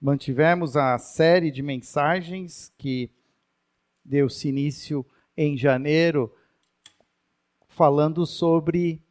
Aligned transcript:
mantivemos 0.00 0.76
a 0.76 0.96
série 0.98 1.50
de 1.50 1.62
mensagens 1.62 2.72
que 2.78 3.10
deu-se 4.04 4.48
início 4.48 5.04
em 5.36 5.56
janeiro, 5.56 6.34
falando 7.68 8.24
sobre 8.24 9.02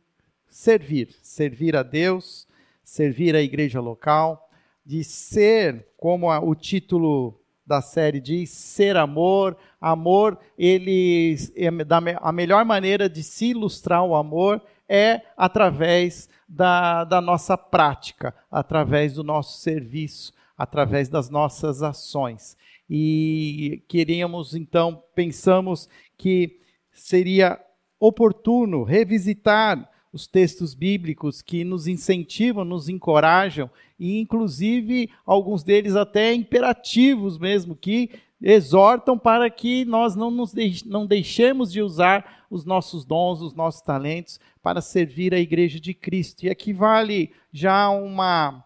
servir, 0.48 1.16
servir 1.22 1.76
a 1.76 1.84
Deus, 1.84 2.48
servir 2.84 3.36
a 3.36 3.42
igreja 3.42 3.80
local, 3.80 4.50
de 4.86 5.04
ser, 5.04 5.88
como 5.96 6.32
a, 6.32 6.40
o 6.40 6.56
título 6.56 7.40
da 7.66 7.82
série 7.82 8.20
diz, 8.20 8.50
ser 8.50 8.98
amor. 8.98 9.56
Amor, 9.80 10.40
ele 10.58 11.36
é 11.56 11.68
a 12.20 12.32
melhor 12.32 12.66
maneira 12.66 13.08
de 13.08 13.22
se 13.22 13.52
ilustrar 13.52 14.04
o 14.04 14.16
amor 14.16 14.62
é 14.90 15.22
através 15.38 16.28
da, 16.48 17.04
da 17.04 17.22
nossa 17.22 17.56
prática, 17.56 18.34
através 18.50 19.14
do 19.14 19.24
nosso 19.24 19.60
serviço, 19.60 20.34
através 20.60 21.08
das 21.08 21.30
nossas 21.30 21.82
ações. 21.82 22.58
E 22.90 23.82
queríamos, 23.88 24.54
então, 24.54 25.02
pensamos 25.16 25.88
que 26.18 26.60
seria 26.92 27.58
oportuno 27.98 28.84
revisitar 28.84 29.90
os 30.12 30.28
textos 30.28 30.74
bíblicos 30.74 31.42
que 31.42 31.64
nos 31.64 31.88
incentivam, 31.88 32.66
nos 32.66 32.90
encorajam 32.90 33.70
e, 33.98 34.20
inclusive, 34.20 35.10
alguns 35.26 35.64
deles 35.64 35.96
até 35.96 36.34
imperativos 36.34 37.38
mesmo, 37.38 37.76
que 37.76 38.10
exortam 38.42 39.18
para 39.18 39.50
que 39.50 39.86
nós 39.86 40.16
não, 40.16 40.30
nos 40.30 40.52
de, 40.52 40.84
não 40.86 41.06
deixemos 41.06 41.72
de 41.72 41.82
usar 41.82 42.46
os 42.50 42.66
nossos 42.66 43.06
dons, 43.06 43.42
os 43.42 43.54
nossos 43.54 43.82
talentos 43.82 44.40
para 44.62 44.82
servir 44.82 45.34
a 45.34 45.40
igreja 45.40 45.80
de 45.80 45.94
Cristo. 45.94 46.46
E 46.46 46.50
aqui 46.50 46.74
vale 46.74 47.32
já 47.54 47.90
uma, 47.90 48.66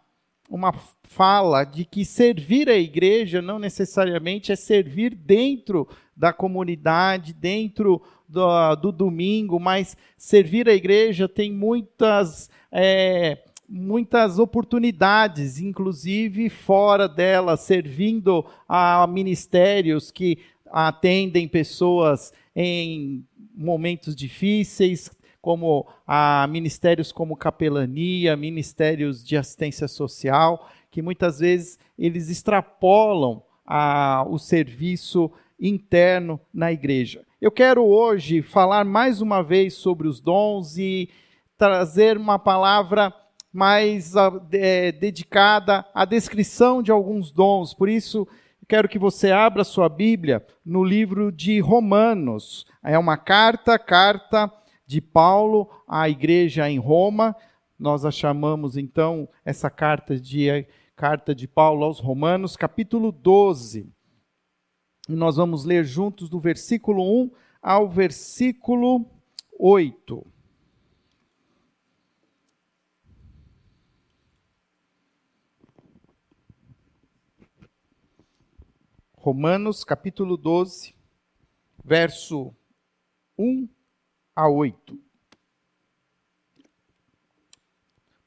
uma 0.50 0.74
fala 1.16 1.64
de 1.64 1.86
que 1.86 2.04
servir 2.04 2.70
a 2.70 2.76
igreja 2.76 3.42
não 3.42 3.60
necessariamente 3.60 4.52
é 4.52 4.56
servir 4.56 5.14
dentro 5.16 5.88
da 6.16 6.34
comunidade, 6.34 7.34
dentro 7.34 8.02
do, 8.28 8.76
do 8.76 8.92
domingo, 8.92 9.60
mas 9.60 9.96
servir 10.18 10.68
a 10.68 10.74
igreja 10.74 11.28
tem 11.28 11.52
muitas. 11.52 12.50
É, 12.72 13.44
muitas 13.70 14.40
oportunidades, 14.40 15.60
inclusive 15.60 16.50
fora 16.50 17.08
dela, 17.08 17.56
servindo 17.56 18.46
a 18.68 19.08
ministérios 19.08 20.12
que 20.12 20.38
atendem 20.70 21.48
pessoas 21.48 22.34
em 22.56 23.26
momentos 23.56 24.16
difíceis, 24.16 25.10
como 25.42 25.88
a 26.06 26.48
ministérios 26.50 27.12
como 27.12 27.36
capelania, 27.36 28.36
ministérios 28.36 29.24
de 29.24 29.36
assistência 29.36 29.88
social, 29.88 30.70
que 30.94 31.02
muitas 31.02 31.40
vezes 31.40 31.80
eles 31.98 32.30
extrapolam 32.30 33.42
a, 33.66 34.24
o 34.30 34.38
serviço 34.38 35.32
interno 35.60 36.40
na 36.54 36.72
igreja. 36.72 37.26
Eu 37.42 37.52
quero 37.52 37.84
hoje 37.84 38.44
falar 38.44 38.86
mais 38.86 39.20
uma 39.20 39.42
vez 39.42 39.74
sobre 39.74 40.08
os 40.08 40.22
dons 40.22 40.78
e 40.78 41.10
trazer 41.58 42.16
uma 42.16 42.38
palavra 42.38 43.12
mais 43.52 44.14
é, 44.52 44.92
dedicada 44.92 45.84
à 45.96 46.06
descrição 46.06 46.84
de 46.84 46.92
alguns 46.92 47.32
dons. 47.32 47.74
Por 47.74 47.90
isso, 47.90 48.28
quero 48.68 48.88
que 48.88 49.00
você 49.00 49.32
abra 49.32 49.64
sua 49.64 49.90
Bíblia 49.90 50.46
no 50.64 50.84
livro 50.84 51.32
de 51.32 51.60
Romanos. 51.60 52.68
É 52.84 53.00
uma 53.00 53.18
carta, 53.18 53.80
carta 53.80 54.52
de 54.86 55.02
Paulo 55.02 55.68
à 55.88 56.08
igreja 56.08 56.70
em 56.70 56.78
Roma. 56.78 57.36
Nós 57.80 58.06
a 58.06 58.12
chamamos 58.12 58.78
então 58.78 59.28
essa 59.44 59.72
carta 59.72 60.20
de 60.20 60.48
carta 60.96 61.34
de 61.34 61.48
Paulo 61.48 61.84
aos 61.84 62.00
Romanos, 62.00 62.56
capítulo 62.56 63.12
12. 63.12 63.92
E 65.10 65.14
nós 65.14 65.36
vamos 65.36 65.66
ler 65.66 65.84
juntos 65.84 66.30
do 66.30 66.40
versículo 66.40 67.04
1 67.04 67.32
ao 67.62 67.90
versículo 67.90 69.06
8. 69.60 70.26
Romanos 79.16 79.86
capítulo 79.86 80.36
12, 80.36 80.94
verso 81.82 82.54
1 83.38 83.70
a 84.36 84.50
8. 84.50 85.00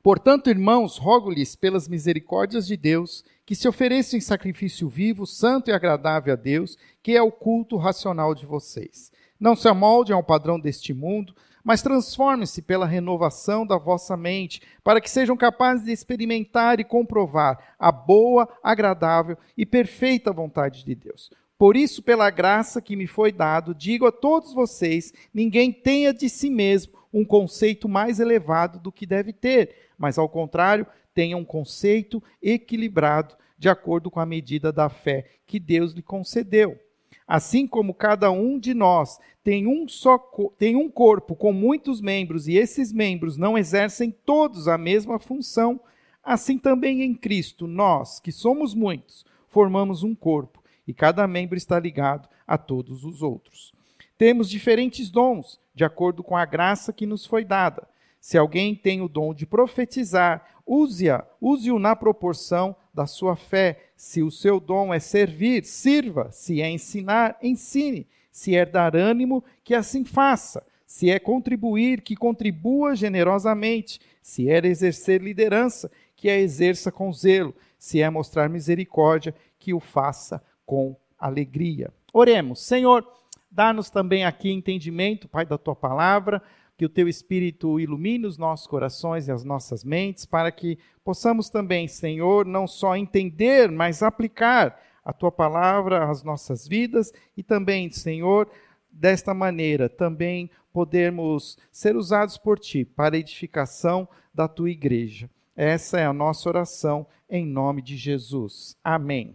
Portanto, 0.07 0.49
irmãos, 0.49 0.99
rogo-lhes 0.99 1.57
pelas 1.57 1.89
misericórdias 1.89 2.65
de 2.65 2.77
Deus 2.77 3.25
que 3.45 3.57
se 3.57 3.67
ofereçam 3.67 4.17
em 4.17 4.21
sacrifício 4.21 4.89
vivo, 4.89 5.27
santo 5.27 5.69
e 5.69 5.73
agradável 5.73 6.33
a 6.33 6.37
Deus, 6.37 6.79
que 7.03 7.17
é 7.17 7.21
o 7.21 7.33
culto 7.33 7.77
racional 7.77 8.33
de 8.33 8.47
vocês. 8.47 9.11
Não 9.41 9.57
se 9.57 9.67
amoldem 9.67 10.15
ao 10.15 10.23
padrão 10.23 10.61
deste 10.61 10.95
mundo, 10.95 11.35
mas 11.65 11.83
transformem-se 11.83 12.63
pela 12.63 12.87
renovação 12.87 13.67
da 13.67 13.77
vossa 13.77 14.17
mente, 14.17 14.63
para 14.85 15.01
que 15.01 15.11
sejam 15.11 15.37
capazes 15.37 15.85
de 15.85 15.91
experimentar 15.91 16.79
e 16.79 16.85
comprovar 16.85 17.75
a 17.77 17.91
boa, 17.91 18.49
agradável 18.63 19.37
e 19.57 19.67
perfeita 19.67 20.33
vontade 20.33 20.85
de 20.85 20.95
Deus. 20.95 21.33
Por 21.59 21.77
isso, 21.77 22.01
pela 22.01 22.31
graça 22.31 22.81
que 22.81 22.95
me 22.95 23.09
foi 23.09 23.33
dado, 23.33 23.75
digo 23.75 24.07
a 24.07 24.13
todos 24.13 24.55
vocês: 24.55 25.13
ninguém 25.35 25.73
tenha 25.73 26.15
de 26.15 26.29
si 26.29 26.49
mesmo 26.49 26.95
um 27.13 27.25
conceito 27.25 27.89
mais 27.89 28.21
elevado 28.21 28.79
do 28.79 28.93
que 28.93 29.07
deve 29.07 29.33
ter, 29.33 29.86
mas 29.99 30.19
ao 30.19 30.29
contrário, 30.29 30.87
tenha 31.15 31.37
um 31.37 31.45
conceito 31.45 32.23
equilibrado 32.43 33.37
de 33.59 33.69
acordo 33.69 34.11
com 34.11 34.21
a 34.21 34.27
medida 34.27 34.73
da 34.73 34.89
fé 34.89 35.27
que 35.47 35.59
Deus 35.59 35.93
lhe 35.93 36.03
concedeu. 36.03 36.79
Assim 37.27 37.67
como 37.67 37.95
cada 37.95 38.31
um 38.31 38.59
de 38.59 38.73
nós 38.75 39.19
tem 39.43 39.67
um 39.67 39.89
só 39.89 40.19
tem 40.59 40.77
um 40.77 40.89
corpo 40.89 41.35
com 41.35 41.53
muitos 41.53 42.01
membros 42.01 42.47
e 42.47 42.57
esses 42.57 42.93
membros 42.93 43.37
não 43.37 43.57
exercem 43.57 44.11
todos 44.11 44.69
a 44.69 44.79
mesma 44.79 45.19
função, 45.19 45.81
assim 46.23 46.59
também 46.59 47.03
em 47.03 47.15
Cristo 47.15 47.67
nós, 47.67 48.21
que 48.21 48.31
somos 48.31 48.75
muitos, 48.75 49.25
formamos 49.49 50.03
um 50.03 50.15
corpo 50.15 50.63
e 50.87 50.95
cada 50.95 51.27
membro 51.27 51.57
está 51.57 51.81
ligado 51.81 52.29
a 52.47 52.57
todos 52.57 53.05
os 53.05 53.23
outros. 53.23 53.73
Temos 54.17 54.49
diferentes 54.49 55.11
dons, 55.11 55.61
de 55.75 55.85
acordo 55.85 56.23
com 56.23 56.37
a 56.37 56.45
graça 56.45 56.93
que 56.93 57.07
nos 57.07 57.27
foi 57.27 57.45
dada. 57.45 57.89
Se 58.27 58.37
alguém 58.37 58.75
tem 58.75 59.01
o 59.03 59.09
dom 59.09 59.33
de 59.33 59.47
profetizar, 59.47 60.45
use-a, 60.67 61.25
use-o 61.41 61.79
na 61.79 61.95
proporção 61.95 62.75
da 62.93 63.07
sua 63.07 63.37
fé. 63.37 63.91
Se 63.95 64.21
o 64.21 64.33
seu 64.33 64.59
dom 64.59 64.93
é 64.93 64.99
servir, 64.99 65.65
sirva. 65.65 66.33
Se 66.33 66.61
é 66.61 66.69
ensinar, 66.69 67.39
ensine. 67.41 68.05
Se 68.33 68.57
é 68.57 68.67
dar 68.67 68.97
ânimo, 68.97 69.45
que 69.63 69.77
assim 69.77 70.05
faça. 70.05 70.67
Se 70.85 71.09
é 71.09 71.21
contribuir, 71.21 72.01
que 72.01 72.17
contribua 72.17 72.97
generosamente. 72.97 74.01
Se 74.21 74.51
é 74.51 74.59
exercer 74.67 75.23
liderança, 75.23 75.89
que 76.17 76.29
a 76.29 76.37
exerça 76.37 76.91
com 76.91 77.13
zelo. 77.13 77.55
Se 77.79 78.03
é 78.03 78.11
mostrar 78.11 78.49
misericórdia, 78.49 79.37
que 79.57 79.73
o 79.73 79.79
faça 79.79 80.43
com 80.67 80.97
alegria. 81.17 81.95
Oremos. 82.13 82.59
Senhor, 82.67 83.07
dá-nos 83.49 83.89
também 83.89 84.25
aqui 84.25 84.51
entendimento, 84.51 85.29
Pai, 85.29 85.47
da 85.47 85.57
tua 85.57 85.77
palavra 85.77 86.43
que 86.77 86.85
o 86.85 86.89
teu 86.89 87.09
Espírito 87.09 87.81
ilumine 87.81 88.27
os 88.27 88.37
nossos 88.37 88.67
corações 88.67 89.29
e 89.29 89.33
as 89.33 89.45
nossas 89.45 89.83
mentes, 89.83 90.27
para 90.27 90.53
que 90.53 90.79
possamos 91.03 91.49
também, 91.49 91.89
Senhor, 91.89 92.45
não 92.45 92.67
só 92.67 92.97
entender, 92.97 93.71
mas 93.71 94.03
aplicar 94.03 94.79
a 95.05 95.13
tua 95.13 95.33
palavra 95.33 96.11
às 96.11 96.23
nossas 96.23 96.67
vidas 96.67 97.13
e 97.37 97.43
também, 97.43 97.91
Senhor, 97.91 98.49
desta 98.91 99.33
maneira 99.33 99.89
também 99.89 100.51
podermos 100.73 101.57
ser 101.73 101.97
usados 101.97 102.37
por 102.37 102.59
ti 102.59 102.85
para 102.85 103.17
a 103.17 103.19
edificação 103.19 104.07
da 104.35 104.47
tua 104.47 104.71
igreja. 104.71 105.31
Essa 105.57 105.99
é 105.99 106.05
a 106.05 106.13
nossa 106.13 106.49
oração 106.49 107.07
em 107.31 107.47
nome 107.47 107.81
de 107.81 107.97
Jesus. 107.97 108.77
Amém. 108.85 109.35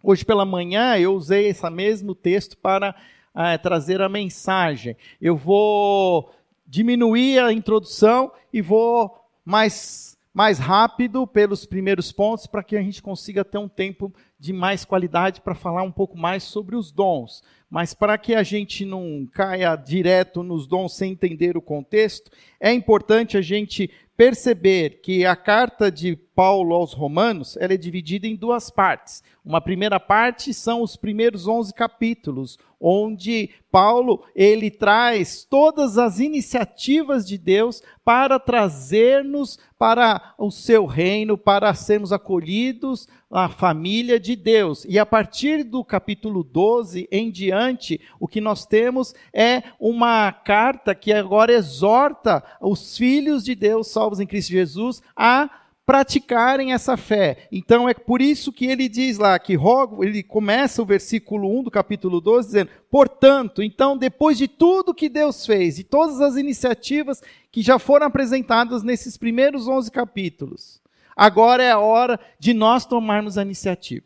Hoje 0.00 0.24
pela 0.24 0.44
manhã 0.44 0.96
eu 0.96 1.12
usei 1.12 1.48
esse 1.48 1.68
mesmo 1.70 2.14
texto 2.14 2.56
para 2.56 2.94
ah, 3.40 3.56
trazer 3.56 4.02
a 4.02 4.08
mensagem. 4.08 4.96
Eu 5.22 5.36
vou 5.36 6.32
diminuir 6.66 7.38
a 7.38 7.52
introdução 7.52 8.32
e 8.52 8.60
vou 8.60 9.16
mais, 9.44 10.18
mais 10.34 10.58
rápido 10.58 11.24
pelos 11.24 11.64
primeiros 11.64 12.10
pontos 12.10 12.48
para 12.48 12.64
que 12.64 12.76
a 12.76 12.82
gente 12.82 13.00
consiga 13.00 13.44
ter 13.44 13.58
um 13.58 13.68
tempo 13.68 14.12
de 14.40 14.52
mais 14.52 14.84
qualidade 14.84 15.40
para 15.40 15.54
falar 15.54 15.84
um 15.84 15.92
pouco 15.92 16.18
mais 16.18 16.42
sobre 16.42 16.74
os 16.74 16.90
dons. 16.90 17.44
Mas 17.70 17.94
para 17.94 18.18
que 18.18 18.34
a 18.34 18.42
gente 18.42 18.84
não 18.84 19.28
caia 19.32 19.76
direto 19.76 20.42
nos 20.42 20.66
dons 20.66 20.96
sem 20.96 21.12
entender 21.12 21.56
o 21.56 21.62
contexto, 21.62 22.32
é 22.58 22.72
importante 22.72 23.36
a 23.36 23.40
gente 23.40 23.88
perceber 24.16 25.00
que 25.00 25.24
a 25.24 25.36
carta 25.36 25.92
de 25.92 26.16
Paulo 26.16 26.74
aos 26.74 26.92
Romanos, 26.92 27.56
ela 27.56 27.74
é 27.74 27.76
dividida 27.76 28.26
em 28.26 28.34
duas 28.34 28.68
partes. 28.68 29.22
Uma 29.44 29.60
primeira 29.60 30.00
parte 30.00 30.52
são 30.52 30.82
os 30.82 30.96
primeiros 30.96 31.46
11 31.46 31.72
capítulos, 31.72 32.58
onde 32.80 33.50
Paulo 33.70 34.24
ele 34.34 34.70
traz 34.70 35.44
todas 35.44 35.98
as 35.98 36.20
iniciativas 36.20 37.26
de 37.26 37.36
Deus 37.36 37.82
para 38.04 38.38
trazer-nos 38.38 39.58
para 39.78 40.34
o 40.38 40.50
seu 40.50 40.86
reino, 40.86 41.36
para 41.36 41.74
sermos 41.74 42.12
acolhidos 42.12 43.06
à 43.30 43.48
família 43.48 44.18
de 44.18 44.34
Deus. 44.34 44.84
E 44.88 44.98
a 44.98 45.04
partir 45.04 45.62
do 45.62 45.84
capítulo 45.84 46.42
12 46.42 47.06
em 47.12 47.30
diante, 47.30 48.00
o 48.18 48.26
que 48.26 48.40
nós 48.40 48.64
temos 48.64 49.14
é 49.32 49.62
uma 49.78 50.32
carta 50.32 50.94
que 50.94 51.12
agora 51.12 51.52
exorta 51.52 52.42
os 52.60 52.96
filhos 52.96 53.44
de 53.44 53.54
Deus 53.54 53.88
salvos 53.88 54.20
em 54.20 54.26
Cristo 54.26 54.50
Jesus 54.50 55.02
a 55.14 55.50
praticarem 55.88 56.74
essa 56.74 56.98
fé. 56.98 57.48
Então 57.50 57.88
é 57.88 57.94
por 57.94 58.20
isso 58.20 58.52
que 58.52 58.66
ele 58.66 58.90
diz 58.90 59.16
lá 59.16 59.38
que 59.38 59.54
rogo, 59.54 60.04
ele 60.04 60.22
começa 60.22 60.82
o 60.82 60.84
versículo 60.84 61.48
1 61.60 61.62
do 61.62 61.70
capítulo 61.70 62.20
12 62.20 62.48
dizendo: 62.48 62.70
"Portanto, 62.90 63.62
então 63.62 63.96
depois 63.96 64.36
de 64.36 64.46
tudo 64.46 64.92
que 64.92 65.08
Deus 65.08 65.46
fez 65.46 65.78
e 65.78 65.84
todas 65.84 66.20
as 66.20 66.36
iniciativas 66.36 67.22
que 67.50 67.62
já 67.62 67.78
foram 67.78 68.06
apresentadas 68.06 68.82
nesses 68.82 69.16
primeiros 69.16 69.66
11 69.66 69.90
capítulos, 69.90 70.82
agora 71.16 71.62
é 71.62 71.70
a 71.70 71.78
hora 71.78 72.20
de 72.38 72.52
nós 72.52 72.84
tomarmos 72.84 73.38
a 73.38 73.42
iniciativa. 73.42 74.04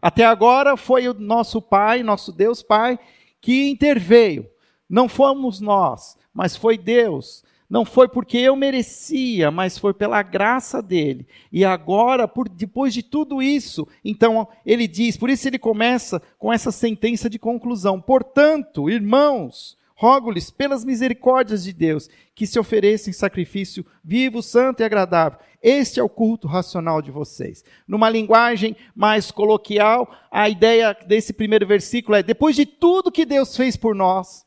Até 0.00 0.24
agora 0.24 0.76
foi 0.76 1.08
o 1.08 1.14
nosso 1.14 1.60
Pai, 1.60 2.00
nosso 2.04 2.30
Deus 2.30 2.62
Pai, 2.62 2.96
que 3.40 3.68
interveio. 3.68 4.48
Não 4.88 5.08
fomos 5.08 5.60
nós, 5.60 6.16
mas 6.32 6.54
foi 6.54 6.78
Deus 6.78 7.42
não 7.68 7.84
foi 7.84 8.08
porque 8.08 8.38
eu 8.38 8.56
merecia, 8.56 9.50
mas 9.50 9.76
foi 9.76 9.92
pela 9.92 10.22
graça 10.22 10.82
dele. 10.82 11.26
E 11.52 11.64
agora, 11.64 12.26
por, 12.26 12.48
depois 12.48 12.94
de 12.94 13.02
tudo 13.02 13.42
isso, 13.42 13.86
então 14.04 14.48
ele 14.64 14.88
diz, 14.88 15.16
por 15.16 15.28
isso 15.28 15.46
ele 15.46 15.58
começa 15.58 16.22
com 16.38 16.52
essa 16.52 16.72
sentença 16.72 17.28
de 17.28 17.38
conclusão. 17.38 18.00
Portanto, 18.00 18.88
irmãos, 18.88 19.76
rogo-lhes 19.94 20.50
pelas 20.50 20.84
misericórdias 20.84 21.64
de 21.64 21.72
Deus 21.72 22.08
que 22.34 22.46
se 22.46 22.58
ofereçam 22.58 23.12
sacrifício 23.12 23.84
vivo, 24.02 24.40
santo 24.42 24.80
e 24.80 24.84
agradável. 24.84 25.38
Este 25.60 25.98
é 25.98 26.02
o 26.02 26.08
culto 26.08 26.46
racional 26.46 27.02
de 27.02 27.10
vocês. 27.10 27.64
Numa 27.86 28.08
linguagem 28.08 28.76
mais 28.94 29.30
coloquial, 29.30 30.08
a 30.30 30.48
ideia 30.48 30.96
desse 31.06 31.32
primeiro 31.32 31.66
versículo 31.66 32.16
é: 32.16 32.22
depois 32.22 32.54
de 32.54 32.64
tudo 32.64 33.10
que 33.10 33.26
Deus 33.26 33.56
fez 33.56 33.76
por 33.76 33.94
nós, 33.94 34.46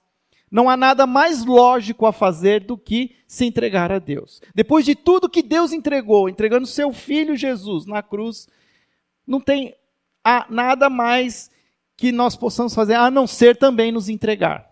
não 0.52 0.70
há 0.70 0.76
nada 0.76 1.08
mais 1.08 1.46
lógico 1.46 2.06
a 2.06 2.12
fazer 2.12 2.66
do 2.66 2.78
que 2.78 3.16
se 3.26 3.46
entregar 3.46 3.90
a 3.90 4.00
Deus. 4.00 4.42
Depois 4.54 4.84
de 4.84 4.94
tudo 4.96 5.30
que 5.30 5.42
Deus 5.42 5.72
entregou, 5.72 6.28
entregando 6.28 6.68
seu 6.68 6.92
filho 6.92 7.38
Jesus 7.38 7.86
na 7.86 8.04
cruz, 8.04 8.50
não 9.26 9.40
tem 9.40 9.74
nada 10.50 10.90
mais 10.90 11.50
que 11.96 12.12
nós 12.12 12.36
possamos 12.36 12.76
fazer 12.76 12.96
a 12.96 13.10
não 13.10 13.26
ser 13.26 13.56
também 13.56 13.92
nos 13.92 14.10
entregar. 14.10 14.70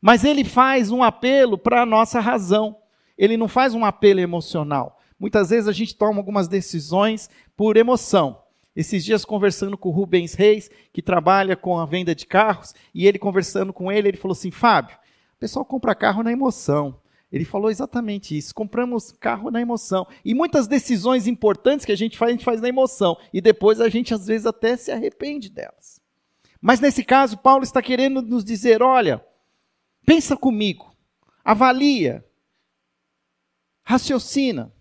Mas 0.00 0.24
ele 0.24 0.42
faz 0.42 0.90
um 0.90 1.02
apelo 1.02 1.56
para 1.56 1.82
a 1.82 1.86
nossa 1.86 2.18
razão. 2.18 2.76
Ele 3.16 3.36
não 3.36 3.46
faz 3.46 3.74
um 3.74 3.84
apelo 3.84 4.18
emocional. 4.18 4.98
Muitas 5.16 5.50
vezes 5.50 5.68
a 5.68 5.72
gente 5.72 5.94
toma 5.94 6.18
algumas 6.18 6.48
decisões 6.48 7.30
por 7.56 7.76
emoção. 7.76 8.42
Esses 8.74 9.04
dias 9.04 9.24
conversando 9.24 9.78
com 9.78 9.90
o 9.90 9.92
Rubens 9.92 10.34
Reis, 10.34 10.68
que 10.92 11.00
trabalha 11.00 11.54
com 11.54 11.78
a 11.78 11.86
venda 11.86 12.14
de 12.14 12.26
carros, 12.26 12.74
e 12.92 13.06
ele 13.06 13.18
conversando 13.18 13.72
com 13.72 13.92
ele, 13.92 14.08
ele 14.08 14.16
falou 14.16 14.32
assim: 14.32 14.50
Fábio, 14.50 14.96
pessoal 15.42 15.64
compra 15.64 15.92
carro 15.92 16.22
na 16.22 16.30
emoção. 16.30 17.00
Ele 17.32 17.44
falou 17.44 17.68
exatamente 17.68 18.38
isso. 18.38 18.54
Compramos 18.54 19.10
carro 19.10 19.50
na 19.50 19.60
emoção. 19.60 20.06
E 20.24 20.34
muitas 20.34 20.68
decisões 20.68 21.26
importantes 21.26 21.84
que 21.84 21.90
a 21.90 21.96
gente 21.96 22.16
faz, 22.16 22.28
a 22.28 22.32
gente 22.34 22.44
faz 22.44 22.60
na 22.60 22.68
emoção. 22.68 23.18
E 23.32 23.40
depois 23.40 23.80
a 23.80 23.88
gente, 23.88 24.14
às 24.14 24.28
vezes, 24.28 24.46
até 24.46 24.76
se 24.76 24.92
arrepende 24.92 25.50
delas. 25.50 26.00
Mas 26.60 26.78
nesse 26.78 27.02
caso, 27.02 27.36
Paulo 27.36 27.64
está 27.64 27.82
querendo 27.82 28.22
nos 28.22 28.44
dizer: 28.44 28.84
olha, 28.84 29.24
pensa 30.06 30.36
comigo, 30.36 30.96
avalia, 31.44 32.24
raciocina. 33.82 34.72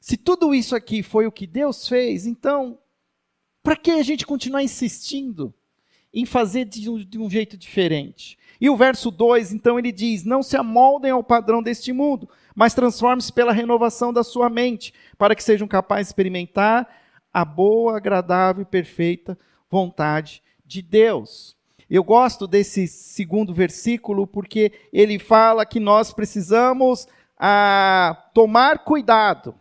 Se 0.00 0.16
tudo 0.16 0.54
isso 0.54 0.74
aqui 0.74 1.02
foi 1.02 1.26
o 1.26 1.32
que 1.32 1.46
Deus 1.46 1.86
fez, 1.86 2.24
então, 2.24 2.78
para 3.62 3.76
que 3.76 3.90
a 3.90 4.02
gente 4.02 4.24
continuar 4.24 4.62
insistindo 4.62 5.52
em 6.10 6.24
fazer 6.24 6.64
de 6.64 6.88
um, 6.88 7.04
de 7.04 7.18
um 7.18 7.28
jeito 7.28 7.54
diferente? 7.58 8.38
E 8.60 8.68
o 8.68 8.76
verso 8.76 9.10
2, 9.10 9.52
então, 9.52 9.78
ele 9.78 9.92
diz: 9.92 10.24
Não 10.24 10.42
se 10.42 10.56
amoldem 10.56 11.10
ao 11.10 11.22
padrão 11.22 11.62
deste 11.62 11.92
mundo, 11.92 12.28
mas 12.54 12.74
transformem-se 12.74 13.32
pela 13.32 13.52
renovação 13.52 14.12
da 14.12 14.24
sua 14.24 14.50
mente, 14.50 14.92
para 15.16 15.34
que 15.34 15.42
sejam 15.42 15.68
capazes 15.68 16.06
de 16.06 16.10
experimentar 16.10 16.88
a 17.32 17.44
boa, 17.44 17.96
agradável 17.96 18.62
e 18.62 18.66
perfeita 18.66 19.38
vontade 19.70 20.42
de 20.64 20.82
Deus. 20.82 21.56
Eu 21.88 22.04
gosto 22.04 22.46
desse 22.46 22.86
segundo 22.86 23.54
versículo 23.54 24.26
porque 24.26 24.72
ele 24.92 25.18
fala 25.18 25.64
que 25.64 25.80
nós 25.80 26.12
precisamos 26.12 27.06
ah, 27.38 28.28
tomar 28.34 28.80
cuidado 28.80 29.54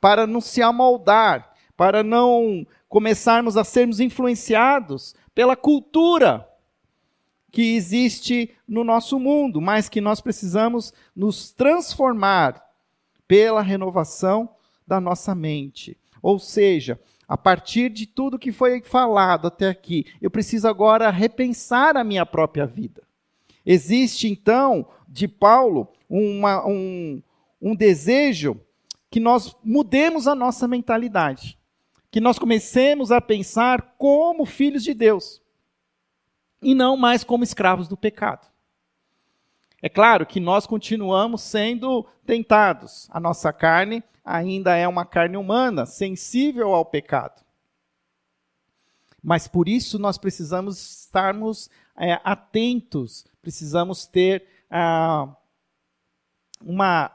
para 0.00 0.26
não 0.26 0.40
se 0.40 0.60
amoldar, 0.60 1.52
para 1.76 2.02
não 2.02 2.66
começarmos 2.88 3.56
a 3.56 3.62
sermos 3.62 4.00
influenciados 4.00 5.14
pela 5.34 5.54
cultura 5.54 6.48
que 7.50 7.74
existe 7.74 8.50
no 8.66 8.84
nosso 8.84 9.18
mundo, 9.18 9.60
mas 9.60 9.88
que 9.88 10.00
nós 10.00 10.20
precisamos 10.20 10.92
nos 11.14 11.50
transformar 11.50 12.62
pela 13.26 13.62
renovação 13.62 14.48
da 14.86 15.00
nossa 15.00 15.34
mente. 15.34 15.96
Ou 16.22 16.38
seja, 16.38 17.00
a 17.26 17.36
partir 17.36 17.90
de 17.90 18.06
tudo 18.06 18.38
que 18.38 18.52
foi 18.52 18.80
falado 18.82 19.46
até 19.46 19.68
aqui, 19.68 20.06
eu 20.20 20.30
preciso 20.30 20.68
agora 20.68 21.10
repensar 21.10 21.96
a 21.96 22.04
minha 22.04 22.24
própria 22.24 22.66
vida. 22.66 23.02
Existe 23.64 24.28
então, 24.28 24.86
de 25.06 25.28
Paulo, 25.28 25.88
uma, 26.08 26.66
um, 26.66 27.22
um 27.60 27.74
desejo 27.74 28.58
que 29.10 29.20
nós 29.20 29.56
mudemos 29.64 30.26
a 30.26 30.34
nossa 30.34 30.66
mentalidade, 30.68 31.58
que 32.10 32.20
nós 32.20 32.38
comecemos 32.38 33.12
a 33.12 33.20
pensar 33.20 33.94
como 33.98 34.46
filhos 34.46 34.82
de 34.82 34.94
Deus 34.94 35.42
e 36.62 36.74
não 36.74 36.96
mais 36.96 37.24
como 37.24 37.44
escravos 37.44 37.88
do 37.88 37.96
pecado. 37.96 38.46
É 39.80 39.88
claro 39.88 40.26
que 40.26 40.40
nós 40.40 40.66
continuamos 40.66 41.42
sendo 41.42 42.04
tentados. 42.26 43.08
A 43.10 43.20
nossa 43.20 43.52
carne 43.52 44.02
ainda 44.24 44.76
é 44.76 44.86
uma 44.88 45.04
carne 45.04 45.36
humana, 45.36 45.86
sensível 45.86 46.74
ao 46.74 46.84
pecado. 46.84 47.44
Mas 49.22 49.46
por 49.46 49.68
isso 49.68 49.98
nós 49.98 50.18
precisamos 50.18 51.02
estarmos 51.02 51.70
é, 51.96 52.20
atentos, 52.24 53.26
precisamos 53.40 54.06
ter 54.06 54.46
ah, 54.70 55.34
uma 56.60 57.10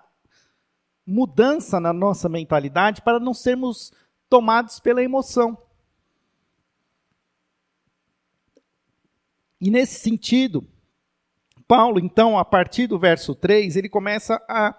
mudança 1.05 1.79
na 1.79 1.91
nossa 1.91 2.29
mentalidade 2.29 3.01
para 3.01 3.19
não 3.19 3.33
sermos 3.33 3.91
tomados 4.29 4.79
pela 4.79 5.03
emoção. 5.03 5.57
E 9.63 9.71
nesse 9.71 9.97
sentido, 10.01 10.67
Paulo, 11.65 11.97
então, 11.97 12.37
a 12.37 12.43
partir 12.43 12.85
do 12.85 12.99
verso 12.99 13.33
3, 13.33 13.77
ele 13.77 13.87
começa 13.87 14.43
a 14.45 14.75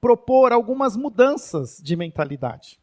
propor 0.00 0.52
algumas 0.52 0.96
mudanças 0.96 1.80
de 1.82 1.96
mentalidade 1.96 2.78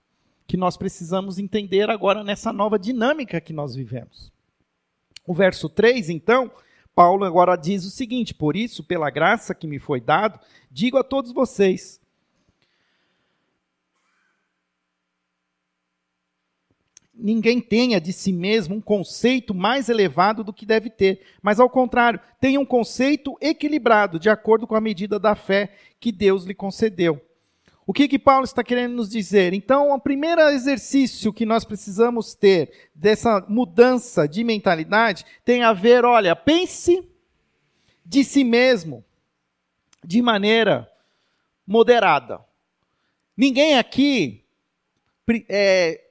que 0.46 0.58
nós 0.58 0.76
precisamos 0.76 1.40
entender 1.40 1.90
agora 1.90 2.26
nessa 2.26 2.52
nova 2.52 2.78
dinâmica 2.78 3.40
que 3.40 3.54
nós 3.54 3.74
vivemos. 3.74 4.34
O 5.26 5.34
verso 5.34 5.70
3, 5.70 6.10
então, 6.10 6.52
Paulo 6.94 7.24
agora 7.24 7.56
diz 7.56 7.86
o 7.86 7.90
seguinte: 7.90 8.34
Por 8.34 8.58
isso, 8.58 8.84
pela 8.84 9.10
graça 9.10 9.56
que 9.56 9.66
me 9.66 9.80
foi 9.80 10.02
dado, 10.02 10.38
digo 10.70 10.98
a 10.98 11.06
todos 11.06 11.32
vocês, 11.32 12.02
ninguém 17.18 17.62
tenha 17.62 18.00
de 18.00 18.12
si 18.12 18.34
mesmo 18.34 18.76
um 18.76 18.82
conceito 18.82 19.54
mais 19.54 19.90
elevado 19.90 20.44
do 20.44 20.54
que 20.54 20.66
deve 20.66 20.90
ter, 20.90 21.22
mas 21.42 21.60
ao 21.60 21.70
contrário, 21.70 22.20
tenha 22.40 22.60
um 22.60 22.66
conceito 22.66 23.38
equilibrado, 23.42 24.20
de 24.20 24.30
acordo 24.30 24.68
com 24.68 24.76
a 24.76 24.82
medida 24.82 25.18
da 25.18 25.36
fé 25.36 25.74
que 26.00 26.12
Deus 26.12 26.44
lhe 26.44 26.54
concedeu. 26.54 27.22
O 27.88 27.94
que, 27.94 28.08
que 28.08 28.18
Paulo 28.18 28.46
está 28.46 28.64
querendo 28.64 28.96
nos 28.96 29.10
dizer? 29.10 29.54
Então, 29.54 29.92
o 29.92 30.00
primeiro 30.00 30.42
exercício 30.50 31.32
que 31.32 31.46
nós 31.46 31.64
precisamos 31.64 32.34
ter 32.34 32.72
dessa 32.96 33.46
mudança 33.48 34.28
de 34.28 34.44
mentalidade 34.44 35.24
tem 35.44 35.62
a 35.62 35.72
ver, 35.72 36.04
olha, 36.04 36.36
pense 36.36 37.08
de 38.04 38.24
si 38.24 38.44
mesmo 38.44 39.06
de 40.04 40.20
maneira 40.22 40.92
moderada. 41.66 42.40
Ninguém 43.38 43.78
aqui 43.78 44.44
é, 45.48 46.05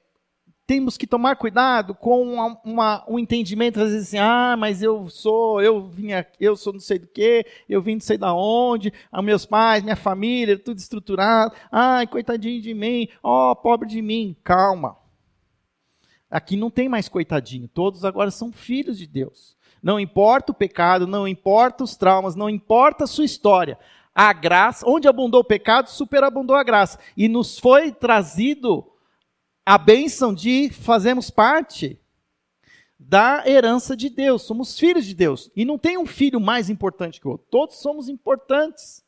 temos 0.67 0.97
que 0.97 1.05
tomar 1.05 1.35
cuidado 1.35 1.93
com 1.93 2.21
uma, 2.23 2.59
uma, 2.63 3.05
um 3.07 3.19
entendimento, 3.19 3.79
às 3.79 3.91
vezes 3.91 4.07
assim, 4.07 4.17
ah, 4.17 4.55
mas 4.57 4.81
eu 4.81 5.07
sou, 5.09 5.61
eu 5.61 5.87
vim 5.87 6.13
aqui, 6.13 6.37
eu 6.39 6.55
sou 6.55 6.73
não 6.73 6.79
sei 6.79 6.97
do 6.97 7.07
que, 7.07 7.45
eu 7.69 7.81
vim 7.81 7.95
não 7.95 8.01
sei 8.01 8.17
da 8.17 8.33
onde, 8.33 8.91
os 9.11 9.23
meus 9.23 9.45
pais, 9.45 9.83
minha 9.83 9.95
família, 9.95 10.57
tudo 10.57 10.79
estruturado, 10.79 11.53
ai, 11.71 12.07
coitadinho 12.07 12.61
de 12.61 12.73
mim, 12.73 13.07
ó, 13.21 13.51
oh, 13.51 13.55
pobre 13.55 13.87
de 13.87 14.01
mim. 14.01 14.35
Calma. 14.43 14.97
Aqui 16.29 16.57
não 16.57 16.71
tem 16.71 16.89
mais 16.89 17.07
coitadinho, 17.07 17.67
todos 17.67 18.03
agora 18.03 18.31
são 18.31 18.51
filhos 18.51 18.97
de 18.97 19.05
Deus. 19.05 19.55
Não 19.83 19.99
importa 19.99 20.51
o 20.51 20.55
pecado, 20.55 21.05
não 21.05 21.27
importa 21.27 21.83
os 21.83 21.95
traumas, 21.95 22.35
não 22.35 22.49
importa 22.49 23.03
a 23.03 23.07
sua 23.07 23.23
história. 23.23 23.77
A 24.15 24.33
graça, 24.33 24.83
onde 24.89 25.07
abundou 25.07 25.41
o 25.41 25.45
pecado, 25.45 25.89
superabundou 25.89 26.55
a 26.55 26.63
graça. 26.63 26.97
E 27.15 27.27
nos 27.27 27.59
foi 27.59 27.91
trazido 27.91 28.83
a 29.65 29.77
bênção 29.77 30.33
de 30.33 30.69
fazermos 30.69 31.29
parte 31.31 31.99
da 32.99 33.43
herança 33.45 33.95
de 33.95 34.09
Deus, 34.09 34.43
somos 34.43 34.77
filhos 34.77 35.05
de 35.05 35.13
Deus. 35.13 35.51
E 35.55 35.65
não 35.65 35.77
tem 35.77 35.97
um 35.97 36.05
filho 36.05 36.39
mais 36.39 36.69
importante 36.69 37.19
que 37.19 37.27
o 37.27 37.31
outro, 37.31 37.47
todos 37.49 37.77
somos 37.77 38.07
importantes. 38.07 39.03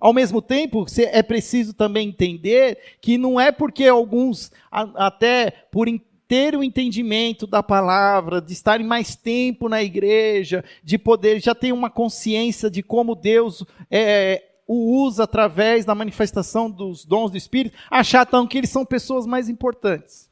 Ao 0.00 0.12
mesmo 0.12 0.40
tempo, 0.40 0.86
é 0.98 1.22
preciso 1.22 1.74
também 1.74 2.08
entender 2.08 2.78
que 3.00 3.18
não 3.18 3.38
é 3.38 3.50
porque 3.50 3.84
alguns, 3.84 4.50
até 4.70 5.50
por 5.72 5.88
ter 6.28 6.54
o 6.54 6.62
entendimento 6.62 7.46
da 7.46 7.62
palavra, 7.62 8.40
de 8.40 8.52
estarem 8.52 8.86
mais 8.86 9.16
tempo 9.16 9.68
na 9.68 9.82
igreja, 9.82 10.62
de 10.84 10.98
poder, 10.98 11.40
já 11.40 11.54
ter 11.54 11.72
uma 11.72 11.90
consciência 11.90 12.70
de 12.70 12.82
como 12.82 13.14
Deus 13.14 13.64
é, 13.90 14.47
o 14.68 15.02
usa 15.02 15.24
através 15.24 15.86
da 15.86 15.94
manifestação 15.94 16.70
dos 16.70 17.06
dons 17.06 17.30
do 17.30 17.38
Espírito, 17.38 17.76
achar 17.90 18.26
então 18.26 18.46
que 18.46 18.58
eles 18.58 18.68
são 18.68 18.84
pessoas 18.84 19.26
mais 19.26 19.48
importantes. 19.48 20.30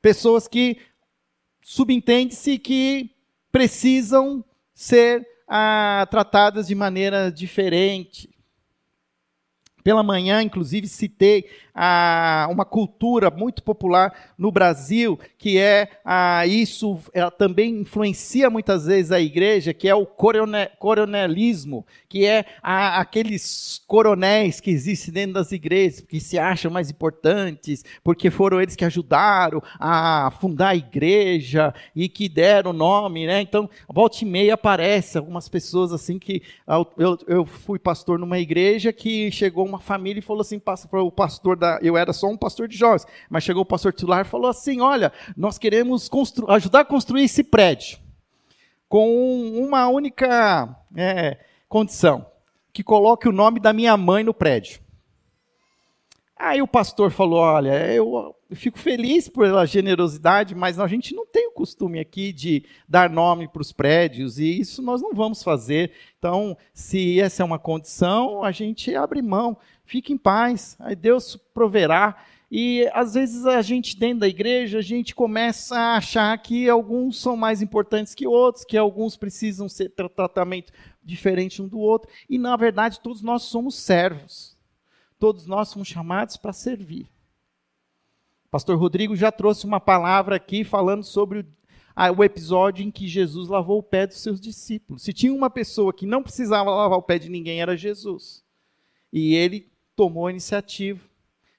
Pessoas 0.00 0.48
que 0.48 0.78
subentende-se 1.60 2.58
que 2.58 3.10
precisam 3.52 4.42
ser 4.74 5.28
ah, 5.46 6.06
tratadas 6.10 6.66
de 6.66 6.74
maneira 6.74 7.30
diferente. 7.30 8.31
Pela 9.82 10.02
manhã, 10.02 10.42
inclusive, 10.42 10.86
citei 10.86 11.46
a, 11.74 12.46
uma 12.50 12.64
cultura 12.64 13.30
muito 13.30 13.62
popular 13.62 14.32
no 14.36 14.52
Brasil, 14.52 15.18
que 15.38 15.58
é 15.58 15.88
a, 16.04 16.46
isso 16.46 17.00
também 17.38 17.80
influencia 17.80 18.50
muitas 18.50 18.86
vezes 18.86 19.10
a 19.10 19.20
igreja, 19.20 19.72
que 19.72 19.88
é 19.88 19.94
o 19.94 20.06
corone, 20.06 20.68
coronelismo, 20.78 21.86
que 22.08 22.26
é 22.26 22.44
a, 22.62 23.00
aqueles 23.00 23.82
coronéis 23.86 24.60
que 24.60 24.70
existem 24.70 25.14
dentro 25.14 25.34
das 25.34 25.52
igrejas, 25.52 26.00
que 26.00 26.20
se 26.20 26.38
acham 26.38 26.70
mais 26.70 26.90
importantes, 26.90 27.84
porque 28.04 28.30
foram 28.30 28.60
eles 28.60 28.76
que 28.76 28.84
ajudaram 28.84 29.62
a 29.78 30.30
fundar 30.40 30.68
a 30.68 30.76
igreja 30.76 31.74
e 31.94 32.08
que 32.08 32.28
deram 32.28 32.70
o 32.70 32.74
nome, 32.74 33.26
né? 33.26 33.40
Então, 33.40 33.68
volta 33.88 34.18
e 34.22 34.26
meia 34.26 34.54
aparece 34.54 35.18
algumas 35.18 35.48
pessoas 35.48 35.92
assim 35.92 36.18
que 36.18 36.42
eu, 36.98 37.18
eu 37.26 37.46
fui 37.46 37.78
pastor 37.78 38.18
numa 38.18 38.38
igreja 38.38 38.92
que 38.92 39.30
chegou 39.30 39.71
uma 39.72 39.80
família 39.80 40.20
e 40.20 40.22
falou 40.22 40.42
assim 40.42 40.58
para 40.58 41.02
o 41.02 41.10
pastor 41.10 41.56
da, 41.56 41.78
eu 41.82 41.96
era 41.96 42.12
só 42.12 42.28
um 42.28 42.36
pastor 42.36 42.68
de 42.68 42.76
jovens, 42.76 43.06
mas 43.30 43.42
chegou 43.42 43.62
o 43.62 43.66
pastor 43.66 43.92
titular 43.92 44.20
e 44.20 44.28
falou 44.28 44.50
assim: 44.50 44.80
Olha, 44.80 45.12
nós 45.36 45.58
queremos 45.58 46.10
ajudar 46.48 46.80
a 46.80 46.84
construir 46.84 47.24
esse 47.24 47.42
prédio 47.42 47.98
com 48.88 49.08
uma 49.58 49.88
única 49.88 50.76
é, 50.94 51.38
condição: 51.68 52.26
que 52.72 52.82
coloque 52.82 53.26
o 53.26 53.32
nome 53.32 53.58
da 53.58 53.72
minha 53.72 53.96
mãe 53.96 54.22
no 54.22 54.34
prédio. 54.34 54.81
Aí 56.36 56.60
o 56.60 56.66
pastor 56.66 57.10
falou: 57.10 57.40
Olha, 57.40 57.92
eu, 57.92 58.34
fico 58.54 58.78
feliz 58.78 59.28
pela 59.28 59.66
generosidade, 59.66 60.54
mas 60.54 60.78
a 60.78 60.86
gente 60.86 61.14
não 61.14 61.26
tem 61.26 61.48
o 61.48 61.52
costume 61.52 62.00
aqui 62.00 62.32
de 62.32 62.64
dar 62.88 63.08
nome 63.08 63.48
para 63.48 63.62
os 63.62 63.72
prédios 63.72 64.38
e 64.38 64.60
isso 64.60 64.82
nós 64.82 65.00
não 65.00 65.14
vamos 65.14 65.42
fazer. 65.42 65.92
Então, 66.18 66.56
se 66.72 67.20
essa 67.20 67.42
é 67.42 67.46
uma 67.46 67.58
condição, 67.58 68.42
a 68.42 68.50
gente 68.50 68.94
abre 68.94 69.22
mão. 69.22 69.56
Fique 69.84 70.12
em 70.12 70.18
paz, 70.18 70.76
aí 70.80 70.96
Deus 70.96 71.36
proverá. 71.54 72.16
E 72.50 72.86
às 72.92 73.14
vezes 73.14 73.46
a 73.46 73.62
gente 73.62 73.96
dentro 73.96 74.20
da 74.20 74.28
igreja, 74.28 74.78
a 74.78 74.82
gente 74.82 75.14
começa 75.14 75.74
a 75.74 75.96
achar 75.96 76.36
que 76.36 76.68
alguns 76.68 77.18
são 77.18 77.34
mais 77.34 77.62
importantes 77.62 78.14
que 78.14 78.26
outros, 78.26 78.62
que 78.62 78.76
alguns 78.76 79.16
precisam 79.16 79.70
ser 79.70 79.88
tratamento 79.90 80.70
diferente 81.02 81.62
um 81.62 81.66
do 81.66 81.78
outro, 81.78 82.10
e 82.28 82.38
na 82.38 82.54
verdade 82.56 83.00
todos 83.00 83.22
nós 83.22 83.44
somos 83.44 83.74
servos. 83.74 84.51
Todos 85.22 85.46
nós 85.46 85.68
somos 85.68 85.86
chamados 85.86 86.36
para 86.36 86.52
servir. 86.52 87.08
Pastor 88.50 88.76
Rodrigo 88.76 89.14
já 89.14 89.30
trouxe 89.30 89.64
uma 89.64 89.78
palavra 89.78 90.34
aqui 90.34 90.64
falando 90.64 91.04
sobre 91.04 91.38
o, 91.38 91.46
o 92.18 92.24
episódio 92.24 92.84
em 92.84 92.90
que 92.90 93.06
Jesus 93.06 93.46
lavou 93.46 93.78
o 93.78 93.84
pé 93.84 94.04
dos 94.04 94.16
seus 94.16 94.40
discípulos. 94.40 95.04
Se 95.04 95.12
tinha 95.12 95.32
uma 95.32 95.48
pessoa 95.48 95.92
que 95.92 96.06
não 96.06 96.24
precisava 96.24 96.72
lavar 96.72 96.98
o 96.98 97.02
pé 97.02 97.20
de 97.20 97.28
ninguém, 97.28 97.62
era 97.62 97.76
Jesus. 97.76 98.44
E 99.12 99.36
ele 99.36 99.70
tomou 99.94 100.26
a 100.26 100.32
iniciativa, 100.32 101.00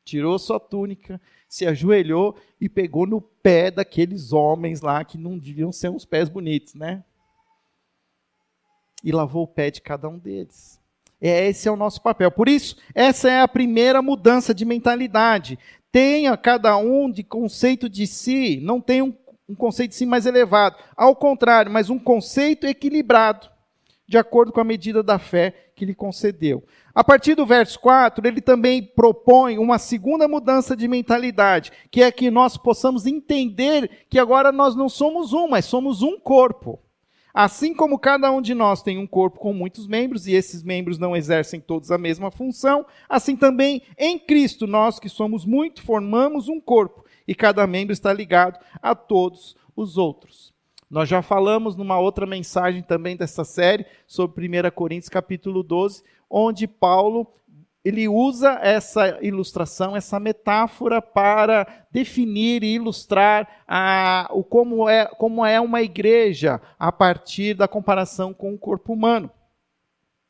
tirou 0.03 0.37
sua 0.37 0.59
túnica, 0.59 1.21
se 1.47 1.65
ajoelhou 1.65 2.35
e 2.59 2.67
pegou 2.67 3.07
no 3.07 3.21
pé 3.21 3.71
daqueles 3.71 4.33
homens 4.33 4.81
lá 4.81 5.05
que 5.05 5.17
não 5.17 5.39
deviam 5.39 5.71
ser 5.71 5.87
uns 5.87 6.03
pés 6.03 6.27
bonitos, 6.27 6.73
né? 6.73 7.01
E 9.01 9.13
lavou 9.13 9.43
o 9.43 9.47
pé 9.47 9.71
de 9.71 9.79
cada 9.79 10.09
um 10.09 10.19
deles. 10.19 10.82
É, 11.25 11.47
esse 11.47 11.69
é 11.69 11.71
o 11.71 11.77
nosso 11.77 12.01
papel. 12.01 12.29
Por 12.29 12.49
isso, 12.49 12.75
essa 12.93 13.31
é 13.31 13.39
a 13.39 13.47
primeira 13.47 14.01
mudança 14.01 14.53
de 14.53 14.65
mentalidade. 14.65 15.57
Tenha 15.89 16.35
cada 16.35 16.75
um 16.75 17.09
de 17.09 17.23
conceito 17.23 17.87
de 17.87 18.05
si, 18.05 18.59
não 18.61 18.81
tenha 18.81 19.05
um, 19.05 19.13
um 19.47 19.55
conceito 19.55 19.91
de 19.91 19.95
si 19.95 20.05
mais 20.05 20.25
elevado. 20.25 20.75
Ao 20.97 21.15
contrário, 21.15 21.71
mas 21.71 21.89
um 21.89 21.97
conceito 21.97 22.67
equilibrado, 22.67 23.47
de 24.05 24.17
acordo 24.17 24.51
com 24.51 24.59
a 24.59 24.65
medida 24.65 25.01
da 25.01 25.17
fé 25.17 25.71
que 25.77 25.85
lhe 25.85 25.95
concedeu. 25.95 26.61
A 26.93 27.05
partir 27.05 27.35
do 27.35 27.45
verso 27.45 27.79
4, 27.79 28.27
ele 28.27 28.41
também 28.41 28.83
propõe 28.83 29.57
uma 29.57 29.79
segunda 29.79 30.27
mudança 30.27 30.75
de 30.75 30.89
mentalidade, 30.89 31.71
que 31.89 32.03
é 32.03 32.11
que 32.11 32.29
nós 32.29 32.57
possamos 32.57 33.05
entender 33.05 34.05
que 34.09 34.19
agora 34.19 34.51
nós 34.51 34.75
não 34.75 34.89
somos 34.89 35.31
um, 35.31 35.47
mas 35.47 35.63
somos 35.63 36.01
um 36.01 36.19
corpo. 36.19 36.81
Assim 37.33 37.73
como 37.73 37.97
cada 37.97 38.31
um 38.31 38.39
de 38.39 38.53
nós 38.53 38.83
tem 38.83 38.99
um 38.99 39.07
corpo 39.07 39.39
com 39.39 39.53
muitos 39.53 39.87
membros 39.87 40.27
e 40.27 40.33
esses 40.33 40.61
membros 40.61 40.99
não 40.99 41.15
exercem 41.15 41.59
todos 41.59 41.89
a 41.89 41.97
mesma 41.97 42.29
função, 42.29 42.85
assim 43.09 43.35
também 43.35 43.81
em 43.97 44.19
Cristo 44.19 44.67
nós 44.67 44.99
que 44.99 45.09
somos 45.09 45.43
muito 45.43 45.81
formamos 45.81 46.47
um 46.47 46.61
corpo 46.61 47.03
e 47.27 47.33
cada 47.33 47.65
membro 47.65 47.91
está 47.91 48.13
ligado 48.13 48.63
a 48.81 48.93
todos 48.93 49.55
os 49.75 49.97
outros. 49.97 50.53
Nós 50.87 51.09
já 51.09 51.23
falamos 51.23 51.75
numa 51.75 51.97
outra 51.97 52.27
mensagem 52.27 52.83
também 52.83 53.17
dessa 53.17 53.43
série 53.43 53.83
sobre 54.05 54.47
1 54.47 54.69
Coríntios 54.69 55.09
capítulo 55.09 55.63
12, 55.63 56.03
onde 56.29 56.67
Paulo 56.67 57.25
ele 57.83 58.07
usa 58.07 58.59
essa 58.61 59.19
ilustração, 59.21 59.95
essa 59.95 60.19
metáfora 60.19 61.01
para 61.01 61.85
definir 61.91 62.63
e 62.63 62.75
ilustrar 62.75 63.63
a, 63.67 64.29
o 64.31 64.43
como, 64.43 64.87
é, 64.87 65.05
como 65.05 65.45
é 65.45 65.59
uma 65.59 65.81
igreja 65.81 66.61
a 66.79 66.91
partir 66.91 67.53
da 67.53 67.67
comparação 67.67 68.33
com 68.33 68.53
o 68.53 68.57
corpo 68.57 68.93
humano. 68.93 69.29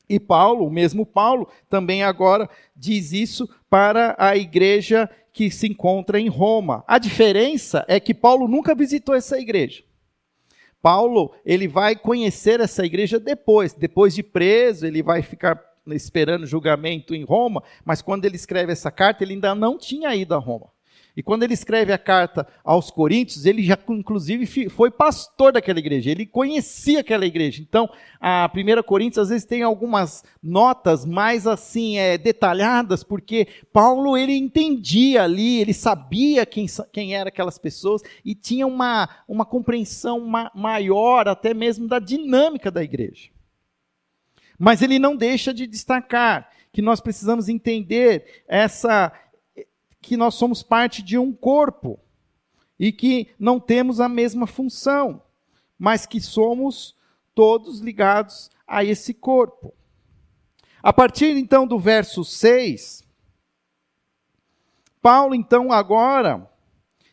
E 0.08 0.18
Paulo, 0.18 0.66
o 0.66 0.70
mesmo 0.70 1.06
Paulo, 1.06 1.48
também 1.68 2.02
agora 2.02 2.50
diz 2.76 3.12
isso 3.12 3.48
para 3.70 4.16
a 4.18 4.36
igreja 4.36 5.08
que 5.32 5.50
se 5.50 5.68
encontra 5.68 6.20
em 6.20 6.28
Roma. 6.28 6.84
A 6.86 6.98
diferença 6.98 7.84
é 7.88 7.98
que 7.98 8.12
Paulo 8.12 8.48
nunca 8.48 8.74
visitou 8.74 9.14
essa 9.14 9.38
igreja. 9.38 9.82
Paulo, 10.82 11.32
ele 11.46 11.66
vai 11.66 11.96
conhecer 11.96 12.60
essa 12.60 12.84
igreja 12.84 13.18
depois, 13.18 13.72
depois 13.72 14.14
de 14.14 14.22
preso, 14.22 14.86
ele 14.86 15.02
vai 15.02 15.22
ficar 15.22 15.73
esperando 15.88 16.46
julgamento 16.46 17.14
em 17.14 17.24
Roma, 17.24 17.62
mas 17.84 18.00
quando 18.00 18.24
ele 18.24 18.36
escreve 18.36 18.72
essa 18.72 18.90
carta, 18.90 19.22
ele 19.22 19.34
ainda 19.34 19.54
não 19.54 19.76
tinha 19.76 20.14
ido 20.14 20.34
a 20.34 20.38
Roma. 20.38 20.74
E 21.16 21.22
quando 21.22 21.44
ele 21.44 21.54
escreve 21.54 21.92
a 21.92 21.98
carta 21.98 22.46
aos 22.64 22.90
Coríntios, 22.90 23.46
ele 23.46 23.62
já, 23.62 23.78
inclusive, 23.88 24.68
foi 24.68 24.90
pastor 24.90 25.52
daquela 25.52 25.78
igreja, 25.78 26.10
ele 26.10 26.26
conhecia 26.26 27.00
aquela 27.00 27.24
igreja. 27.24 27.62
Então, 27.62 27.88
a 28.20 28.50
1 28.52 28.82
Coríntios, 28.82 29.18
às 29.18 29.28
vezes, 29.28 29.44
tem 29.44 29.62
algumas 29.62 30.24
notas 30.42 31.04
mais 31.04 31.46
assim, 31.46 31.98
é, 31.98 32.18
detalhadas, 32.18 33.04
porque 33.04 33.46
Paulo, 33.72 34.16
ele 34.16 34.36
entendia 34.36 35.22
ali, 35.22 35.60
ele 35.60 35.72
sabia 35.72 36.44
quem, 36.44 36.66
quem 36.92 37.14
eram 37.14 37.28
aquelas 37.28 37.58
pessoas 37.58 38.02
e 38.24 38.34
tinha 38.34 38.66
uma, 38.66 39.08
uma 39.28 39.44
compreensão 39.44 40.20
ma 40.20 40.50
maior, 40.52 41.28
até 41.28 41.54
mesmo, 41.54 41.86
da 41.86 42.00
dinâmica 42.00 42.70
da 42.72 42.82
igreja. 42.82 43.33
Mas 44.58 44.82
ele 44.82 44.98
não 44.98 45.16
deixa 45.16 45.52
de 45.52 45.66
destacar 45.66 46.50
que 46.72 46.82
nós 46.82 47.00
precisamos 47.00 47.48
entender 47.48 48.42
essa 48.46 49.12
que 50.00 50.16
nós 50.16 50.34
somos 50.34 50.62
parte 50.62 51.02
de 51.02 51.16
um 51.16 51.32
corpo 51.32 51.98
e 52.78 52.92
que 52.92 53.28
não 53.38 53.58
temos 53.58 54.00
a 54.00 54.08
mesma 54.08 54.46
função, 54.46 55.22
mas 55.78 56.04
que 56.04 56.20
somos 56.20 56.94
todos 57.34 57.80
ligados 57.80 58.50
a 58.66 58.84
esse 58.84 59.14
corpo. 59.14 59.72
A 60.82 60.92
partir 60.92 61.36
então 61.36 61.66
do 61.66 61.78
verso 61.78 62.22
6, 62.22 63.02
Paulo 65.00 65.34
então 65.34 65.72
agora 65.72 66.50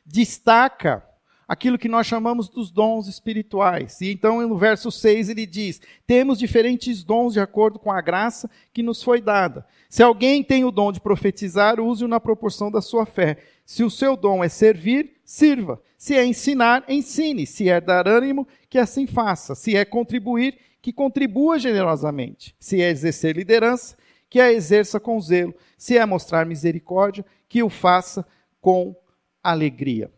destaca 0.06 1.08
aquilo 1.52 1.78
que 1.78 1.90
nós 1.90 2.08
chamamos 2.08 2.48
dos 2.48 2.72
dons 2.72 3.10
espirituais. 3.10 4.00
E 4.00 4.10
então, 4.10 4.48
no 4.48 4.58
verso 4.58 4.90
6, 4.90 5.28
ele 5.28 5.46
diz: 5.46 5.82
Temos 6.08 6.40
diferentes 6.40 7.04
dons 7.04 7.34
de 7.34 7.42
acordo 7.42 7.78
com 7.78 7.92
a 7.92 8.00
graça 8.00 8.50
que 8.72 8.82
nos 8.82 9.04
foi 9.04 9.20
dada. 9.20 9.66
Se 9.90 10.02
alguém 10.02 10.46
tem 10.46 10.64
o 10.64 10.72
dom 10.72 10.94
de 10.94 11.02
profetizar, 11.02 11.78
use-o 11.78 12.08
na 12.08 12.22
proporção 12.22 12.72
da 12.72 12.82
sua 12.82 13.06
fé. 13.06 13.36
Se 13.66 13.84
o 13.84 13.90
seu 13.90 14.16
dom 14.16 14.42
é 14.42 14.48
servir, 14.48 15.18
sirva. 15.26 15.82
Se 15.98 16.16
é 16.16 16.26
ensinar, 16.26 16.86
ensine. 16.88 17.46
Se 17.46 17.68
é 17.68 17.82
dar 17.82 18.08
ânimo, 18.08 18.48
que 18.70 18.78
assim 18.78 19.06
faça. 19.06 19.54
Se 19.54 19.76
é 19.76 19.84
contribuir, 19.84 20.58
que 20.82 20.94
contribua 20.94 21.60
generosamente. 21.60 22.56
Se 22.62 22.82
é 22.82 22.90
exercer 22.90 23.36
liderança, 23.36 23.98
que 24.30 24.40
a 24.40 24.54
exerça 24.54 25.02
com 25.02 25.20
zelo. 25.20 25.54
Se 25.78 25.98
é 25.98 26.06
mostrar 26.06 26.46
misericórdia, 26.46 27.26
que 27.50 27.62
o 27.62 27.70
faça 27.70 28.26
com 28.62 28.96
alegria 29.44 30.10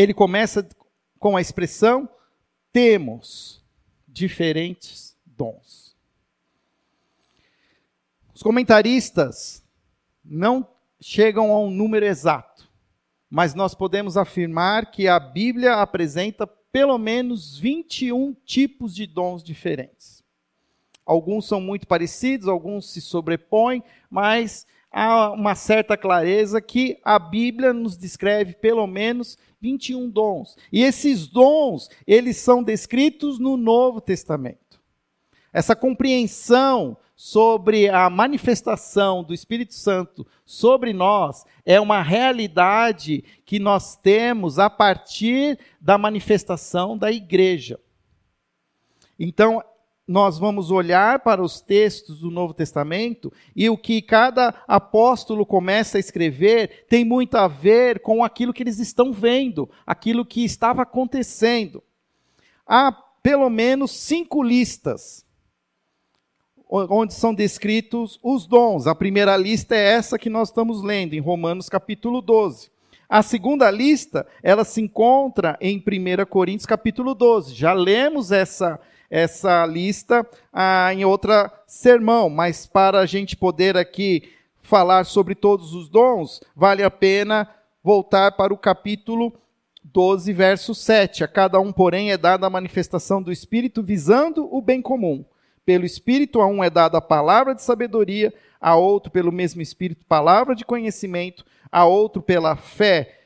ele 0.00 0.14
começa 0.14 0.66
com 1.18 1.36
a 1.36 1.40
expressão: 1.40 2.08
temos 2.72 3.62
diferentes 4.08 5.16
dons. 5.24 5.94
Os 8.34 8.42
comentaristas 8.42 9.62
não 10.24 10.66
chegam 11.00 11.52
a 11.52 11.60
um 11.60 11.70
número 11.70 12.06
exato, 12.06 12.68
mas 13.28 13.54
nós 13.54 13.74
podemos 13.74 14.16
afirmar 14.16 14.90
que 14.90 15.06
a 15.06 15.20
Bíblia 15.20 15.74
apresenta 15.74 16.46
pelo 16.46 16.96
menos 16.98 17.58
21 17.58 18.34
tipos 18.44 18.94
de 18.94 19.06
dons 19.06 19.42
diferentes. 19.42 20.22
Alguns 21.04 21.46
são 21.46 21.60
muito 21.60 21.86
parecidos, 21.86 22.46
alguns 22.48 22.90
se 22.90 23.00
sobrepõem, 23.00 23.82
mas 24.08 24.66
há 24.90 25.30
uma 25.30 25.54
certa 25.54 25.96
clareza 25.96 26.60
que 26.60 26.98
a 27.04 27.18
Bíblia 27.18 27.72
nos 27.72 27.96
descreve 27.96 28.54
pelo 28.54 28.86
menos 28.86 29.36
21 29.60 30.08
dons. 30.08 30.56
E 30.72 30.82
esses 30.82 31.26
dons, 31.26 31.88
eles 32.06 32.36
são 32.36 32.62
descritos 32.62 33.38
no 33.38 33.56
Novo 33.56 34.00
Testamento. 34.00 34.80
Essa 35.52 35.74
compreensão 35.74 36.96
sobre 37.16 37.88
a 37.88 38.08
manifestação 38.08 39.22
do 39.22 39.34
Espírito 39.34 39.74
Santo 39.74 40.26
sobre 40.46 40.92
nós 40.92 41.44
é 41.66 41.78
uma 41.78 42.02
realidade 42.02 43.22
que 43.44 43.58
nós 43.58 43.94
temos 43.96 44.58
a 44.58 44.70
partir 44.70 45.58
da 45.80 45.98
manifestação 45.98 46.96
da 46.96 47.12
igreja. 47.12 47.78
Então, 49.18 49.62
nós 50.10 50.40
vamos 50.40 50.72
olhar 50.72 51.20
para 51.20 51.40
os 51.40 51.60
textos 51.60 52.18
do 52.18 52.32
Novo 52.32 52.52
Testamento 52.52 53.32
e 53.54 53.70
o 53.70 53.78
que 53.78 54.02
cada 54.02 54.52
apóstolo 54.66 55.46
começa 55.46 55.98
a 55.98 56.00
escrever 56.00 56.84
tem 56.88 57.04
muito 57.04 57.36
a 57.36 57.46
ver 57.46 58.00
com 58.00 58.24
aquilo 58.24 58.52
que 58.52 58.60
eles 58.60 58.80
estão 58.80 59.12
vendo, 59.12 59.70
aquilo 59.86 60.26
que 60.26 60.44
estava 60.44 60.82
acontecendo. 60.82 61.80
Há 62.66 62.90
pelo 63.22 63.48
menos 63.48 63.92
cinco 63.92 64.42
listas 64.42 65.24
onde 66.68 67.14
são 67.14 67.32
descritos 67.32 68.18
os 68.20 68.48
dons. 68.48 68.88
A 68.88 68.96
primeira 68.96 69.36
lista 69.36 69.76
é 69.76 69.92
essa 69.92 70.18
que 70.18 70.28
nós 70.28 70.48
estamos 70.48 70.82
lendo 70.82 71.14
em 71.14 71.20
Romanos 71.20 71.68
capítulo 71.68 72.20
12. 72.20 72.68
A 73.08 73.22
segunda 73.22 73.70
lista, 73.70 74.26
ela 74.42 74.64
se 74.64 74.80
encontra 74.80 75.56
em 75.60 75.78
1 75.78 76.26
Coríntios 76.26 76.66
capítulo 76.66 77.14
12. 77.14 77.54
Já 77.54 77.72
lemos 77.72 78.32
essa 78.32 78.80
essa 79.10 79.66
lista 79.66 80.24
ah, 80.52 80.94
em 80.94 81.04
outra 81.04 81.52
sermão, 81.66 82.30
mas 82.30 82.64
para 82.64 83.00
a 83.00 83.06
gente 83.06 83.36
poder 83.36 83.76
aqui 83.76 84.30
falar 84.62 85.04
sobre 85.04 85.34
todos 85.34 85.74
os 85.74 85.88
dons, 85.88 86.40
vale 86.54 86.84
a 86.84 86.90
pena 86.90 87.48
voltar 87.82 88.32
para 88.32 88.54
o 88.54 88.58
capítulo 88.58 89.34
12, 89.82 90.32
verso 90.32 90.74
7. 90.74 91.24
A 91.24 91.28
cada 91.28 91.58
um, 91.58 91.72
porém, 91.72 92.12
é 92.12 92.16
dada 92.16 92.46
a 92.46 92.50
manifestação 92.50 93.20
do 93.20 93.32
Espírito 93.32 93.82
visando 93.82 94.48
o 94.54 94.62
bem 94.62 94.80
comum. 94.80 95.24
Pelo 95.66 95.84
Espírito, 95.84 96.40
a 96.40 96.46
um 96.46 96.62
é 96.62 96.70
dada 96.70 96.98
a 96.98 97.02
palavra 97.02 97.54
de 97.54 97.62
sabedoria, 97.62 98.32
a 98.60 98.76
outro, 98.76 99.10
pelo 99.10 99.32
mesmo 99.32 99.60
Espírito, 99.60 100.06
palavra 100.06 100.54
de 100.54 100.64
conhecimento, 100.64 101.44
a 101.72 101.84
outro, 101.84 102.22
pela 102.22 102.54
fé, 102.54 103.18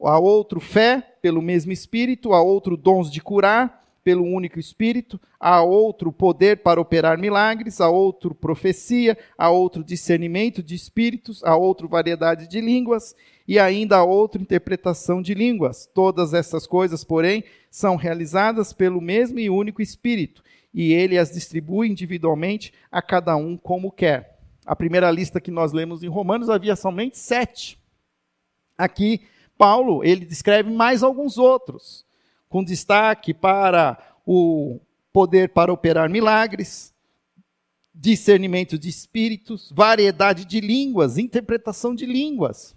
a 0.00 0.18
outro, 0.18 0.60
fé, 0.60 1.16
pelo 1.20 1.42
mesmo 1.42 1.72
Espírito, 1.72 2.32
a 2.32 2.40
outro, 2.40 2.76
dons 2.76 3.10
de 3.10 3.20
curar 3.20 3.81
pelo 4.04 4.24
único 4.24 4.58
Espírito, 4.58 5.20
a 5.38 5.62
outro 5.62 6.12
poder 6.12 6.58
para 6.58 6.80
operar 6.80 7.18
milagres, 7.18 7.80
a 7.80 7.88
outro 7.88 8.34
profecia, 8.34 9.16
a 9.36 9.50
outro 9.50 9.84
discernimento 9.84 10.62
de 10.62 10.74
espíritos, 10.74 11.42
a 11.44 11.56
outro 11.56 11.88
variedade 11.88 12.48
de 12.48 12.60
línguas 12.60 13.14
e 13.46 13.58
ainda 13.58 13.96
a 13.96 14.04
outra 14.04 14.40
interpretação 14.40 15.22
de 15.22 15.34
línguas. 15.34 15.88
Todas 15.92 16.34
essas 16.34 16.66
coisas, 16.66 17.04
porém, 17.04 17.44
são 17.70 17.96
realizadas 17.96 18.72
pelo 18.72 19.00
mesmo 19.00 19.38
e 19.38 19.48
único 19.48 19.82
Espírito, 19.82 20.42
e 20.74 20.92
ele 20.92 21.18
as 21.18 21.32
distribui 21.32 21.88
individualmente 21.88 22.72
a 22.90 23.00
cada 23.00 23.36
um 23.36 23.56
como 23.56 23.90
quer. 23.90 24.38
A 24.64 24.76
primeira 24.76 25.10
lista 25.10 25.40
que 25.40 25.50
nós 25.50 25.72
lemos 25.72 26.02
em 26.02 26.08
Romanos 26.08 26.48
havia 26.48 26.76
somente 26.76 27.18
sete. 27.18 27.78
Aqui, 28.78 29.22
Paulo, 29.58 30.04
ele 30.04 30.24
descreve 30.24 30.70
mais 30.70 31.02
alguns 31.02 31.36
outros 31.36 32.04
com 32.52 32.62
destaque 32.62 33.32
para 33.32 33.98
o 34.26 34.78
poder 35.10 35.48
para 35.48 35.72
operar 35.72 36.10
milagres, 36.10 36.92
discernimento 37.94 38.78
de 38.78 38.90
espíritos, 38.90 39.72
variedade 39.74 40.44
de 40.44 40.60
línguas, 40.60 41.16
interpretação 41.16 41.94
de 41.94 42.04
línguas. 42.04 42.76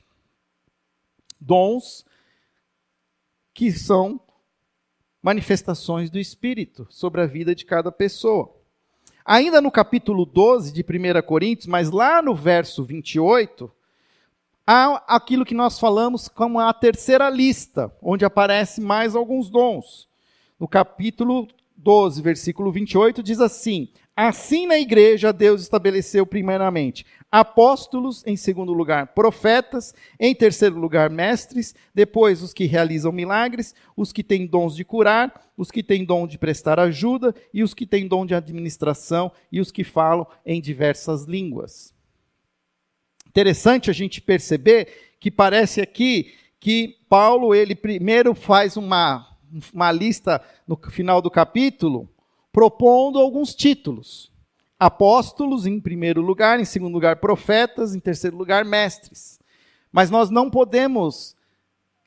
Dons 1.42 2.06
que 3.54 3.70
são 3.74 4.22
manifestações 5.22 6.10
do 6.10 6.20
Espírito 6.20 6.88
sobre 6.90 7.20
a 7.20 7.26
vida 7.26 7.54
de 7.54 7.66
cada 7.66 7.92
pessoa. 7.92 8.56
Ainda 9.26 9.60
no 9.60 9.70
capítulo 9.70 10.26
12 10.26 10.72
de 10.72 10.84
1 10.84 11.22
Coríntios, 11.28 11.68
mas 11.68 11.92
lá 11.92 12.22
no 12.22 12.34
verso 12.34 12.82
28, 12.86 13.70
Há 14.68 15.16
aquilo 15.16 15.46
que 15.46 15.54
nós 15.54 15.80
falamos 15.80 16.28
como 16.28 16.60
a 16.60 16.74
terceira 16.74 17.30
lista, 17.30 17.96
onde 18.02 18.26
aparece 18.26 18.82
mais 18.82 19.16
alguns 19.16 19.48
dons. 19.48 20.08
No 20.60 20.68
capítulo 20.68 21.48
12, 21.78 22.20
versículo 22.20 22.72
28, 22.72 23.22
diz 23.22 23.40
assim: 23.40 23.90
Assim 24.16 24.66
na 24.66 24.80
igreja 24.80 25.32
Deus 25.32 25.62
estabeleceu 25.62 26.26
primeiramente 26.26 27.06
apóstolos, 27.32 28.26
em 28.26 28.36
segundo 28.36 28.74
lugar 28.74 29.14
profetas, 29.14 29.94
em 30.20 30.34
terceiro 30.34 30.80
lugar 30.80 31.12
mestres, 31.12 31.76
depois 31.94 32.42
os 32.42 32.52
que 32.52 32.66
realizam 32.66 33.12
milagres, 33.12 33.76
os 33.96 34.12
que 34.12 34.24
têm 34.24 34.48
dons 34.48 34.76
de 34.76 34.84
curar, 34.84 35.52
os 35.56 35.70
que 35.70 35.84
têm 35.84 36.04
dom 36.04 36.26
de 36.26 36.40
prestar 36.40 36.80
ajuda 36.80 37.36
e 37.54 37.62
os 37.62 37.76
que 37.76 37.86
têm 37.86 38.08
dom 38.08 38.26
de 38.26 38.34
administração 38.34 39.32
e 39.52 39.62
os 39.62 39.72
que 39.72 39.84
falam 39.84 40.26
em 40.44 40.60
diversas 40.60 41.26
línguas. 41.26 41.95
Interessante 43.36 43.90
a 43.90 43.94
gente 43.94 44.22
perceber 44.22 45.18
que 45.20 45.30
parece 45.30 45.82
aqui 45.82 46.34
que 46.58 46.96
Paulo, 47.10 47.54
ele 47.54 47.76
primeiro 47.76 48.34
faz 48.34 48.78
uma, 48.78 49.28
uma 49.74 49.92
lista 49.92 50.42
no 50.66 50.80
final 50.90 51.22
do 51.22 51.30
capítulo, 51.30 52.08
propondo 52.50 53.20
alguns 53.20 53.54
títulos. 53.54 54.32
Apóstolos, 54.80 55.66
em 55.66 55.82
primeiro 55.82 56.22
lugar, 56.22 56.62
em 56.62 56.64
segundo 56.64 56.94
lugar, 56.94 57.18
profetas, 57.18 57.94
em 57.94 58.00
terceiro 58.00 58.38
lugar, 58.38 58.64
mestres. 58.64 59.38
Mas 59.92 60.10
nós 60.10 60.30
não 60.30 60.50
podemos 60.50 61.36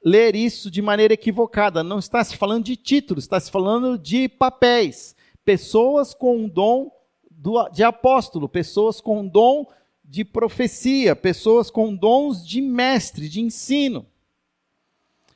ler 0.02 0.34
isso 0.34 0.70
de 0.70 0.80
maneira 0.80 1.12
equivocada. 1.12 1.84
Não 1.84 1.98
está 1.98 2.24
se 2.24 2.38
falando 2.38 2.64
de 2.64 2.74
títulos, 2.74 3.24
está 3.24 3.38
se 3.38 3.50
falando 3.50 3.98
de 3.98 4.30
papéis. 4.30 5.14
Pessoas 5.44 6.14
com 6.14 6.46
o 6.46 6.48
dom 6.48 6.90
de 7.70 7.84
apóstolo, 7.84 8.48
pessoas 8.48 8.98
com 8.98 9.20
o 9.20 9.28
dom 9.28 9.66
de 10.08 10.24
profecia, 10.24 11.14
pessoas 11.14 11.70
com 11.70 11.94
dons 11.94 12.46
de 12.46 12.62
mestre, 12.62 13.28
de 13.28 13.42
ensino. 13.42 14.06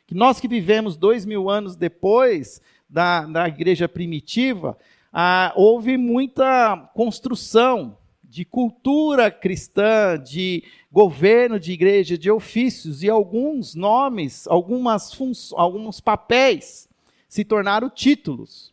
Que 0.07 0.15
nós 0.15 0.41
que 0.41 0.49
vivemos 0.49 0.97
dois 0.97 1.27
mil 1.27 1.51
anos 1.51 1.77
depois 1.77 2.61
da, 2.89 3.27
da 3.27 3.47
igreja 3.47 3.87
primitiva, 3.87 4.79
ah, 5.13 5.53
houve 5.57 5.99
muita 5.99 6.91
construção 6.95 7.99
de 8.25 8.47
cultura 8.47 9.31
cristã, 9.31 10.19
de 10.19 10.65
governo 10.91 11.61
de 11.61 11.73
igreja, 11.73 12.17
de 12.17 12.31
ofícios, 12.31 13.03
e 13.03 13.11
alguns 13.11 13.75
nomes, 13.75 14.47
algumas 14.47 15.13
alguns 15.55 16.01
papéis 16.01 16.89
se 17.29 17.45
tornaram 17.45 17.91
títulos. 17.91 18.73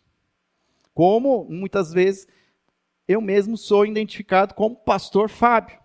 Como 0.94 1.46
muitas 1.50 1.92
vezes 1.92 2.26
eu 3.06 3.20
mesmo 3.20 3.58
sou 3.58 3.86
identificado 3.86 4.54
como 4.54 4.78
pastor 4.78 5.30
Fábio 5.30 5.80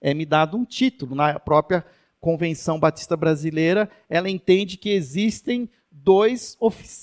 é 0.00 0.14
me 0.14 0.24
dado 0.24 0.56
um 0.56 0.64
título. 0.64 1.14
Na 1.14 1.38
própria 1.38 1.84
Convenção 2.20 2.78
Batista 2.78 3.16
Brasileira, 3.16 3.90
ela 4.08 4.28
entende 4.30 4.76
que 4.76 4.90
existem 4.90 5.68
dois, 5.90 6.56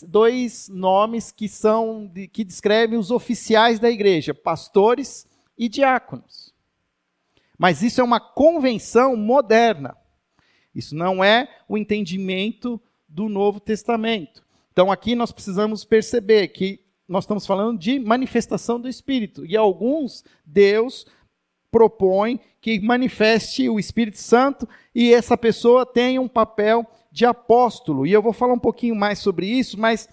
dois 0.07 0.69
nomes 0.69 1.31
que 1.31 1.47
são 1.47 2.11
que 2.31 2.43
descrevem 2.43 2.97
os 2.97 3.11
oficiais 3.11 3.79
da 3.79 3.89
igreja, 3.89 4.33
pastores 4.33 5.27
e 5.57 5.67
diáconos. 5.67 6.53
Mas 7.57 7.81
isso 7.81 7.99
é 7.99 8.03
uma 8.03 8.19
convenção 8.19 9.15
moderna. 9.15 9.97
Isso 10.73 10.95
não 10.95 11.23
é 11.23 11.49
o 11.67 11.77
entendimento 11.77 12.79
do 13.09 13.27
Novo 13.27 13.59
Testamento. 13.59 14.45
Então 14.71 14.91
aqui 14.91 15.15
nós 15.15 15.31
precisamos 15.31 15.83
perceber 15.83 16.49
que 16.49 16.79
nós 17.07 17.23
estamos 17.23 17.47
falando 17.47 17.79
de 17.79 17.99
manifestação 17.99 18.79
do 18.79 18.87
Espírito. 18.87 19.45
E 19.45 19.57
alguns, 19.57 20.23
Deus 20.45 21.07
propõe 21.77 22.39
que 22.59 22.79
manifeste 22.79 23.69
o 23.69 23.79
Espírito 23.79 24.17
Santo 24.17 24.67
e 24.95 25.13
essa 25.13 25.37
pessoa 25.37 25.85
tenha 25.85 26.19
um 26.19 26.27
papel 26.27 26.83
de 27.11 27.23
apóstolo. 27.23 28.03
E 28.03 28.11
eu 28.11 28.19
vou 28.19 28.33
falar 28.33 28.53
um 28.53 28.59
pouquinho 28.59 28.95
mais 28.95 29.19
sobre 29.19 29.45
isso, 29.45 29.79
mas 29.79 30.09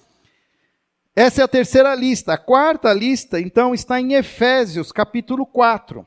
essa 1.16 1.40
é 1.40 1.44
a 1.44 1.48
terceira 1.48 1.94
lista. 1.94 2.34
A 2.34 2.36
quarta 2.36 2.92
lista, 2.92 3.40
então, 3.40 3.72
está 3.72 3.98
em 3.98 4.12
Efésios, 4.12 4.92
capítulo 4.92 5.46
4. 5.46 6.06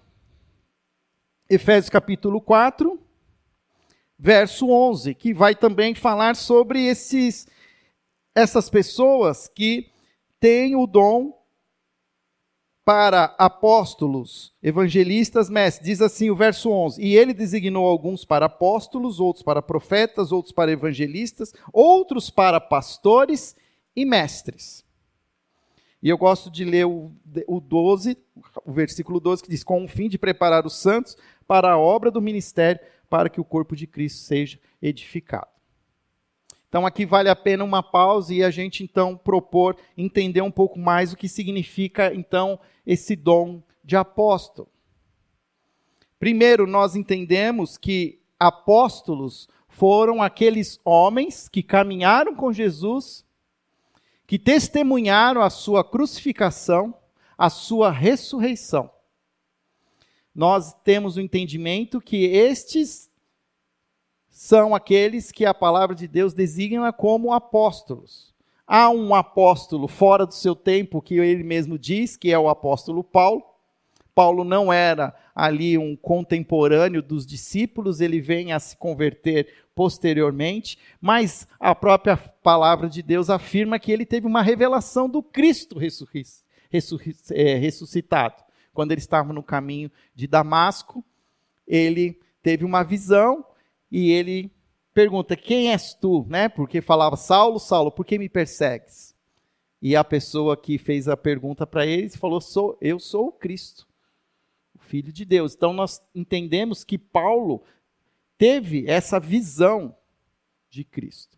Efésios, 1.50 1.90
capítulo 1.90 2.40
4, 2.40 3.00
verso 4.20 4.70
11, 4.70 5.16
que 5.16 5.34
vai 5.34 5.56
também 5.56 5.96
falar 5.96 6.36
sobre 6.36 6.86
esses, 6.86 7.48
essas 8.36 8.70
pessoas 8.70 9.48
que 9.48 9.90
têm 10.40 10.76
o 10.76 10.86
dom 10.86 11.36
para 12.88 13.36
apóstolos, 13.38 14.54
evangelistas, 14.64 15.50
mestres. 15.50 15.86
Diz 15.86 16.02
assim 16.02 16.30
o 16.30 16.36
verso 16.38 16.72
11: 16.72 17.02
E 17.02 17.18
ele 17.18 17.34
designou 17.34 17.86
alguns 17.86 18.24
para 18.24 18.46
apóstolos, 18.46 19.20
outros 19.20 19.44
para 19.44 19.62
profetas, 19.62 20.32
outros 20.32 20.54
para 20.54 20.72
evangelistas, 20.72 21.54
outros 21.74 22.30
para 22.30 22.62
pastores 22.62 23.58
e 23.94 24.06
mestres. 24.06 24.86
E 26.02 26.08
eu 26.08 26.18
gosto 26.18 26.50
de 26.50 26.64
ler 26.64 26.86
o, 26.86 27.12
o 27.46 27.60
12, 27.60 28.18
o 28.64 28.72
versículo 28.72 29.20
12, 29.20 29.44
que 29.44 29.50
diz: 29.50 29.66
Com 29.66 29.84
o 29.84 29.88
fim 29.90 30.08
de 30.08 30.18
preparar 30.18 30.66
os 30.66 30.78
santos 30.78 31.18
para 31.46 31.74
a 31.74 31.78
obra 31.78 32.10
do 32.10 32.22
ministério, 32.22 32.80
para 33.10 33.28
que 33.28 33.42
o 33.42 33.44
corpo 33.44 33.76
de 33.76 33.86
Cristo 33.86 34.20
seja 34.20 34.58
edificado. 34.82 35.57
Então 36.78 36.86
aqui 36.86 37.08
vale 37.08 37.28
a 37.28 37.36
pena 37.36 37.64
uma 37.64 37.82
pausa 37.82 38.32
e 38.32 38.44
a 38.44 38.52
gente 38.52 38.84
então 38.84 39.18
propor 39.18 39.76
entender 39.98 40.44
um 40.44 40.52
pouco 40.52 40.78
mais 40.78 41.12
o 41.12 41.18
que 41.18 41.28
significa 41.28 42.14
então 42.14 42.60
esse 42.86 43.16
dom 43.16 43.64
de 43.84 43.96
apóstolo. 43.96 44.70
Primeiro, 46.20 46.68
nós 46.68 46.96
entendemos 46.96 47.80
que 47.80 48.22
apóstolos 48.40 49.50
foram 49.68 50.22
aqueles 50.22 50.80
homens 50.86 51.50
que 51.50 51.64
caminharam 51.64 52.36
com 52.36 52.54
Jesus, 52.54 53.26
que 54.28 54.38
testemunharam 54.38 55.42
a 55.42 55.50
sua 55.50 55.84
crucificação, 55.84 56.94
a 57.36 57.50
sua 57.50 57.90
ressurreição. 57.90 58.88
Nós 60.32 60.76
temos 60.84 61.18
o 61.18 61.22
entendimento 61.22 62.00
que 62.00 62.26
estes 62.26 63.10
são 64.38 64.76
aqueles 64.76 65.32
que 65.32 65.48
a 65.48 65.54
palavra 65.54 65.96
de 65.96 66.08
Deus 66.08 66.32
designa 66.32 66.94
como 66.94 67.34
apóstolos. 67.34 68.36
Há 68.68 68.88
um 68.88 69.16
apóstolo 69.16 69.88
fora 69.88 70.28
do 70.28 70.34
seu 70.36 70.56
tempo 70.56 71.02
que 71.02 71.16
ele 71.16 71.44
mesmo 71.44 71.76
diz 71.76 72.16
que 72.16 72.32
é 72.32 72.38
o 72.38 72.48
apóstolo 72.48 73.04
Paulo. 73.04 73.44
Paulo 74.14 74.44
não 74.44 74.72
era 74.72 75.12
ali 75.34 75.76
um 75.76 75.96
contemporâneo 75.96 77.02
dos 77.02 77.26
discípulos, 77.26 78.00
ele 78.00 78.22
vem 78.22 78.54
a 78.54 78.60
se 78.60 78.78
converter 78.78 79.52
posteriormente, 79.74 80.78
mas 81.02 81.48
a 81.60 81.74
própria 81.74 82.16
palavra 82.16 82.88
de 82.88 83.02
Deus 83.02 83.32
afirma 83.32 83.80
que 83.80 83.92
ele 83.92 84.06
teve 84.06 84.28
uma 84.28 84.44
revelação 84.44 85.10
do 85.10 85.24
Cristo 85.24 85.80
é, 87.32 87.56
ressuscitado. 87.56 88.44
Quando 88.72 88.92
ele 88.92 89.02
estava 89.02 89.34
no 89.34 89.42
caminho 89.42 89.92
de 90.14 90.28
Damasco, 90.28 91.04
ele 91.68 92.20
teve 92.44 92.64
uma 92.64 92.84
visão 92.84 93.44
e 93.92 94.12
ele 94.12 94.52
pergunta: 94.94 95.36
Quem 95.36 95.72
és 95.72 95.94
tu? 95.94 96.26
Né? 96.28 96.50
Porque 96.50 96.82
falava: 96.82 97.16
Saulo, 97.16 97.60
Saulo, 97.60 97.92
por 97.92 98.06
que 98.06 98.18
me 98.18 98.30
persegues? 98.30 99.16
E 99.82 99.96
a 99.96 100.04
pessoa 100.04 100.58
que 100.58 100.78
fez 100.78 101.08
a 101.08 101.16
pergunta 101.16 101.66
para 101.66 101.86
ele 101.86 102.10
falou: 102.10 102.42
sou, 102.42 102.78
Eu 102.82 103.00
sou 103.00 103.28
o 103.28 103.32
Cristo, 103.32 103.88
o 104.76 104.80
Filho 104.80 105.12
de 105.12 105.24
Deus. 105.24 105.54
Então 105.56 105.74
nós 105.74 106.02
entendemos 106.14 106.84
que 106.84 106.98
Paulo 106.98 107.64
teve 108.38 108.86
essa 108.88 109.20
visão 109.20 109.96
de 110.70 110.84
Cristo. 110.84 111.38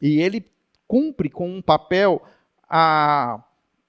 E 0.00 0.20
ele 0.20 0.44
cumpre 0.86 1.30
com 1.30 1.48
um 1.48 1.62
papel 1.62 2.22
a, 2.68 3.42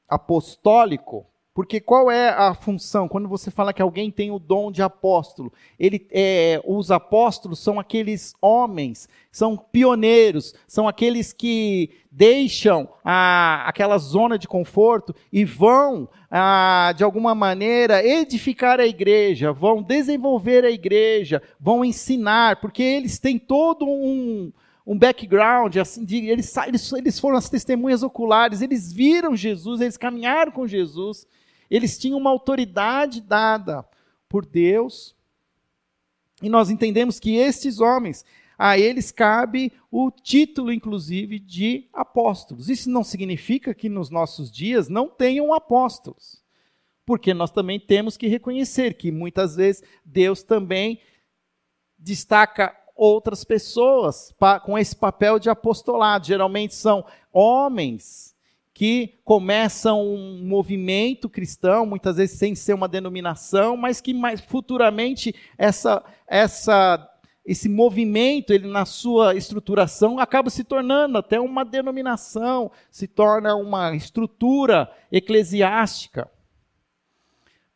apostólico 0.08 1.27
porque 1.58 1.80
qual 1.80 2.12
é 2.12 2.30
a 2.30 2.54
função? 2.54 3.08
Quando 3.08 3.28
você 3.28 3.50
fala 3.50 3.74
que 3.74 3.82
alguém 3.82 4.12
tem 4.12 4.30
o 4.30 4.38
dom 4.38 4.72
de 4.72 4.84
apóstolo, 4.84 5.52
ele, 5.80 6.06
é, 6.12 6.62
os 6.64 6.92
apóstolos 6.92 7.58
são 7.58 7.80
aqueles 7.80 8.36
homens, 8.40 9.10
são 9.32 9.58
pioneiros, 9.58 10.54
são 10.68 10.88
aqueles 10.88 11.34
que 11.34 11.90
deixam 12.12 12.88
a, 13.04 13.68
aquela 13.68 13.98
zona 13.98 14.38
de 14.38 14.48
conforto 14.48 15.16
e 15.34 15.44
vão, 15.44 16.08
a, 16.30 16.94
de 16.96 17.04
alguma 17.04 17.34
maneira, 17.34 18.06
edificar 18.06 18.80
a 18.80 18.86
igreja, 18.86 19.52
vão 19.52 19.82
desenvolver 19.82 20.64
a 20.64 20.70
igreja, 20.70 21.42
vão 21.60 21.84
ensinar, 21.84 22.62
porque 22.62 22.84
eles 22.84 23.18
têm 23.18 23.40
todo 23.40 23.84
um, 23.84 24.54
um 24.86 24.96
background, 24.96 25.76
assim, 25.78 26.06
de, 26.06 26.18
eles, 26.28 26.56
eles, 26.56 26.94
eles 26.94 27.20
foram 27.20 27.36
as 27.36 27.50
testemunhas 27.50 28.04
oculares, 28.04 28.62
eles 28.62 28.94
viram 28.94 29.36
Jesus, 29.36 29.82
eles 29.82 29.98
caminharam 29.98 30.52
com 30.52 30.68
Jesus. 30.68 31.26
Eles 31.70 31.98
tinham 31.98 32.18
uma 32.18 32.30
autoridade 32.30 33.22
dada 33.22 33.86
por 34.28 34.46
Deus. 34.46 35.16
E 36.42 36.50
nós 36.50 36.70
entendemos 36.70 37.20
que 37.20 37.36
estes 37.36 37.80
homens, 37.80 38.24
a 38.58 38.78
eles 38.78 39.12
cabe 39.12 39.74
o 39.92 40.12
título, 40.12 40.72
inclusive, 40.72 41.40
de 41.40 41.88
apóstolos. 41.94 42.70
Isso 42.70 42.90
não 42.90 43.04
significa 43.04 43.74
que 43.74 43.90
nos 43.90 44.10
nossos 44.10 44.52
dias 44.52 44.88
não 44.88 45.10
tenham 45.10 45.54
apóstolos. 45.54 46.44
Porque 47.06 47.34
nós 47.34 47.52
também 47.52 47.80
temos 47.80 48.18
que 48.18 48.28
reconhecer 48.28 48.96
que 48.96 49.12
muitas 49.12 49.56
vezes 49.56 49.82
Deus 50.04 50.44
também 50.44 51.00
destaca 51.98 52.76
outras 52.96 53.44
pessoas 53.44 54.34
com 54.66 54.78
esse 54.78 54.96
papel 54.96 55.40
de 55.40 55.50
apostolado. 55.50 56.28
Geralmente 56.28 56.76
são 56.76 57.06
homens 57.32 58.36
que 58.78 59.18
começam 59.26 60.06
um 60.06 60.46
movimento 60.46 61.28
cristão, 61.28 61.84
muitas 61.84 62.18
vezes 62.18 62.38
sem 62.38 62.54
ser 62.54 62.76
uma 62.76 62.88
denominação, 62.88 63.76
mas 63.76 64.00
que 64.00 64.14
mais 64.14 64.40
futuramente 64.40 65.34
essa, 65.58 66.04
essa, 66.28 67.10
esse 67.44 67.68
movimento, 67.68 68.54
ele 68.54 68.68
na 68.68 68.86
sua 68.86 69.34
estruturação 69.34 70.20
acaba 70.20 70.52
se 70.52 70.64
tornando 70.64 71.18
até 71.18 71.40
uma 71.40 71.66
denominação, 71.66 72.72
se 72.92 73.08
torna 73.08 73.56
uma 73.56 73.96
estrutura 73.96 74.88
eclesiástica. 75.12 76.30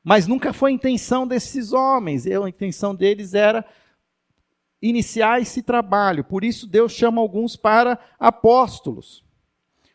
Mas 0.03 0.27
nunca 0.27 0.53
foi 0.53 0.69
a 0.69 0.75
intenção 0.75 1.25
desses 1.25 1.73
homens, 1.73 2.27
a 2.27 2.47
intenção 2.47 2.93
deles 2.93 3.33
era 3.33 3.65
iniciar 4.79 5.41
esse 5.41 5.63
trabalho. 5.63 6.23
Por 6.23 6.43
isso 6.43 6.67
Deus 6.67 6.91
chama 6.91 7.19
alguns 7.19 7.55
para 7.55 7.97
apóstolos 8.19 9.25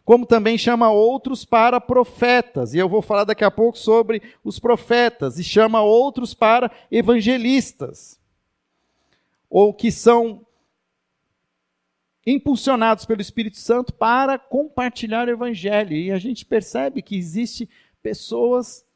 como 0.06 0.24
também 0.24 0.56
chama 0.56 0.88
outros 0.88 1.44
para 1.44 1.80
profetas, 1.80 2.72
e 2.72 2.78
eu 2.78 2.88
vou 2.88 3.02
falar 3.02 3.24
daqui 3.24 3.42
a 3.42 3.50
pouco 3.50 3.76
sobre 3.76 4.22
os 4.44 4.56
profetas, 4.60 5.36
e 5.36 5.42
chama 5.42 5.82
outros 5.82 6.32
para 6.32 6.70
evangelistas, 6.92 8.16
ou 9.50 9.74
que 9.74 9.90
são 9.90 10.46
impulsionados 12.24 13.04
pelo 13.04 13.20
Espírito 13.20 13.56
Santo 13.56 13.92
para 13.92 14.38
compartilhar 14.38 15.26
o 15.26 15.30
evangelho. 15.32 15.96
E 15.96 16.12
a 16.12 16.18
gente 16.18 16.44
percebe 16.44 17.02
que 17.02 17.16
existe 17.16 17.68
pessoas 18.00 18.86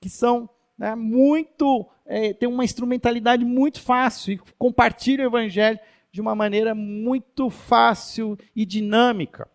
que 0.00 0.08
são 0.08 0.48
né, 0.78 0.94
muito, 0.94 1.86
é, 2.06 2.32
têm 2.32 2.48
uma 2.48 2.64
instrumentalidade 2.64 3.44
muito 3.44 3.82
fácil 3.82 4.32
e 4.32 4.40
compartilham 4.58 5.26
o 5.26 5.28
evangelho 5.28 5.78
de 6.10 6.22
uma 6.22 6.34
maneira 6.34 6.74
muito 6.74 7.50
fácil 7.50 8.38
e 8.56 8.64
dinâmica 8.64 9.46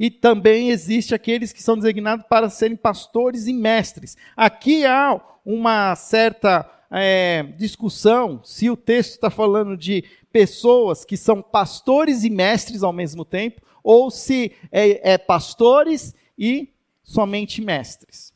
e 0.00 0.10
também 0.10 0.70
existe 0.70 1.14
aqueles 1.14 1.52
que 1.52 1.62
são 1.62 1.76
designados 1.76 2.24
para 2.26 2.48
serem 2.48 2.74
pastores 2.74 3.46
e 3.46 3.52
mestres. 3.52 4.16
Aqui 4.34 4.86
há 4.86 5.20
uma 5.44 5.94
certa 5.94 6.66
é, 6.90 7.42
discussão 7.58 8.40
se 8.42 8.70
o 8.70 8.78
texto 8.78 9.10
está 9.10 9.28
falando 9.28 9.76
de 9.76 10.02
pessoas 10.32 11.04
que 11.04 11.18
são 11.18 11.42
pastores 11.42 12.24
e 12.24 12.30
mestres 12.30 12.82
ao 12.82 12.94
mesmo 12.94 13.26
tempo, 13.26 13.60
ou 13.84 14.10
se 14.10 14.52
é, 14.72 15.12
é 15.12 15.18
pastores 15.18 16.14
e 16.38 16.72
somente 17.04 17.60
mestres. 17.60 18.32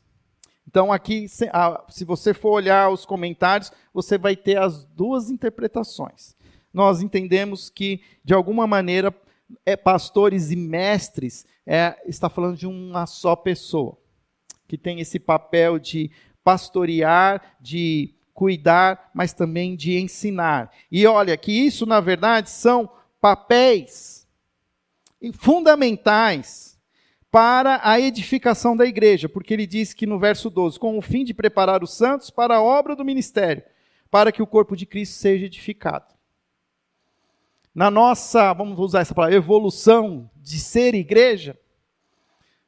Então, 0.67 0.93
aqui, 0.93 1.27
se 1.27 2.05
você 2.05 2.31
for 2.31 2.51
olhar 2.51 2.91
os 2.91 3.05
comentários, 3.05 3.71
você 3.91 4.19
vai 4.19 4.35
ter 4.35 4.59
as 4.59 4.83
duas 4.83 5.31
interpretações. 5.31 6.35
Nós 6.71 7.01
entendemos 7.01 7.71
que, 7.71 8.01
de 8.23 8.35
alguma 8.35 8.67
maneira, 8.67 9.15
é, 9.65 9.75
pastores 9.75 10.51
e 10.51 10.55
mestres 10.55 11.45
é, 11.65 11.95
está 12.05 12.29
falando 12.29 12.57
de 12.57 12.67
uma 12.67 13.05
só 13.05 13.35
pessoa, 13.35 13.97
que 14.67 14.77
tem 14.77 14.99
esse 14.99 15.19
papel 15.19 15.79
de 15.79 16.11
pastorear, 16.43 17.57
de 17.59 18.13
cuidar, 18.33 19.11
mas 19.13 19.33
também 19.33 19.75
de 19.75 19.97
ensinar. 19.97 20.71
E 20.91 21.07
olha 21.07 21.35
que 21.37 21.51
isso, 21.51 21.85
na 21.85 21.99
verdade, 21.99 22.49
são 22.49 22.89
papéis 23.21 24.27
fundamentais 25.33 26.77
para 27.31 27.81
a 27.83 27.99
edificação 27.99 28.77
da 28.77 28.85
igreja, 28.85 29.27
porque 29.27 29.53
ele 29.53 29.67
diz 29.67 29.93
que 29.93 30.05
no 30.05 30.17
verso 30.17 30.49
12, 30.49 30.79
com 30.79 30.97
o 30.97 31.01
fim 31.01 31.23
de 31.23 31.33
preparar 31.33 31.83
os 31.83 31.93
santos 31.93 32.29
para 32.29 32.55
a 32.55 32.61
obra 32.61 32.95
do 32.95 33.03
ministério, 33.03 33.63
para 34.09 34.31
que 34.31 34.41
o 34.41 34.47
corpo 34.47 34.75
de 34.75 34.85
Cristo 34.85 35.15
seja 35.15 35.45
edificado. 35.45 36.14
Na 37.75 37.91
nossa, 37.91 38.53
vamos 38.53 38.79
usar 38.79 39.01
essa 39.01 39.13
palavra, 39.13 39.35
evolução 39.35 40.31
de 40.37 40.59
ser 40.59 40.95
igreja, 40.95 41.59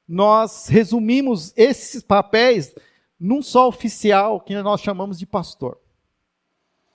nós 0.06 0.67
resumimos 0.67 1.54
esses 1.56 2.04
papéis 2.04 2.76
num 3.17 3.41
só 3.41 3.70
oficial 3.70 4.41
que 4.41 4.54
nós 4.62 4.82
chamamos 4.82 5.17
de 5.17 5.26
pastor. 5.26 5.80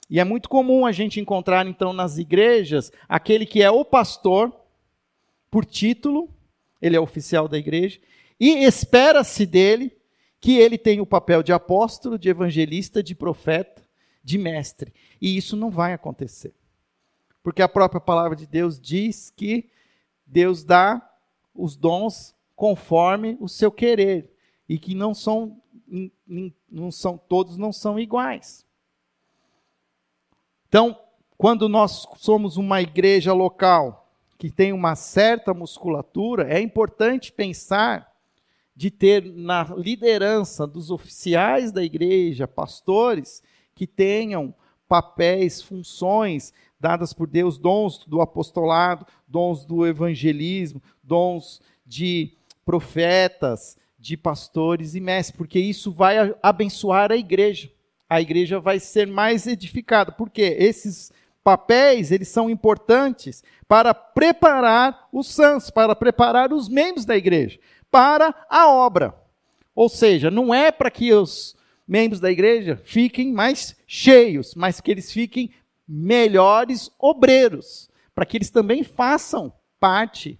E 0.07 0.19
é 0.19 0.23
muito 0.23 0.47
comum 0.47 0.85
a 0.85 0.91
gente 0.91 1.19
encontrar, 1.19 1.65
então, 1.65 1.91
nas 1.91 2.19
igrejas, 2.19 2.91
aquele 3.09 3.47
que 3.47 3.63
é 3.63 3.71
o 3.71 3.83
pastor, 3.83 4.55
por 5.49 5.65
título, 5.65 6.29
ele 6.79 6.95
é 6.95 6.99
oficial 6.99 7.47
da 7.47 7.57
igreja, 7.57 7.99
e 8.39 8.63
espera-se 8.63 9.43
dele 9.43 9.91
que 10.39 10.57
ele 10.57 10.77
tenha 10.77 11.01
o 11.01 11.07
papel 11.07 11.41
de 11.41 11.51
apóstolo, 11.51 12.19
de 12.19 12.29
evangelista, 12.29 13.01
de 13.01 13.15
profeta, 13.15 13.81
de 14.23 14.37
mestre. 14.37 14.93
E 15.19 15.35
isso 15.35 15.55
não 15.55 15.71
vai 15.71 15.93
acontecer. 15.93 16.53
Porque 17.43 17.61
a 17.61 17.67
própria 17.67 17.99
palavra 17.99 18.35
de 18.35 18.47
Deus 18.47 18.79
diz 18.79 19.29
que 19.29 19.69
Deus 20.25 20.63
dá 20.63 21.01
os 21.53 21.75
dons 21.75 22.33
conforme 22.55 23.37
o 23.39 23.49
seu 23.49 23.71
querer 23.71 24.31
e 24.67 24.79
que 24.79 24.95
não 24.95 25.13
são 25.13 25.61
não 26.71 26.89
são 26.89 27.17
todos 27.17 27.57
não 27.57 27.71
são 27.71 27.99
iguais. 27.99 28.65
Então, 30.67 30.97
quando 31.37 31.69
nós 31.69 32.07
somos 32.17 32.57
uma 32.57 32.81
igreja 32.81 33.33
local 33.33 34.11
que 34.39 34.49
tem 34.49 34.73
uma 34.73 34.95
certa 34.95 35.53
musculatura, 35.53 36.51
é 36.51 36.59
importante 36.59 37.31
pensar 37.31 38.11
de 38.75 38.89
ter 38.89 39.23
na 39.23 39.63
liderança 39.77 40.65
dos 40.65 40.89
oficiais 40.89 41.71
da 41.71 41.83
igreja, 41.83 42.47
pastores, 42.47 43.43
que 43.75 43.85
tenham 43.85 44.53
papéis, 44.87 45.61
funções 45.61 46.53
dadas 46.83 47.13
por 47.13 47.27
Deus, 47.27 47.57
dons 47.57 47.99
do 48.05 48.19
apostolado, 48.19 49.07
dons 49.25 49.63
do 49.63 49.87
evangelismo, 49.87 50.83
dons 51.01 51.61
de 51.85 52.33
profetas, 52.65 53.77
de 53.97 54.17
pastores 54.17 54.93
e 54.93 54.99
mestres, 54.99 55.37
porque 55.37 55.57
isso 55.57 55.93
vai 55.93 56.35
abençoar 56.43 57.09
a 57.09 57.15
igreja. 57.15 57.71
A 58.09 58.19
igreja 58.19 58.59
vai 58.59 58.81
ser 58.81 59.07
mais 59.07 59.47
edificada, 59.47 60.11
porque 60.11 60.41
esses 60.41 61.09
papéis, 61.41 62.11
eles 62.11 62.27
são 62.27 62.49
importantes 62.49 63.45
para 63.65 63.93
preparar 63.93 65.07
os 65.09 65.27
santos, 65.27 65.69
para 65.69 65.95
preparar 65.95 66.51
os 66.51 66.67
membros 66.67 67.05
da 67.05 67.15
igreja 67.15 67.59
para 67.89 68.35
a 68.49 68.67
obra. 68.67 69.15
Ou 69.73 69.87
seja, 69.87 70.29
não 70.29 70.53
é 70.53 70.69
para 70.69 70.91
que 70.91 71.13
os 71.13 71.55
membros 71.87 72.19
da 72.19 72.29
igreja 72.29 72.75
fiquem 72.83 73.31
mais 73.31 73.73
cheios, 73.87 74.53
mas 74.53 74.81
que 74.81 74.91
eles 74.91 75.13
fiquem 75.13 75.49
melhores 75.87 76.91
obreiros, 76.99 77.89
para 78.13 78.25
que 78.25 78.37
eles 78.37 78.49
também 78.49 78.83
façam 78.83 79.53
parte 79.79 80.39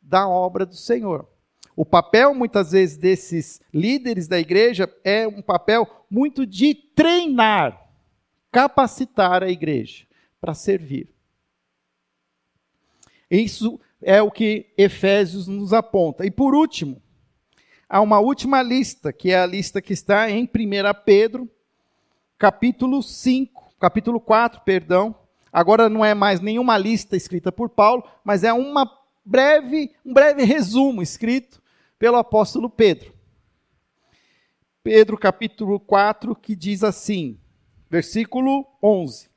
da 0.00 0.28
obra 0.28 0.64
do 0.64 0.76
Senhor. 0.76 1.28
O 1.74 1.84
papel, 1.84 2.34
muitas 2.34 2.70
vezes, 2.72 2.96
desses 2.96 3.60
líderes 3.72 4.26
da 4.26 4.38
igreja 4.38 4.90
é 5.04 5.28
um 5.28 5.42
papel 5.42 5.86
muito 6.10 6.46
de 6.46 6.74
treinar, 6.74 7.90
capacitar 8.50 9.42
a 9.42 9.50
igreja 9.50 10.06
para 10.40 10.54
servir. 10.54 11.08
Isso 13.30 13.78
é 14.00 14.22
o 14.22 14.30
que 14.30 14.72
Efésios 14.78 15.46
nos 15.46 15.72
aponta. 15.72 16.24
E 16.24 16.30
por 16.30 16.54
último, 16.54 17.02
há 17.88 18.00
uma 18.00 18.20
última 18.20 18.62
lista, 18.62 19.12
que 19.12 19.30
é 19.30 19.38
a 19.38 19.46
lista 19.46 19.82
que 19.82 19.92
está 19.92 20.30
em 20.30 20.44
1 20.44 20.48
Pedro, 21.04 21.50
capítulo 22.38 23.02
5, 23.02 23.65
capítulo 23.78 24.20
4, 24.20 24.60
perdão. 24.62 25.14
Agora 25.52 25.88
não 25.88 26.04
é 26.04 26.14
mais 26.14 26.40
nenhuma 26.40 26.76
lista 26.76 27.16
escrita 27.16 27.50
por 27.50 27.68
Paulo, 27.68 28.04
mas 28.24 28.44
é 28.44 28.52
uma 28.52 28.90
breve, 29.24 29.92
um 30.04 30.12
breve 30.12 30.44
resumo 30.44 31.02
escrito 31.02 31.62
pelo 31.98 32.16
apóstolo 32.16 32.68
Pedro. 32.68 33.14
Pedro 34.82 35.18
capítulo 35.18 35.80
4, 35.80 36.36
que 36.36 36.54
diz 36.54 36.84
assim, 36.84 37.40
versículo 37.90 38.66
11: 38.82 39.28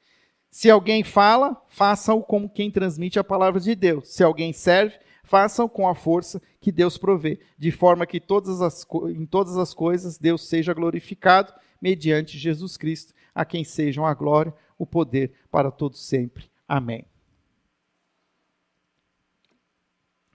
Se 0.51 0.69
alguém 0.69 1.03
fala, 1.03 1.59
faça-o 1.69 2.21
como 2.21 2.49
quem 2.49 2.69
transmite 2.69 3.17
a 3.17 3.23
palavra 3.23 3.59
de 3.59 3.73
Deus. 3.73 4.09
Se 4.09 4.23
alguém 4.23 4.53
serve, 4.53 4.95
façam 5.23 5.67
com 5.67 5.87
a 5.87 5.95
força 5.95 6.41
que 6.59 6.71
Deus 6.71 6.97
provê, 6.97 7.39
de 7.57 7.71
forma 7.71 8.05
que 8.05 8.19
todas 8.19 8.61
as, 8.61 8.85
em 9.15 9.25
todas 9.25 9.57
as 9.57 9.73
coisas 9.73 10.17
Deus 10.17 10.47
seja 10.47 10.73
glorificado 10.73 11.53
mediante 11.81 12.37
Jesus 12.37 12.77
Cristo, 12.77 13.13
a 13.39 13.45
quem 13.45 13.63
sejam 13.63 14.05
a 14.05 14.13
glória, 14.13 14.53
o 14.77 14.85
poder 14.85 15.31
para 15.49 15.71
todos 15.71 16.05
sempre. 16.05 16.49
Amém. 16.67 17.05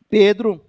Pedro 0.08 0.64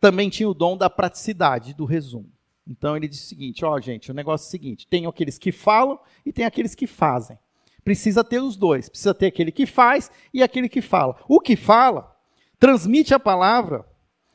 também 0.00 0.28
tinha 0.28 0.48
o 0.48 0.54
dom 0.54 0.76
da 0.76 0.90
praticidade, 0.90 1.72
do 1.72 1.84
resumo. 1.84 2.32
Então 2.66 2.96
ele 2.96 3.06
disse 3.06 3.26
o 3.26 3.28
seguinte: 3.28 3.64
ó, 3.64 3.78
gente, 3.80 4.10
o 4.10 4.14
negócio 4.14 4.46
é 4.46 4.48
o 4.48 4.50
seguinte: 4.50 4.86
tem 4.88 5.06
aqueles 5.06 5.38
que 5.38 5.52
falam 5.52 6.00
e 6.26 6.32
tem 6.32 6.44
aqueles 6.44 6.74
que 6.74 6.86
fazem. 6.86 7.38
Precisa 7.84 8.24
ter 8.24 8.40
os 8.40 8.56
dois. 8.56 8.88
Precisa 8.88 9.14
ter 9.14 9.26
aquele 9.26 9.52
que 9.52 9.66
faz 9.66 10.10
e 10.34 10.42
aquele 10.42 10.68
que 10.68 10.82
fala. 10.82 11.16
O 11.28 11.40
que 11.40 11.54
fala 11.54 12.16
transmite 12.58 13.14
a 13.14 13.20
palavra 13.20 13.86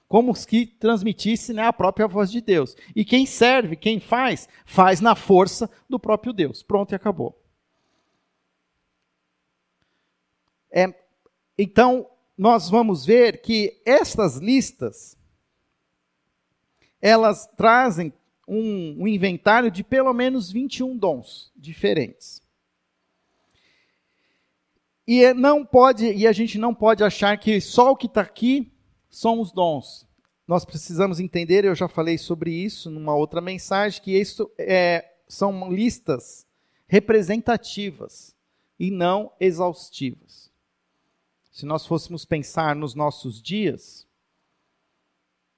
como 0.08 0.36
se 0.36 0.66
transmitisse 0.66 1.54
né, 1.54 1.64
a 1.64 1.74
própria 1.74 2.08
voz 2.08 2.32
de 2.32 2.42
Deus. 2.42 2.76
E 2.96 3.04
quem 3.04 3.26
serve, 3.26 3.76
quem 3.76 4.00
faz, 4.00 4.48
faz 4.66 5.02
na 5.02 5.16
força 5.16 5.70
do 5.90 6.00
próprio 6.00 6.32
Deus. 6.32 6.62
Pronto 6.62 6.92
e 6.92 6.96
acabou. 6.96 7.42
É, 10.72 10.94
então, 11.58 12.10
nós 12.38 12.70
vamos 12.70 13.06
ver 13.06 13.42
que 13.42 13.82
estas 13.86 14.38
listas 14.38 15.18
elas 17.02 17.48
trazem 17.56 18.12
um, 18.48 19.04
um 19.04 19.08
inventário 19.08 19.72
de 19.72 19.84
pelo 19.84 20.14
menos 20.14 20.52
21 20.52 20.98
dons 20.98 21.52
diferentes. 21.56 22.42
E 25.08 25.24
é, 25.24 25.34
não 25.34 25.64
pode, 25.64 26.12
e 26.12 26.26
a 26.26 26.32
gente 26.32 26.58
não 26.58 26.74
pode 26.74 27.04
achar 27.04 27.38
que 27.38 27.62
só 27.62 27.92
o 27.92 27.96
que 27.96 28.08
está 28.08 28.22
aqui 28.22 28.75
são 29.16 29.40
os 29.40 29.52
dons. 29.54 30.06
Nós 30.46 30.66
precisamos 30.66 31.22
entender, 31.22 31.64
eu 31.64 31.74
já 31.74 31.88
falei 31.88 32.18
sobre 32.18 32.52
isso 32.52 32.90
numa 32.90 33.16
outra 33.16 33.40
mensagem, 33.40 34.02
que 34.02 34.12
isso 34.12 34.52
é, 34.58 35.14
são 35.26 35.72
listas 35.72 36.46
representativas 36.86 38.36
e 38.78 38.92
não 38.92 39.32
exaustivas. 39.40 40.52
Se 41.50 41.66
nós 41.66 41.86
fôssemos 41.86 42.26
pensar 42.26 42.76
nos 42.76 42.94
nossos 42.94 43.42
dias, 43.42 44.06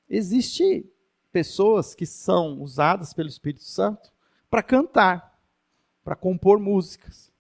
existe 0.08 0.86
pessoas 1.32 1.96
que 1.96 2.06
são 2.06 2.62
usadas 2.62 3.12
pelo 3.12 3.28
Espírito 3.28 3.64
Santo 3.64 4.14
para 4.52 4.62
cantar, 4.62 5.42
para 6.04 6.16
compor 6.16 6.60
músicas. 6.60 7.32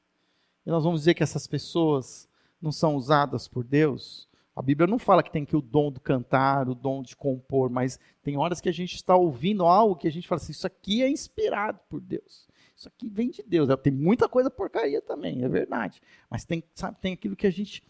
E 0.65 0.71
nós 0.71 0.83
vamos 0.83 1.01
dizer 1.01 1.13
que 1.13 1.23
essas 1.23 1.45
pessoas 1.45 2.27
não 2.59 2.71
são 2.71 2.95
usadas 2.95 3.47
por 3.47 3.63
Deus. 3.63 4.26
A 4.57 4.61
Bíblia 4.63 4.87
não 4.87 4.97
fala 4.97 5.21
que 5.21 5.31
tem 5.31 5.45
que 5.45 5.55
o 5.55 5.61
dom 5.61 5.91
do 5.91 5.99
cantar, 5.99 6.67
o 6.67 6.73
dom 6.73 7.03
de 7.03 7.15
compor, 7.15 7.69
mas 7.69 7.99
tem 8.23 8.37
horas 8.37 8.59
que 8.59 8.67
a 8.67 8.71
gente 8.71 8.95
está 8.95 9.15
ouvindo 9.15 9.63
algo 9.63 9.95
que 9.95 10.07
a 10.07 10.11
gente 10.11 10.27
fala 10.27 10.41
assim: 10.41 10.51
isso 10.51 10.65
aqui 10.65 11.03
é 11.03 11.07
inspirado 11.07 11.79
por 11.87 12.01
Deus. 12.01 12.47
Isso 12.75 12.87
aqui 12.87 13.07
vem 13.07 13.29
de 13.29 13.43
Deus. 13.43 13.69
Tem 13.83 13.93
muita 13.93 14.27
coisa 14.27 14.49
porcaria 14.49 14.99
também, 14.99 15.43
é 15.43 15.47
verdade. 15.47 16.01
Mas 16.27 16.43
tem, 16.43 16.63
sabe, 16.73 16.97
tem 16.99 17.13
aquilo 17.13 17.35
que 17.35 17.45
a 17.45 17.51
gente. 17.51 17.83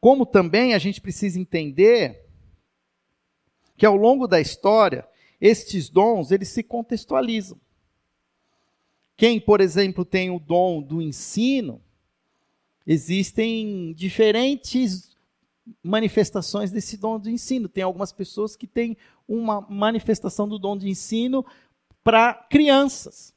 Como 0.00 0.24
também 0.24 0.72
a 0.72 0.78
gente 0.78 1.00
precisa 1.00 1.36
entender 1.36 2.24
que 3.76 3.84
ao 3.84 3.96
longo 3.96 4.28
da 4.28 4.40
história, 4.40 5.04
estes 5.40 5.88
dons, 5.88 6.30
eles 6.30 6.50
se 6.50 6.62
contextualizam. 6.62 7.60
Quem, 9.16 9.40
por 9.40 9.60
exemplo, 9.60 10.04
tem 10.04 10.30
o 10.30 10.38
dom 10.38 10.80
do 10.80 11.02
ensino, 11.02 11.82
existem 12.86 13.92
diferentes 13.94 15.12
manifestações 15.82 16.70
desse 16.70 16.96
dom 16.96 17.18
do 17.18 17.30
ensino. 17.30 17.68
Tem 17.68 17.84
algumas 17.84 18.12
pessoas 18.12 18.56
que 18.56 18.66
têm 18.66 18.96
uma 19.26 19.60
manifestação 19.60 20.48
do 20.48 20.58
dom 20.58 20.76
de 20.76 20.88
ensino 20.88 21.44
para 22.02 22.34
crianças. 22.34 23.32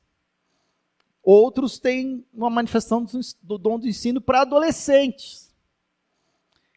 Outros 1.24 1.80
têm 1.80 2.26
uma 2.34 2.50
manifestação 2.50 3.06
do 3.42 3.58
dom 3.58 3.80
do 3.80 3.88
ensino 3.88 4.22
para 4.22 4.42
adolescentes. 4.42 5.46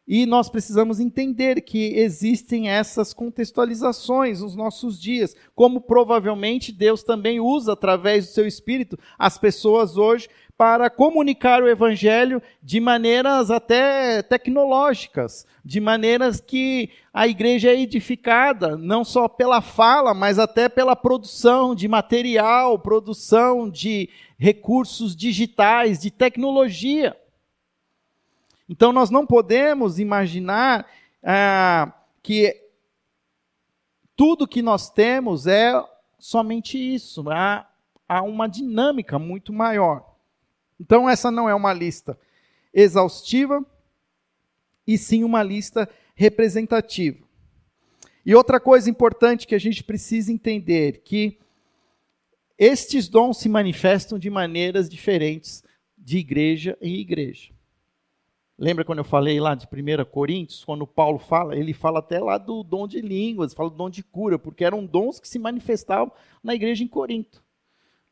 E 0.07 0.25
nós 0.25 0.49
precisamos 0.49 0.99
entender 0.99 1.61
que 1.61 1.93
existem 1.93 2.67
essas 2.67 3.13
contextualizações 3.13 4.41
nos 4.41 4.55
nossos 4.55 4.99
dias, 4.99 5.35
como 5.53 5.79
provavelmente 5.79 6.71
Deus 6.71 7.03
também 7.03 7.39
usa 7.39 7.73
através 7.73 8.25
do 8.25 8.31
seu 8.31 8.47
espírito 8.47 8.97
as 9.19 9.37
pessoas 9.37 9.97
hoje 9.97 10.27
para 10.59 10.89
comunicar 10.89 11.63
o 11.63 11.69
evangelho 11.69 12.43
de 12.61 12.81
maneiras 12.81 13.49
até 13.49 14.21
tecnológicas, 14.21 15.47
de 15.63 15.79
maneiras 15.79 16.41
que 16.41 16.89
a 17.13 17.29
igreja 17.29 17.69
é 17.69 17.79
edificada, 17.79 18.75
não 18.75 19.05
só 19.05 19.29
pela 19.29 19.61
fala, 19.61 20.13
mas 20.13 20.37
até 20.37 20.67
pela 20.67 20.97
produção 20.97 21.73
de 21.73 21.87
material, 21.87 22.77
produção 22.77 23.69
de 23.69 24.09
recursos 24.37 25.15
digitais, 25.15 25.99
de 25.99 26.11
tecnologia. 26.11 27.15
Então 28.67 28.91
nós 28.91 29.09
não 29.09 29.25
podemos 29.25 29.97
imaginar 29.97 30.85
ah, 31.23 31.89
que 32.21 32.53
tudo 34.13 34.45
que 34.45 34.61
nós 34.61 34.89
temos 34.89 35.47
é 35.47 35.81
somente 36.17 36.77
isso. 36.77 37.29
Há, 37.29 37.65
há 38.09 38.21
uma 38.23 38.49
dinâmica 38.49 39.17
muito 39.17 39.53
maior. 39.53 40.09
Então 40.79 41.09
essa 41.09 41.29
não 41.29 41.49
é 41.49 41.53
uma 41.53 41.73
lista 41.73 42.17
exaustiva, 42.73 43.65
e 44.89 44.97
sim 44.97 45.23
uma 45.23 45.43
lista 45.43 45.87
representativa. 46.15 47.23
E 48.25 48.33
outra 48.33 48.59
coisa 48.59 48.89
importante 48.89 49.45
que 49.45 49.53
a 49.53 49.59
gente 49.59 49.83
precisa 49.83 50.31
entender 50.31 51.01
que 51.03 51.37
estes 52.57 53.07
dons 53.07 53.37
se 53.37 53.47
manifestam 53.47 54.17
de 54.17 54.29
maneiras 54.29 54.89
diferentes 54.89 55.63
de 55.95 56.17
igreja 56.17 56.75
em 56.81 56.95
igreja. 56.95 57.51
Lembra 58.57 58.83
quando 58.83 58.97
eu 58.97 59.05
falei 59.05 59.39
lá 59.39 59.53
de 59.53 59.67
1 59.67 60.05
Coríntios, 60.05 60.65
quando 60.65 60.85
Paulo 60.87 61.19
fala, 61.19 61.55
ele 61.55 61.71
fala 61.71 61.99
até 61.99 62.19
lá 62.19 62.37
do 62.37 62.63
dom 62.63 62.87
de 62.87 62.99
línguas, 62.99 63.53
fala 63.53 63.69
do 63.69 63.77
dom 63.77 63.89
de 63.89 64.03
cura, 64.03 64.39
porque 64.39 64.65
eram 64.65 64.85
dons 64.85 65.19
que 65.19 65.27
se 65.27 65.37
manifestavam 65.39 66.11
na 66.43 66.55
igreja 66.55 66.83
em 66.83 66.87
Corinto. 66.87 67.43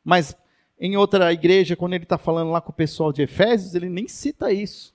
Mas 0.02 0.34
em 0.80 0.96
outra 0.96 1.32
igreja, 1.32 1.76
quando 1.76 1.94
ele 1.94 2.04
está 2.04 2.18
falando 2.18 2.50
lá 2.50 2.60
com 2.60 2.70
o 2.70 2.74
pessoal 2.74 3.12
de 3.12 3.22
Efésios, 3.22 3.74
ele 3.74 3.88
nem 3.88 4.06
cita 4.06 4.52
isso. 4.52 4.94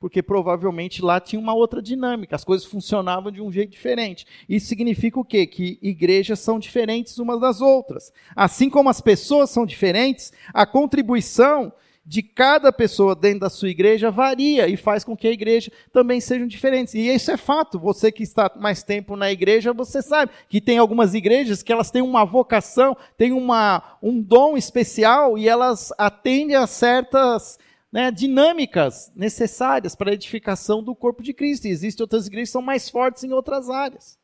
Porque 0.00 0.22
provavelmente 0.22 1.00
lá 1.00 1.20
tinha 1.20 1.40
uma 1.40 1.54
outra 1.54 1.80
dinâmica, 1.80 2.36
as 2.36 2.44
coisas 2.44 2.66
funcionavam 2.66 3.32
de 3.32 3.40
um 3.40 3.50
jeito 3.50 3.70
diferente. 3.70 4.26
Isso 4.48 4.66
significa 4.66 5.18
o 5.18 5.24
quê? 5.24 5.46
Que 5.46 5.78
igrejas 5.80 6.40
são 6.40 6.58
diferentes 6.58 7.18
umas 7.18 7.40
das 7.40 7.60
outras. 7.60 8.12
Assim 8.34 8.68
como 8.68 8.90
as 8.90 9.00
pessoas 9.00 9.50
são 9.50 9.64
diferentes, 9.64 10.32
a 10.52 10.66
contribuição 10.66 11.72
de 12.06 12.22
cada 12.22 12.70
pessoa 12.70 13.14
dentro 13.14 13.40
da 13.40 13.50
sua 13.50 13.70
igreja 13.70 14.10
varia 14.10 14.68
e 14.68 14.76
faz 14.76 15.02
com 15.02 15.16
que 15.16 15.26
a 15.26 15.32
igreja 15.32 15.72
também 15.90 16.20
sejam 16.20 16.46
diferentes. 16.46 16.92
E 16.94 17.08
isso 17.08 17.30
é 17.30 17.36
fato. 17.36 17.78
Você 17.78 18.12
que 18.12 18.22
está 18.22 18.50
mais 18.56 18.82
tempo 18.82 19.16
na 19.16 19.32
igreja, 19.32 19.72
você 19.72 20.02
sabe 20.02 20.30
que 20.48 20.60
tem 20.60 20.76
algumas 20.76 21.14
igrejas 21.14 21.62
que 21.62 21.72
elas 21.72 21.90
têm 21.90 22.02
uma 22.02 22.24
vocação, 22.24 22.94
têm 23.16 23.32
uma, 23.32 23.98
um 24.02 24.20
dom 24.20 24.56
especial 24.56 25.38
e 25.38 25.48
elas 25.48 25.92
atendem 25.96 26.56
a 26.56 26.66
certas 26.66 27.58
né, 27.90 28.10
dinâmicas 28.10 29.10
necessárias 29.16 29.94
para 29.94 30.10
a 30.10 30.14
edificação 30.14 30.82
do 30.82 30.94
corpo 30.94 31.22
de 31.22 31.32
Cristo. 31.32 31.66
E 31.66 31.70
existem 31.70 32.04
outras 32.04 32.26
igrejas 32.26 32.50
que 32.50 32.52
são 32.52 32.62
mais 32.62 32.90
fortes 32.90 33.24
em 33.24 33.32
outras 33.32 33.70
áreas. 33.70 34.18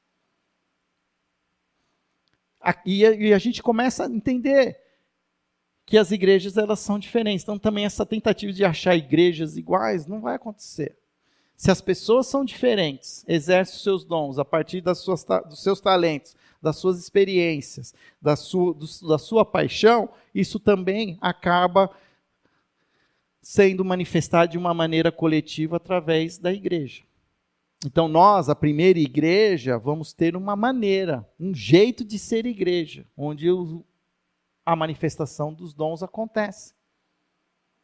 E 2.85 3.33
a 3.33 3.39
gente 3.39 3.63
começa 3.63 4.05
a 4.05 4.11
entender 4.11 4.79
que 5.91 5.99
as 5.99 6.13
igrejas 6.13 6.57
elas 6.57 6.79
são 6.79 7.01
diferentes. 7.01 7.43
Então 7.43 7.59
também 7.59 7.85
essa 7.85 8.07
tentativa 8.07 8.53
de 8.53 8.65
achar 8.65 8.95
igrejas 8.95 9.57
iguais 9.57 10.07
não 10.07 10.21
vai 10.21 10.37
acontecer. 10.37 10.97
Se 11.57 11.69
as 11.69 11.81
pessoas 11.81 12.29
são 12.29 12.45
diferentes, 12.45 13.25
exercem 13.27 13.75
os 13.75 13.83
seus 13.83 14.05
dons 14.05 14.39
a 14.39 14.45
partir 14.45 14.81
das 14.81 14.99
suas, 14.99 15.27
dos 15.49 15.61
seus 15.61 15.81
talentos, 15.81 16.37
das 16.63 16.77
suas 16.77 16.97
experiências, 16.97 17.93
da 18.23 18.37
sua, 18.37 18.73
do, 18.73 18.87
da 19.09 19.19
sua 19.19 19.45
paixão, 19.45 20.09
isso 20.33 20.61
também 20.61 21.19
acaba 21.21 21.91
sendo 23.43 23.85
manifestado 23.85 24.53
de 24.53 24.59
uma 24.59 24.73
maneira 24.73 25.11
coletiva 25.11 25.77
através 25.77 26.39
da 26.39 26.53
igreja. 26.53 27.03
Então, 27.85 28.07
nós, 28.07 28.49
a 28.49 28.55
primeira 28.55 28.99
igreja, 28.99 29.77
vamos 29.77 30.13
ter 30.13 30.37
uma 30.37 30.55
maneira, 30.55 31.27
um 31.39 31.53
jeito 31.53 32.05
de 32.05 32.19
ser 32.19 32.47
igreja, 32.47 33.05
onde 33.17 33.51
o, 33.51 33.85
a 34.71 34.77
manifestação 34.77 35.53
dos 35.53 35.75
dons 35.75 36.01
acontece. 36.01 36.73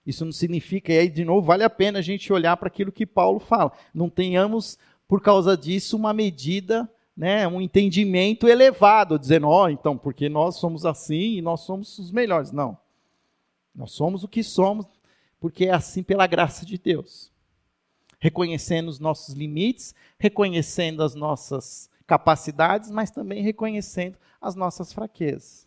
Isso 0.07 0.25
não 0.25 0.31
significa, 0.31 0.93
e 0.93 0.99
aí 0.99 1.09
de 1.09 1.25
novo, 1.25 1.45
vale 1.45 1.65
a 1.65 1.71
pena 1.71 1.99
a 1.99 2.03
gente 2.03 2.33
olhar 2.33 2.57
para 2.57 2.69
aquilo 2.69 2.93
que 2.93 3.05
Paulo 3.05 3.41
fala. 3.41 3.73
Não 3.93 4.09
tenhamos, 4.09 4.79
por 5.09 5.21
causa 5.21 5.57
disso, 5.57 5.97
uma 5.97 6.13
medida, 6.13 6.89
né, 7.17 7.49
um 7.49 7.61
entendimento 7.61 8.47
elevado, 8.47 9.19
dizendo, 9.19 9.49
ó, 9.49 9.65
oh, 9.65 9.69
então, 9.69 9.99
porque 9.99 10.29
nós 10.29 10.57
somos 10.57 10.87
assim 10.87 11.39
e 11.39 11.43
nós 11.43 11.63
somos 11.63 11.99
os 11.99 12.13
melhores. 12.13 12.53
Não. 12.53 12.79
Nós 13.75 13.91
somos 13.91 14.23
o 14.23 14.29
que 14.29 14.45
somos, 14.45 14.87
porque 15.41 15.65
é 15.65 15.73
assim 15.73 16.05
pela 16.05 16.27
graça 16.29 16.65
de 16.65 16.79
Deus. 16.79 17.33
Reconhecendo 18.21 18.89
os 18.89 19.01
nossos 19.01 19.35
limites, 19.35 19.93
reconhecendo 20.21 21.03
as 21.03 21.17
nossas 21.17 21.91
capacidades, 22.07 22.93
mas 22.93 23.11
também 23.11 23.43
reconhecendo 23.43 24.17
as 24.41 24.55
nossas 24.55 24.93
fraquezas 24.93 25.66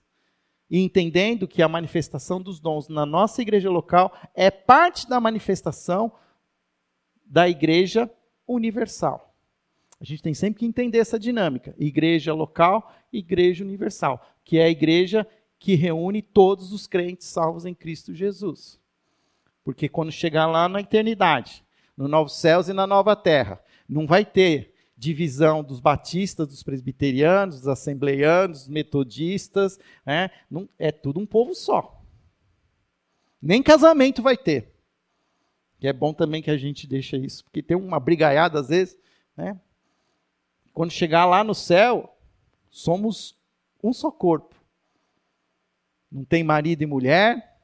e 0.70 0.80
entendendo 0.80 1.48
que 1.48 1.62
a 1.62 1.68
manifestação 1.68 2.42
dos 2.42 2.60
dons 2.60 2.88
na 2.88 3.06
nossa 3.06 3.42
igreja 3.42 3.70
local 3.70 4.14
é 4.36 4.52
parte 4.52 5.10
da 5.10 5.20
manifestação 5.20 6.12
da 7.26 7.50
igreja 7.50 8.10
universal. 8.48 9.34
A 10.00 10.04
gente 10.04 10.24
tem 10.24 10.34
sempre 10.34 10.60
que 10.60 10.66
entender 10.66 11.00
essa 11.00 11.20
dinâmica: 11.20 11.76
igreja 11.78 12.34
local, 12.34 12.94
igreja 13.12 13.64
universal, 13.64 14.26
que 14.46 14.58
é 14.58 14.66
a 14.66 14.70
igreja 14.70 15.28
que 15.58 15.76
reúne 15.76 16.22
todos 16.22 16.72
os 16.72 16.88
crentes 16.88 17.28
salvos 17.28 17.66
em 17.66 17.74
Cristo 17.74 18.14
Jesus. 18.14 18.80
Porque 19.64 19.90
quando 19.90 20.12
chegar 20.12 20.48
lá 20.48 20.70
na 20.70 20.80
eternidade, 20.80 21.64
no 21.98 22.08
novos 22.08 22.40
céus 22.40 22.70
e 22.70 22.74
na 22.74 22.88
nova 22.88 23.16
terra, 23.16 23.62
não 23.88 24.08
vai 24.08 24.24
ter 24.24 24.69
divisão 25.00 25.64
dos 25.64 25.80
batistas, 25.80 26.46
dos 26.46 26.62
presbiterianos, 26.62 27.60
dos 27.60 27.68
assembleianos, 27.70 28.60
dos 28.60 28.68
metodistas, 28.68 29.80
né? 30.06 30.30
Não, 30.52 30.68
é 30.78 30.92
tudo 30.92 31.22
um 31.22 31.26
povo 31.26 31.56
só. 31.56 32.04
Nem 33.42 33.64
casamento 33.64 34.22
vai 34.22 34.36
ter. 34.36 34.76
E 35.80 35.88
é 35.88 35.94
bom 35.94 36.14
também 36.14 36.42
que 36.42 36.52
a 36.52 36.58
gente 36.58 36.86
deixe 36.86 37.16
isso, 37.16 37.46
porque 37.46 37.64
tem 37.64 37.78
uma 37.78 37.98
brigaiada 37.98 38.60
às 38.60 38.68
vezes, 38.68 39.00
né? 39.38 39.58
Quando 40.74 40.92
chegar 40.92 41.26
lá 41.26 41.46
no 41.46 41.56
céu, 41.56 42.14
somos 42.70 43.38
um 43.82 43.94
só 43.94 44.12
corpo. 44.12 44.54
Não 46.12 46.26
tem 46.26 46.44
marido 46.44 46.82
e 46.82 46.86
mulher, 46.86 47.58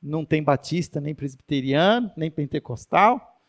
não 0.00 0.24
tem 0.24 0.42
batista, 0.44 1.00
nem 1.00 1.12
presbiteriano, 1.12 2.12
nem 2.16 2.30
pentecostal. 2.30 3.42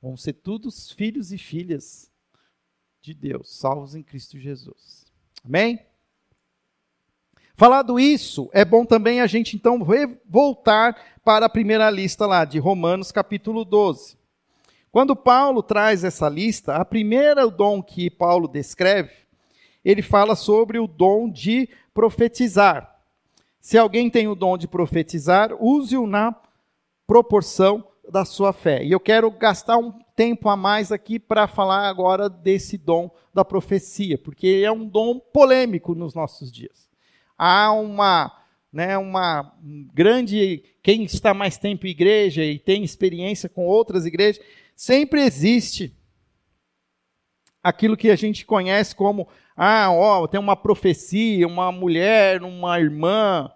Vão 0.00 0.16
ser 0.16 0.32
todos 0.32 0.90
filhos 0.90 1.30
e 1.30 1.36
filhas 1.36 2.13
de 3.04 3.12
Deus, 3.12 3.54
salvos 3.58 3.94
em 3.94 4.02
Cristo 4.02 4.38
Jesus. 4.38 5.04
Amém? 5.44 5.78
Falado 7.54 8.00
isso, 8.00 8.48
é 8.50 8.64
bom 8.64 8.86
também 8.86 9.20
a 9.20 9.26
gente 9.26 9.54
então 9.54 9.86
voltar 10.26 10.96
para 11.22 11.44
a 11.44 11.50
primeira 11.50 11.90
lista 11.90 12.24
lá, 12.24 12.46
de 12.46 12.58
Romanos 12.58 13.12
capítulo 13.12 13.62
12. 13.62 14.16
Quando 14.90 15.14
Paulo 15.14 15.62
traz 15.62 16.02
essa 16.02 16.30
lista, 16.30 16.76
a 16.76 16.84
primeira 16.84 17.46
dom 17.50 17.82
que 17.82 18.08
Paulo 18.08 18.48
descreve, 18.48 19.12
ele 19.84 20.00
fala 20.00 20.34
sobre 20.34 20.78
o 20.78 20.86
dom 20.86 21.28
de 21.28 21.68
profetizar. 21.92 22.98
Se 23.60 23.76
alguém 23.76 24.08
tem 24.08 24.28
o 24.28 24.34
dom 24.34 24.56
de 24.56 24.66
profetizar, 24.66 25.50
use-o 25.62 26.06
na 26.06 26.34
proporção 27.06 27.86
da 28.10 28.24
sua 28.24 28.54
fé. 28.54 28.82
E 28.82 28.92
eu 28.92 29.00
quero 29.00 29.30
gastar 29.30 29.76
um 29.76 29.92
tempo 30.14 30.48
a 30.48 30.56
mais 30.56 30.92
aqui 30.92 31.18
para 31.18 31.46
falar 31.46 31.88
agora 31.88 32.28
desse 32.28 32.78
dom 32.78 33.10
da 33.32 33.44
profecia, 33.44 34.16
porque 34.16 34.62
é 34.64 34.70
um 34.70 34.86
dom 34.86 35.18
polêmico 35.18 35.94
nos 35.94 36.14
nossos 36.14 36.52
dias. 36.52 36.88
Há 37.36 37.72
uma, 37.72 38.32
né, 38.72 38.96
uma 38.96 39.56
grande. 39.92 40.62
Quem 40.82 41.04
está 41.04 41.34
mais 41.34 41.58
tempo 41.58 41.86
em 41.86 41.90
igreja 41.90 42.44
e 42.44 42.58
tem 42.58 42.84
experiência 42.84 43.48
com 43.48 43.66
outras 43.66 44.06
igrejas, 44.06 44.40
sempre 44.76 45.22
existe 45.22 45.92
aquilo 47.62 47.96
que 47.96 48.10
a 48.10 48.16
gente 48.16 48.44
conhece 48.44 48.94
como: 48.94 49.28
ah, 49.56 49.90
ó, 49.90 50.26
tem 50.26 50.38
uma 50.38 50.56
profecia, 50.56 51.46
uma 51.46 51.72
mulher, 51.72 52.42
uma 52.42 52.78
irmã, 52.78 53.50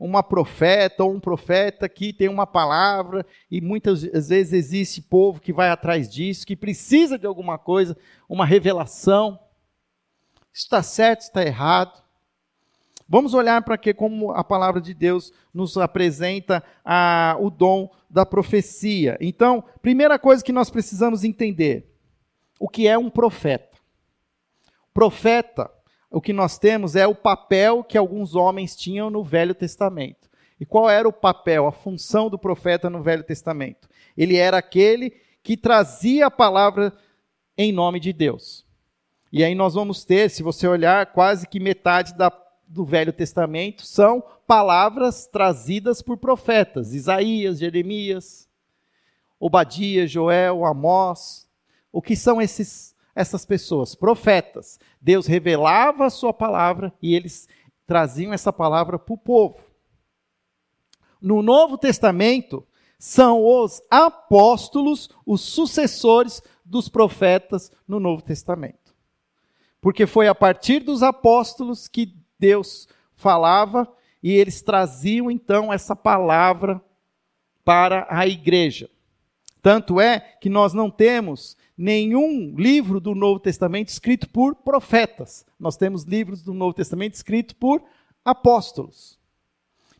uma 0.00 0.22
profeta 0.22 1.04
ou 1.04 1.12
um 1.12 1.20
profeta 1.20 1.86
que 1.86 2.10
tem 2.10 2.26
uma 2.26 2.46
palavra 2.46 3.26
e 3.50 3.60
muitas 3.60 4.02
vezes 4.02 4.54
existe 4.54 5.02
povo 5.02 5.42
que 5.42 5.52
vai 5.52 5.68
atrás 5.68 6.08
disso, 6.08 6.46
que 6.46 6.56
precisa 6.56 7.18
de 7.18 7.26
alguma 7.26 7.58
coisa, 7.58 7.94
uma 8.26 8.46
revelação. 8.46 9.38
Está 10.50 10.82
certo, 10.82 11.20
está 11.20 11.42
errado. 11.42 12.02
Vamos 13.06 13.34
olhar 13.34 13.62
para 13.62 13.76
que 13.76 13.92
como 13.92 14.32
a 14.32 14.42
palavra 14.42 14.80
de 14.80 14.94
Deus 14.94 15.34
nos 15.52 15.76
apresenta 15.76 16.64
a, 16.82 17.36
o 17.38 17.50
dom 17.50 17.90
da 18.08 18.24
profecia. 18.24 19.18
Então, 19.20 19.62
primeira 19.82 20.18
coisa 20.18 20.42
que 20.42 20.52
nós 20.52 20.70
precisamos 20.70 21.24
entender, 21.24 21.94
o 22.58 22.68
que 22.68 22.88
é 22.88 22.96
um 22.96 23.10
profeta? 23.10 23.76
Profeta, 24.94 25.70
o 26.10 26.20
que 26.20 26.32
nós 26.32 26.58
temos 26.58 26.96
é 26.96 27.06
o 27.06 27.14
papel 27.14 27.84
que 27.84 27.96
alguns 27.96 28.34
homens 28.34 28.76
tinham 28.76 29.10
no 29.10 29.22
Velho 29.22 29.54
Testamento. 29.54 30.28
E 30.58 30.66
qual 30.66 30.90
era 30.90 31.08
o 31.08 31.12
papel, 31.12 31.66
a 31.66 31.72
função 31.72 32.28
do 32.28 32.38
profeta 32.38 32.90
no 32.90 33.02
Velho 33.02 33.22
Testamento? 33.22 33.88
Ele 34.16 34.36
era 34.36 34.58
aquele 34.58 35.14
que 35.42 35.56
trazia 35.56 36.26
a 36.26 36.30
palavra 36.30 36.92
em 37.56 37.72
nome 37.72 38.00
de 38.00 38.12
Deus. 38.12 38.66
E 39.32 39.44
aí 39.44 39.54
nós 39.54 39.74
vamos 39.74 40.04
ter, 40.04 40.28
se 40.28 40.42
você 40.42 40.66
olhar, 40.66 41.06
quase 41.12 41.46
que 41.46 41.60
metade 41.60 42.14
da 42.14 42.30
do 42.70 42.84
Velho 42.84 43.12
Testamento 43.12 43.84
são 43.84 44.22
palavras 44.46 45.26
trazidas 45.26 46.00
por 46.00 46.16
profetas, 46.16 46.94
Isaías, 46.94 47.58
Jeremias, 47.58 48.48
Obadias, 49.40 50.08
Joel, 50.08 50.64
Amós. 50.64 51.48
O 51.92 52.00
que 52.00 52.14
são 52.14 52.40
esses, 52.40 52.94
essas 53.14 53.44
pessoas? 53.44 53.94
Profetas. 53.94 54.78
Deus 55.00 55.26
revelava 55.26 56.06
a 56.06 56.10
sua 56.10 56.32
palavra 56.32 56.92
e 57.02 57.14
eles 57.14 57.48
traziam 57.86 58.32
essa 58.32 58.52
palavra 58.52 58.98
para 58.98 59.14
o 59.14 59.18
povo. 59.18 59.58
No 61.20 61.42
Novo 61.42 61.76
Testamento, 61.76 62.66
são 62.98 63.44
os 63.44 63.82
apóstolos, 63.90 65.08
os 65.24 65.40
sucessores 65.40 66.42
dos 66.64 66.88
profetas 66.88 67.72
no 67.88 67.98
Novo 67.98 68.22
Testamento. 68.22 68.94
Porque 69.80 70.06
foi 70.06 70.28
a 70.28 70.34
partir 70.34 70.80
dos 70.80 71.02
apóstolos 71.02 71.88
que 71.88 72.14
Deus 72.38 72.86
falava 73.16 73.90
e 74.22 74.30
eles 74.32 74.60
traziam 74.60 75.30
então 75.30 75.72
essa 75.72 75.96
palavra 75.96 76.80
para 77.64 78.06
a 78.10 78.26
igreja. 78.26 78.90
Tanto 79.62 80.00
é 80.00 80.20
que 80.20 80.50
nós 80.50 80.74
não 80.74 80.90
temos 80.90 81.56
nenhum 81.80 82.54
livro 82.58 83.00
do 83.00 83.14
Novo 83.14 83.40
Testamento 83.40 83.88
escrito 83.88 84.28
por 84.28 84.54
profetas. 84.54 85.46
Nós 85.58 85.78
temos 85.78 86.04
livros 86.04 86.42
do 86.42 86.52
Novo 86.52 86.74
Testamento 86.74 87.14
escritos 87.14 87.54
por 87.54 87.82
apóstolos. 88.22 89.18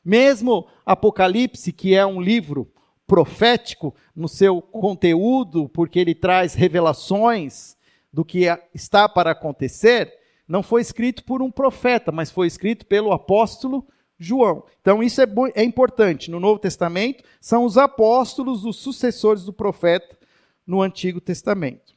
Mesmo 0.05 0.67
Apocalipse, 0.85 1.73
que 1.73 1.95
é 1.95 2.05
um 2.05 2.21
livro 2.21 2.71
profético 3.07 3.95
no 4.15 4.29
seu 4.29 4.61
conteúdo, 4.61 5.71
porque 5.71 5.99
ele 5.99 6.15
traz 6.15 6.53
revelações 6.53 7.79
do 8.13 8.27
que 8.27 8.45
está 8.75 9.09
para 9.09 9.31
acontecer, 9.31 10.13
não 10.47 10.63
foi 10.63 10.83
escrito 10.83 11.25
por 11.25 11.41
um 11.41 11.51
profeta, 11.51 12.13
mas 12.13 12.31
foi 12.31 12.47
escrito 12.47 12.85
pelo 12.85 13.11
apóstolo 13.11 13.87
João. 14.19 14.65
Então 14.83 15.03
isso 15.03 15.23
é, 15.23 15.27
é 15.55 15.65
importante. 15.65 16.31
No 16.31 16.41
Novo 16.41 16.61
Testamento, 16.61 17.25
são 17.41 17.65
os 17.65 17.79
apóstolos, 17.79 18.67
os 18.67 18.77
sucessores 18.77 19.47
do 19.47 19.53
profeta 19.53 20.20
no 20.71 20.81
Antigo 20.81 21.21
Testamento. 21.21 21.95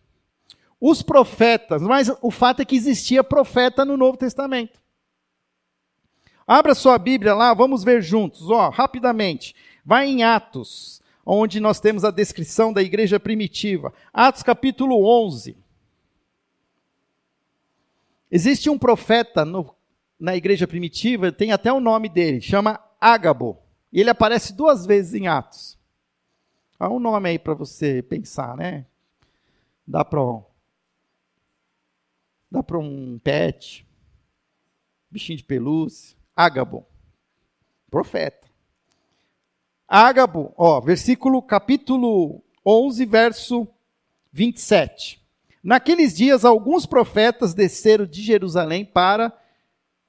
Os 0.81 1.03
profetas, 1.03 1.81
mas 1.83 2.11
o 2.21 2.31
fato 2.31 2.61
é 2.61 2.65
que 2.65 2.75
existia 2.75 3.23
profeta 3.23 3.85
no 3.85 3.95
Novo 3.95 4.17
Testamento. 4.17 4.81
Abra 6.45 6.73
sua 6.73 6.97
Bíblia 6.97 7.35
lá, 7.35 7.53
vamos 7.53 7.83
ver 7.83 8.01
juntos, 8.01 8.49
ó, 8.49 8.69
rapidamente. 8.69 9.55
Vai 9.85 10.07
em 10.07 10.23
Atos, 10.23 11.01
onde 11.23 11.59
nós 11.59 11.79
temos 11.79 12.03
a 12.03 12.09
descrição 12.09 12.73
da 12.73 12.81
igreja 12.81 13.19
primitiva. 13.19 13.93
Atos 14.11 14.41
capítulo 14.41 15.05
11. 15.05 15.55
Existe 18.29 18.69
um 18.71 18.77
profeta 18.77 19.45
no, 19.45 19.73
na 20.19 20.35
igreja 20.35 20.67
primitiva, 20.67 21.31
tem 21.31 21.51
até 21.51 21.71
o 21.71 21.79
nome 21.79 22.09
dele, 22.09 22.41
chama 22.41 22.83
Ágabo. 22.99 23.59
E 23.91 24.01
ele 24.01 24.09
aparece 24.09 24.51
duas 24.51 24.85
vezes 24.85 25.13
em 25.13 25.27
Atos. 25.27 25.77
Há 26.83 26.89
um 26.89 26.99
nome 26.99 27.29
aí 27.29 27.39
para 27.39 27.53
você 27.53 28.01
pensar, 28.01 28.57
né? 28.57 28.85
Dá 29.87 30.03
para 30.03 30.19
dá 32.51 32.61
para 32.61 32.77
um 32.77 33.17
pet, 33.23 33.87
bichinho 35.09 35.37
de 35.37 35.45
pelúcia, 35.45 36.17
Ágabo. 36.35 36.85
Profeta. 37.89 38.49
Ágabo, 39.87 40.53
ó, 40.57 40.81
versículo 40.81 41.41
capítulo 41.41 42.43
11, 42.65 43.05
verso 43.05 43.65
27. 44.33 45.25
Naqueles 45.63 46.13
dias, 46.13 46.43
alguns 46.43 46.85
profetas 46.85 47.53
desceram 47.53 48.05
de 48.05 48.21
Jerusalém 48.21 48.83
para 48.83 49.31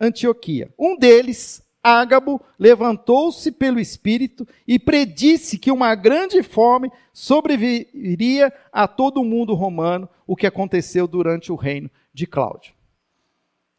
Antioquia. 0.01 0.75
Um 0.77 0.97
deles, 0.97 1.63
Ágabo, 1.85 2.41
levantou-se 2.59 3.53
pelo 3.53 3.79
Espírito 3.79 4.49
e 4.67 4.79
predisse 4.79 5.59
que 5.59 5.71
uma 5.71 5.95
grande 5.95 6.43
fome 6.43 6.91
sobreviria 7.13 8.51
a 8.73 8.89
todo 8.89 9.21
o 9.21 9.25
mundo 9.25 9.53
romano, 9.53 10.09
o 10.27 10.35
que 10.35 10.47
aconteceu 10.47 11.07
durante 11.07 11.53
o 11.53 11.57
reino 11.57 11.91
de 12.15 12.27
Cláudio. 12.27 12.73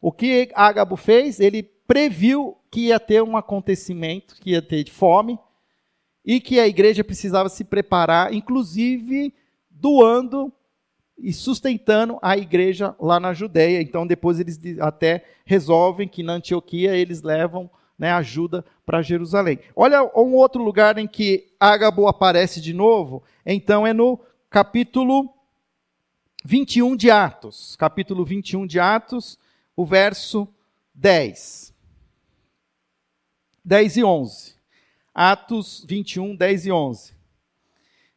O 0.00 0.12
que 0.12 0.48
Ágabo 0.54 0.94
fez? 0.94 1.40
Ele 1.40 1.64
previu 1.64 2.56
que 2.70 2.86
ia 2.86 3.00
ter 3.00 3.24
um 3.24 3.36
acontecimento, 3.36 4.36
que 4.36 4.50
ia 4.50 4.62
ter 4.62 4.88
fome, 4.88 5.36
e 6.24 6.40
que 6.40 6.60
a 6.60 6.68
igreja 6.68 7.02
precisava 7.02 7.48
se 7.48 7.64
preparar, 7.64 8.32
inclusive 8.32 9.34
doando 9.68 10.52
e 11.18 11.32
sustentando 11.32 12.18
a 12.22 12.36
igreja 12.36 12.94
lá 13.00 13.18
na 13.18 13.32
Judéia. 13.32 13.82
Então, 13.82 14.06
depois 14.06 14.38
eles 14.38 14.60
até 14.78 15.24
resolvem 15.44 16.06
que 16.06 16.22
na 16.22 16.34
Antioquia 16.34 16.96
eles 16.96 17.22
levam 17.22 17.68
né, 17.98 18.12
ajuda 18.12 18.64
para 18.84 19.02
Jerusalém. 19.02 19.58
Olha 19.74 20.02
um 20.02 20.34
outro 20.34 20.62
lugar 20.62 20.98
em 20.98 21.06
que 21.06 21.52
Ágabo 21.58 22.06
aparece 22.06 22.60
de 22.60 22.72
novo, 22.72 23.22
então 23.44 23.86
é 23.86 23.92
no 23.92 24.18
capítulo 24.50 25.32
21 26.44 26.96
de 26.96 27.10
Atos. 27.10 27.76
Capítulo 27.76 28.24
21 28.24 28.66
de 28.66 28.78
Atos, 28.78 29.38
o 29.74 29.84
verso 29.84 30.48
10. 30.94 31.74
10 33.64 33.96
e 33.96 34.04
11. 34.04 34.54
Atos 35.12 35.84
21, 35.88 36.36
10 36.36 36.66
e 36.66 36.72
11. 36.72 37.16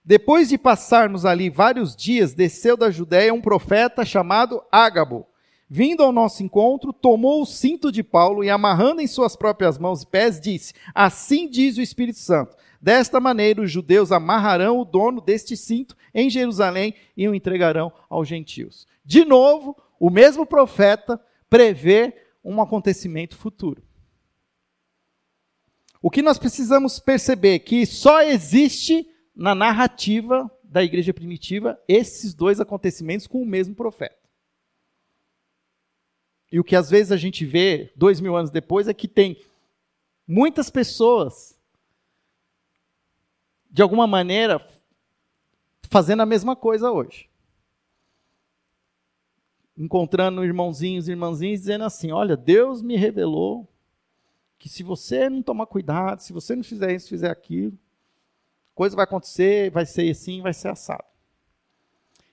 Depois 0.05 0.49
de 0.49 0.57
passarmos 0.57 1.25
ali 1.25 1.49
vários 1.49 1.95
dias, 1.95 2.34
desceu 2.34 2.77
da 2.77 2.91
Judéia 2.91 3.34
um 3.34 3.41
profeta 3.41 4.05
chamado 4.05 4.63
Ágabo. 4.71 5.25
Vindo 5.70 6.01
ao 6.01 6.11
nosso 6.11 6.41
encontro, 6.41 6.91
tomou 6.91 7.43
o 7.43 7.45
cinto 7.45 7.91
de 7.91 8.01
Paulo 8.01 8.43
e, 8.43 8.49
amarrando 8.49 9.01
em 9.01 9.07
suas 9.07 9.36
próprias 9.36 9.78
mãos 9.78 10.01
e 10.01 10.07
pés, 10.07 10.39
disse: 10.39 10.74
Assim 10.95 11.47
diz 11.47 11.78
o 11.78 11.82
Espírito 11.82 12.17
Santo. 12.17 12.57
Desta 12.82 13.20
maneira, 13.20 13.61
os 13.61 13.70
judeus 13.70 14.11
amarrarão 14.11 14.80
o 14.80 14.86
dono 14.86 15.22
deste 15.22 15.55
cinto 15.55 15.95
em 16.11 16.28
Jerusalém 16.28 16.95
e 17.15 17.28
o 17.28 17.36
entregarão 17.36 17.91
aos 18.09 18.28
gentios. 18.28 18.88
De 19.05 19.24
novo, 19.24 19.76
o 19.99 20.09
mesmo 20.09 20.43
profeta 20.43 21.22
prevê 21.47 22.15
um 22.43 22.59
acontecimento 22.61 23.36
futuro. 23.36 23.84
O 26.01 26.09
que 26.09 26.22
nós 26.22 26.39
precisamos 26.39 26.97
perceber 26.97 27.55
é 27.55 27.59
que 27.59 27.86
só 27.86 28.22
existe 28.22 29.07
na 29.36 29.53
narrativa 29.53 30.49
da 30.63 30.82
igreja 30.82 31.13
primitiva 31.13 31.78
esses 31.88 32.34
dois 32.34 32.59
acontecimentos 32.59 33.28
com 33.28 33.41
o 33.41 33.45
mesmo 33.45 33.76
profeta. 33.76 34.28
E 36.52 36.60
o 36.60 36.64
que 36.64 36.76
às 36.76 36.89
vezes 36.89 37.12
a 37.12 37.18
gente 37.18 37.45
vê 37.45 37.91
dois 37.95 38.20
mil 38.20 38.36
anos 38.36 38.50
depois 38.50 38.88
é 38.88 38.93
que 38.93 39.08
tem 39.08 39.41
muitas 40.28 40.70
pessoas, 40.70 41.60
de 43.70 43.82
alguma 43.82 44.08
maneira, 44.08 44.66
fazendo 45.89 46.22
a 46.22 46.26
mesma 46.26 46.56
coisa 46.56 46.91
hoje. 46.91 47.30
Encontrando 49.78 50.43
irmãozinhos 50.43 51.08
e 51.08 51.12
irmãzinhas 51.12 51.62
dizendo 51.62 51.86
assim: 51.86 52.12
Olha, 52.12 52.36
Deus 52.36 52.82
me 52.82 52.95
revelou 52.95 53.68
que 54.58 54.68
se 54.68 54.84
você 54.84 55.30
não 55.30 55.41
tomar 55.41 55.68
cuidado, 55.68 56.20
se 56.20 56.34
você 56.34 56.56
não 56.56 56.64
fizer 56.64 56.93
isso, 56.93 57.08
fizer 57.08 57.32
aquilo, 57.32 57.78
coisa 58.76 58.95
vai 58.95 59.06
acontecer, 59.06 59.72
vai 59.72 59.86
ser 59.86 60.10
assim, 60.12 60.41
vai 60.41 60.54
ser 60.54 60.68
assado. 60.68 61.09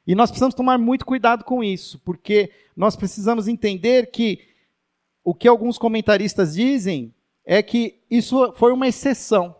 E 0.07 0.15
nós 0.15 0.31
precisamos 0.31 0.55
tomar 0.55 0.79
muito 0.79 1.05
cuidado 1.05 1.45
com 1.45 1.65
isso, 1.65 1.99
porque 2.05 2.51
nós 2.77 2.95
precisamos 2.95 3.49
entender 3.49 4.11
que 4.11 4.41
o 5.25 5.35
que 5.35 5.49
alguns 5.49 5.79
comentaristas 5.79 6.55
dizem 6.55 7.13
é 7.45 7.63
que 7.63 8.01
isso 8.11 8.53
foi 8.55 8.73
uma 8.73 8.87
exceção. 8.87 9.57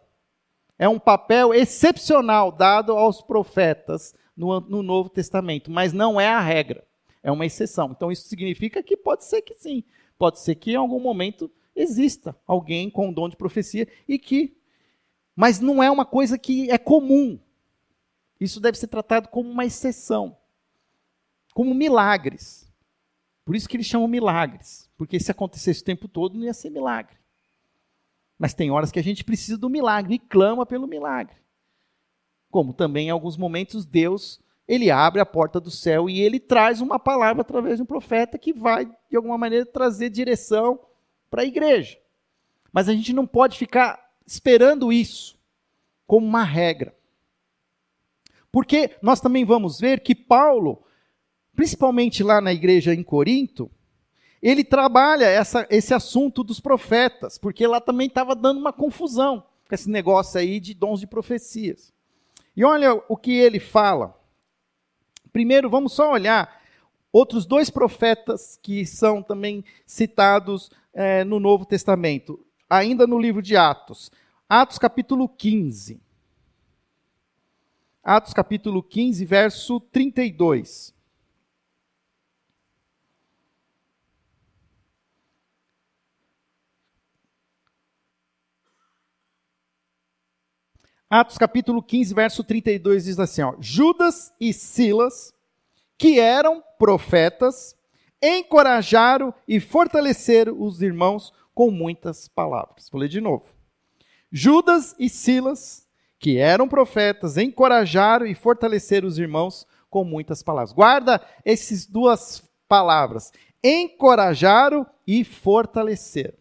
É 0.79 0.89
um 0.89 0.99
papel 0.99 1.53
excepcional 1.53 2.53
dado 2.53 2.93
aos 2.93 3.21
profetas 3.23 4.15
no, 4.37 4.61
no 4.61 4.83
Novo 4.83 5.09
Testamento, 5.09 5.71
mas 5.71 5.93
não 5.93 6.21
é 6.21 6.29
a 6.29 6.41
regra. 6.41 6.85
É 7.23 7.33
uma 7.33 7.47
exceção. 7.47 7.91
Então 7.91 8.13
isso 8.13 8.29
significa 8.29 8.83
que 8.83 8.97
pode 8.97 9.25
ser 9.25 9.43
que 9.43 9.55
sim. 9.55 9.83
Pode 10.17 10.39
ser 10.39 10.55
que 10.55 10.73
em 10.73 10.77
algum 10.77 11.01
momento 11.01 11.51
exista 11.75 12.37
alguém 12.47 12.89
com 12.89 13.09
o 13.09 13.13
dom 13.13 13.29
de 13.29 13.37
profecia 13.37 13.89
e 14.09 14.19
que 14.19 14.57
mas 15.35 15.61
não 15.61 15.83
é 15.83 15.91
uma 15.91 16.07
coisa 16.07 16.39
que 16.39 16.71
é 16.71 16.79
comum. 16.79 17.39
Isso 18.41 18.61
deve 18.61 18.79
ser 18.79 18.89
tratado 18.89 19.29
como 19.29 19.51
uma 19.51 19.65
exceção, 19.65 20.37
como 21.55 21.75
milagres. 21.75 22.71
Por 23.45 23.55
isso 23.55 23.69
que 23.69 23.77
eles 23.77 23.87
chamam 23.87 24.09
milagres. 24.09 24.91
Porque 24.97 25.19
se 25.21 25.31
acontecesse 25.31 25.83
o 25.83 25.85
tempo 25.85 26.09
todo, 26.09 26.37
não 26.37 26.45
ia 26.45 26.55
ser 26.55 26.71
milagre. 26.71 27.17
Mas 28.39 28.53
tem 28.53 28.71
horas 28.71 28.91
que 28.91 28.99
a 28.99 29.03
gente 29.03 29.25
precisa 29.25 29.57
do 29.57 29.71
milagre 29.71 30.15
e 30.15 30.19
clama 30.19 30.67
pelo 30.67 30.87
milagre. 30.87 31.37
Como 32.51 32.73
também 32.73 33.09
em 33.09 33.11
alguns 33.11 33.37
momentos 33.37 33.87
Deus, 33.87 34.41
ele 34.69 34.91
abre 34.91 35.21
a 35.21 35.27
porta 35.27 35.61
do 35.61 35.71
céu 35.71 36.11
e 36.11 36.21
ele 36.21 36.41
traz 36.41 36.81
uma 36.81 36.99
palavra 36.99 37.43
através 37.43 37.77
de 37.77 37.83
um 37.83 37.87
profeta 37.87 38.39
que 38.39 38.53
vai 38.53 38.87
de 39.09 39.17
alguma 39.17 39.39
maneira 39.39 39.65
trazer 39.65 40.11
direção 40.11 40.79
para 41.31 41.43
a 41.43 41.47
igreja. 41.47 41.99
Mas 42.73 42.89
a 42.89 42.93
gente 42.93 43.13
não 43.13 43.27
pode 43.27 43.57
ficar 43.57 44.13
esperando 44.27 44.93
isso 44.93 45.39
como 46.07 46.27
uma 46.27 46.43
regra. 46.43 46.95
Porque 48.57 48.97
nós 49.03 49.21
também 49.21 49.45
vamos 49.45 49.79
ver 49.79 50.01
que 50.01 50.15
Paulo, 50.15 50.83
principalmente 51.55 52.23
lá 52.23 52.41
na 52.41 52.55
igreja 52.55 52.95
em 52.95 53.03
Corinto, 53.03 53.71
ele 54.41 54.65
trabalha 54.65 55.27
essa, 55.27 55.67
esse 55.69 55.93
assunto 55.93 56.43
dos 56.43 56.59
profetas, 56.59 57.37
porque 57.37 57.67
lá 57.67 57.83
também 57.83 58.07
estava 58.07 58.35
dando 58.35 58.59
uma 58.59 58.73
confusão 58.73 59.45
com 59.69 59.75
esse 59.75 59.91
negócio 59.91 60.41
aí 60.41 60.59
de 60.59 60.73
dons 60.73 61.01
de 61.01 61.07
profecias. 61.07 61.93
E 62.57 62.65
olha 62.65 62.95
o 63.11 63.15
que 63.15 63.33
ele 63.33 63.61
fala. 63.61 64.19
Primeiro, 65.31 65.69
vamos 65.69 65.93
só 65.93 66.11
olhar 66.11 66.63
outros 67.13 67.45
dois 67.45 67.69
profetas 67.69 68.59
que 68.63 68.87
são 68.87 69.23
também 69.23 69.67
citados 69.85 70.71
é, 70.95 71.25
no 71.25 71.39
Novo 71.39 71.67
Testamento, 71.67 72.43
ainda 72.71 73.07
no 73.07 73.19
livro 73.19 73.43
de 73.43 73.55
Atos. 73.55 74.11
Atos 74.49 74.79
capítulo 74.79 75.29
15. 75.29 76.06
Atos 78.09 78.33
capítulo 78.33 78.85
15, 78.85 79.25
verso 79.25 79.81
32. 79.81 80.95
Atos 91.11 91.37
capítulo 91.37 91.83
15, 91.83 92.15
verso 92.15 92.45
32 92.45 93.07
diz 93.07 93.19
assim: 93.19 93.43
ó, 93.43 93.57
Judas 93.59 94.33
e 94.41 94.53
Silas, 94.53 95.35
que 95.99 96.21
eram 96.21 96.63
profetas, 96.79 97.77
encorajaram 98.23 99.35
e 99.49 99.59
fortaleceram 99.59 100.63
os 100.63 100.81
irmãos 100.81 101.33
com 101.53 101.73
muitas 101.73 102.29
palavras. 102.29 102.89
Vou 102.89 103.01
ler 103.01 103.09
de 103.09 103.21
novo. 103.21 103.47
Judas 104.31 104.95
e 104.97 105.09
Silas, 105.09 105.86
que 106.19 106.39
eram 106.39 106.69
profetas, 106.69 107.37
encorajaram 107.37 108.27
e 108.27 108.35
fortaleceram 108.35 109.07
os 109.07 109.19
irmãos 109.19 109.67
com 109.91 110.05
muitas 110.05 110.43
palavras. 110.43 110.73
Guarda 110.73 111.21
essas 111.45 111.87
duas 111.87 112.43
palavras: 112.69 113.33
encorajaram 113.63 114.87
e 115.07 115.25
fortaleceram. 115.25 116.35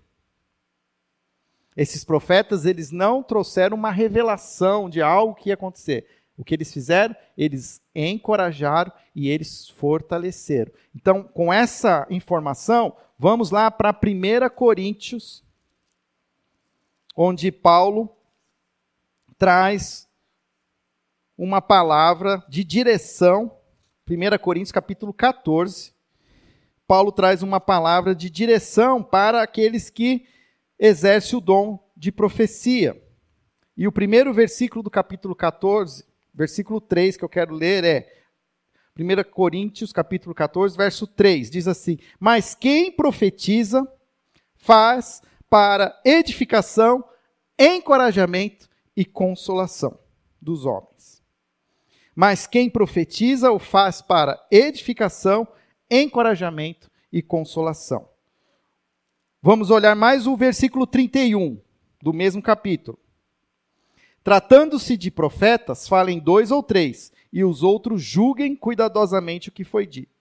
Esses 1.76 2.05
profetas, 2.05 2.65
eles 2.65 2.89
não 2.89 3.21
trouxeram 3.21 3.76
uma 3.76 3.91
revelação 3.91 4.89
de 4.89 5.01
algo 5.01 5.36
que 5.36 5.49
ia 5.49 5.55
acontecer. 5.55 6.07
O 6.38 6.43
que 6.43 6.53
eles 6.53 6.71
fizeram? 6.71 7.15
Eles 7.38 7.82
encorajaram 7.93 8.91
e 9.13 9.30
eles 9.30 9.69
fortaleceram. 9.69 10.71
Então, 10.95 11.23
com 11.23 11.51
essa 11.51 12.07
informação, 12.09 12.95
vamos 13.19 13.51
lá 13.51 13.69
para 13.69 13.91
1 13.91 14.49
Coríntios, 14.55 15.43
onde 17.15 17.51
Paulo 17.51 18.14
traz 19.38 20.07
uma 21.38 21.61
palavra 21.61 22.43
de 22.49 22.63
direção. 22.63 23.57
1 24.09 24.38
Coríntios 24.39 24.71
capítulo 24.71 25.13
14. 25.13 25.93
Paulo 26.88 27.11
traz 27.11 27.41
uma 27.41 27.59
palavra 27.59 28.13
de 28.13 28.29
direção 28.29 29.03
para 29.03 29.41
aqueles 29.41 29.89
que 29.89 30.27
exerce 30.77 31.36
o 31.36 31.41
dom 31.41 31.79
de 31.97 32.11
profecia. 32.11 33.01
E 33.75 33.88
o 33.88 33.91
primeiro 33.91 34.33
versículo 34.33 34.83
do 34.83 34.89
capítulo 34.89 35.36
14, 35.36 36.05
versículo 36.33 36.79
3 36.79 37.17
que 37.17 37.25
eu 37.25 37.29
quero 37.29 37.53
ler 37.53 37.83
é 37.83 38.15
1 38.97 39.29
Coríntios, 39.29 39.91
capítulo 39.91 40.33
14, 40.33 40.77
verso 40.77 41.05
3, 41.05 41.49
diz 41.49 41.67
assim: 41.67 41.97
Mas 42.19 42.55
quem 42.55 42.91
profetiza 42.91 43.86
faz 44.55 45.21
para 45.49 45.99
edificação, 46.05 47.03
encorajamento 47.59 48.69
e 48.95 49.03
consolação 49.03 49.97
dos 50.41 50.65
homens. 50.65 51.21
Mas 52.15 52.47
quem 52.47 52.69
profetiza 52.69 53.51
o 53.51 53.59
faz 53.59 54.01
para 54.01 54.41
edificação, 54.49 55.47
encorajamento 55.89 56.89
e 57.11 57.21
consolação. 57.21 58.07
Vamos 59.41 59.69
olhar 59.69 59.95
mais 59.95 60.25
o 60.25 60.35
versículo 60.35 60.87
31 60.87 61.59
do 62.01 62.13
mesmo 62.13 62.41
capítulo. 62.41 62.97
Tratando-se 64.23 64.97
de 64.97 65.11
profetas, 65.11 65.87
falem 65.87 66.19
dois 66.19 66.49
ou 66.49 66.63
três, 66.63 67.11
e 67.31 67.43
os 67.43 67.61
outros 67.61 68.01
julguem 68.01 68.55
cuidadosamente 68.55 69.49
o 69.49 69.51
que 69.51 69.63
foi 69.63 69.85
dito. 69.85 70.15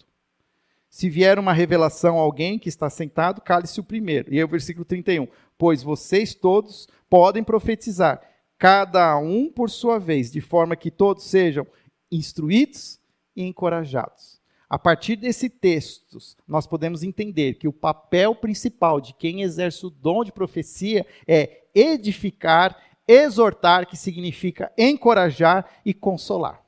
Se 0.91 1.09
vier 1.09 1.39
uma 1.39 1.53
revelação 1.53 2.19
a 2.19 2.23
alguém 2.23 2.59
que 2.59 2.69
está 2.69 2.91
sentado, 2.91 3.41
cale-se 3.41 3.81
o 3.81 3.85
primeiro. 3.85 4.33
E 4.33 4.37
aí 4.37 4.45
o 4.45 4.49
versículo 4.49 4.85
31. 4.85 5.27
Pois 5.57 5.83
vocês 5.83 6.35
todos 6.35 6.87
podem 7.09 7.43
profetizar, 7.43 8.21
cada 8.59 9.17
um 9.19 9.51
por 9.51 9.71
sua 9.71 9.99
vez, 9.99 10.31
de 10.31 10.41
forma 10.41 10.77
que 10.77 10.91
todos 10.91 11.25
sejam 11.25 11.67
instruídos 12.11 13.01
e 13.37 13.43
encorajados. 13.43 14.41
A 14.69 14.79
partir 14.79 15.17
desse 15.17 15.49
texto, 15.49 16.19
nós 16.49 16.67
podemos 16.67 17.03
entender 17.03 17.55
que 17.55 17.69
o 17.69 17.73
papel 17.73 18.35
principal 18.35 19.01
de 19.01 19.13
quem 19.15 19.43
exerce 19.43 19.87
o 19.87 19.91
dom 19.91 20.25
de 20.25 20.33
profecia 20.33 21.07
é 21.29 21.65
edificar, 21.75 22.77
exortar, 23.07 23.87
que 23.87 23.97
significa 23.97 24.73
encorajar 24.77 25.81
e 25.85 25.93
consolar. 25.93 26.64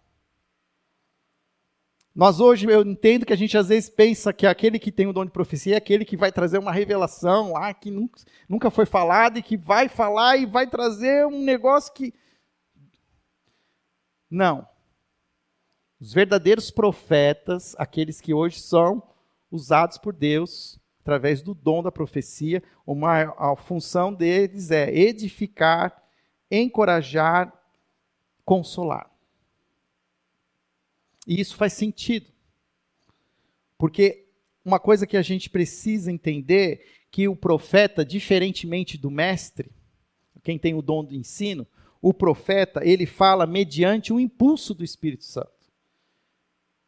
Nós 2.16 2.40
hoje, 2.40 2.66
eu 2.66 2.80
entendo 2.80 3.26
que 3.26 3.32
a 3.34 3.36
gente 3.36 3.58
às 3.58 3.68
vezes 3.68 3.90
pensa 3.90 4.32
que 4.32 4.46
aquele 4.46 4.78
que 4.78 4.90
tem 4.90 5.06
o 5.06 5.12
dom 5.12 5.26
de 5.26 5.30
profecia 5.30 5.74
é 5.74 5.76
aquele 5.76 6.02
que 6.02 6.16
vai 6.16 6.32
trazer 6.32 6.56
uma 6.56 6.72
revelação 6.72 7.52
lá 7.52 7.74
que 7.74 7.90
nunca, 7.90 8.18
nunca 8.48 8.70
foi 8.70 8.86
falada 8.86 9.38
e 9.38 9.42
que 9.42 9.54
vai 9.54 9.86
falar 9.86 10.38
e 10.38 10.46
vai 10.46 10.66
trazer 10.66 11.26
um 11.26 11.44
negócio 11.44 11.92
que. 11.92 12.14
Não. 14.30 14.66
Os 16.00 16.14
verdadeiros 16.14 16.70
profetas, 16.70 17.76
aqueles 17.78 18.18
que 18.18 18.32
hoje 18.32 18.60
são 18.60 19.02
usados 19.50 19.98
por 19.98 20.14
Deus 20.14 20.80
através 21.02 21.42
do 21.42 21.54
dom 21.54 21.82
da 21.82 21.92
profecia, 21.92 22.62
uma, 22.86 23.24
a 23.36 23.54
função 23.56 24.10
deles 24.12 24.70
é 24.70 24.90
edificar, 24.90 26.02
encorajar, 26.50 27.52
consolar. 28.42 29.15
E 31.27 31.41
isso 31.41 31.57
faz 31.57 31.72
sentido. 31.72 32.27
Porque 33.77 34.27
uma 34.64 34.79
coisa 34.79 35.07
que 35.07 35.16
a 35.16 35.22
gente 35.22 35.51
precisa 35.51 36.11
entender 36.11 36.85
que 37.11 37.29
o 37.29 37.37
profeta, 37.37 38.05
diferentemente 38.05 38.99
do 38.99 39.11
mestre, 39.11 39.70
quem 40.43 40.59
tem 40.59 40.74
o 40.74 40.83
dom 40.83 41.05
do 41.05 41.14
ensino, 41.14 41.66
o 42.01 42.14
profeta, 42.14 42.81
ele 42.85 43.07
fala 43.07 43.47
mediante 43.47 44.12
o 44.12 44.20
impulso 44.20 44.74
do 44.74 44.85
Espírito 44.85 45.24
Santo. 45.24 45.51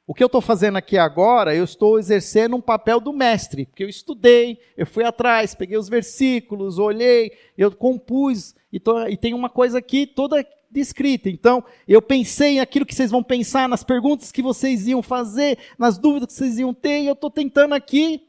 O 0.07 0.15
que 0.15 0.23
eu 0.23 0.27
estou 0.27 0.41
fazendo 0.41 0.77
aqui 0.77 0.97
agora, 0.97 1.55
eu 1.55 1.65
estou 1.65 1.99
exercendo 1.99 2.57
um 2.57 2.61
papel 2.61 2.99
do 2.99 3.13
mestre, 3.13 3.67
porque 3.67 3.85
eu 3.85 3.89
estudei, 3.89 4.59
eu 4.77 4.87
fui 4.87 5.05
atrás, 5.05 5.55
peguei 5.55 5.77
os 5.77 5.89
versículos, 5.89 6.79
olhei, 6.79 7.33
eu 7.59 7.71
compus, 7.71 8.55
e, 8.73 8.81
tô, 8.81 9.07
e 9.07 9.17
tem 9.17 9.35
uma 9.35 9.51
coisa 9.51 9.79
aqui 9.79 10.07
toda 10.07 10.47
descrita. 10.71 11.29
Então, 11.29 11.65
eu 11.87 12.01
pensei 12.03 12.55
em 12.55 12.61
aquilo 12.61 12.87
que 12.87 12.95
vocês 12.95 13.11
vão 13.11 13.23
pensar, 13.23 13.69
nas 13.69 13.83
perguntas 13.83 14.33
que 14.33 14.43
vocês 14.43 14.87
iam 14.87 15.03
fazer, 15.03 15.59
nas 15.79 15.99
dúvidas 15.99 16.29
que 16.29 16.35
vocês 16.35 16.59
iam 16.59 16.75
ter, 16.75 17.01
e 17.03 17.07
eu 17.07 17.15
estou 17.15 17.31
tentando 17.31 17.75
aqui 17.75 18.29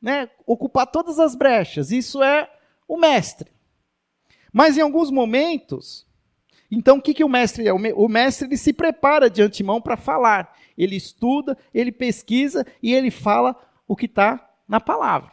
né, 0.00 0.30
ocupar 0.46 0.86
todas 0.86 1.18
as 1.18 1.34
brechas. 1.34 1.90
Isso 1.90 2.22
é 2.22 2.50
o 2.86 2.96
mestre. 2.96 3.50
Mas 4.52 4.78
em 4.78 4.80
alguns 4.80 5.10
momentos, 5.10 6.06
então 6.70 6.98
o 6.98 7.02
que, 7.02 7.14
que 7.14 7.24
o 7.24 7.28
mestre 7.28 7.66
é? 7.66 7.72
O 7.72 8.08
mestre 8.08 8.46
ele 8.46 8.56
se 8.56 8.72
prepara 8.72 9.28
de 9.28 9.42
antemão 9.42 9.80
para 9.80 9.96
falar 9.96 10.56
ele 10.78 10.94
estuda, 10.94 11.58
ele 11.74 11.90
pesquisa 11.90 12.64
e 12.80 12.94
ele 12.94 13.10
fala 13.10 13.56
o 13.86 13.96
que 13.96 14.06
está 14.06 14.48
na 14.66 14.78
palavra. 14.78 15.32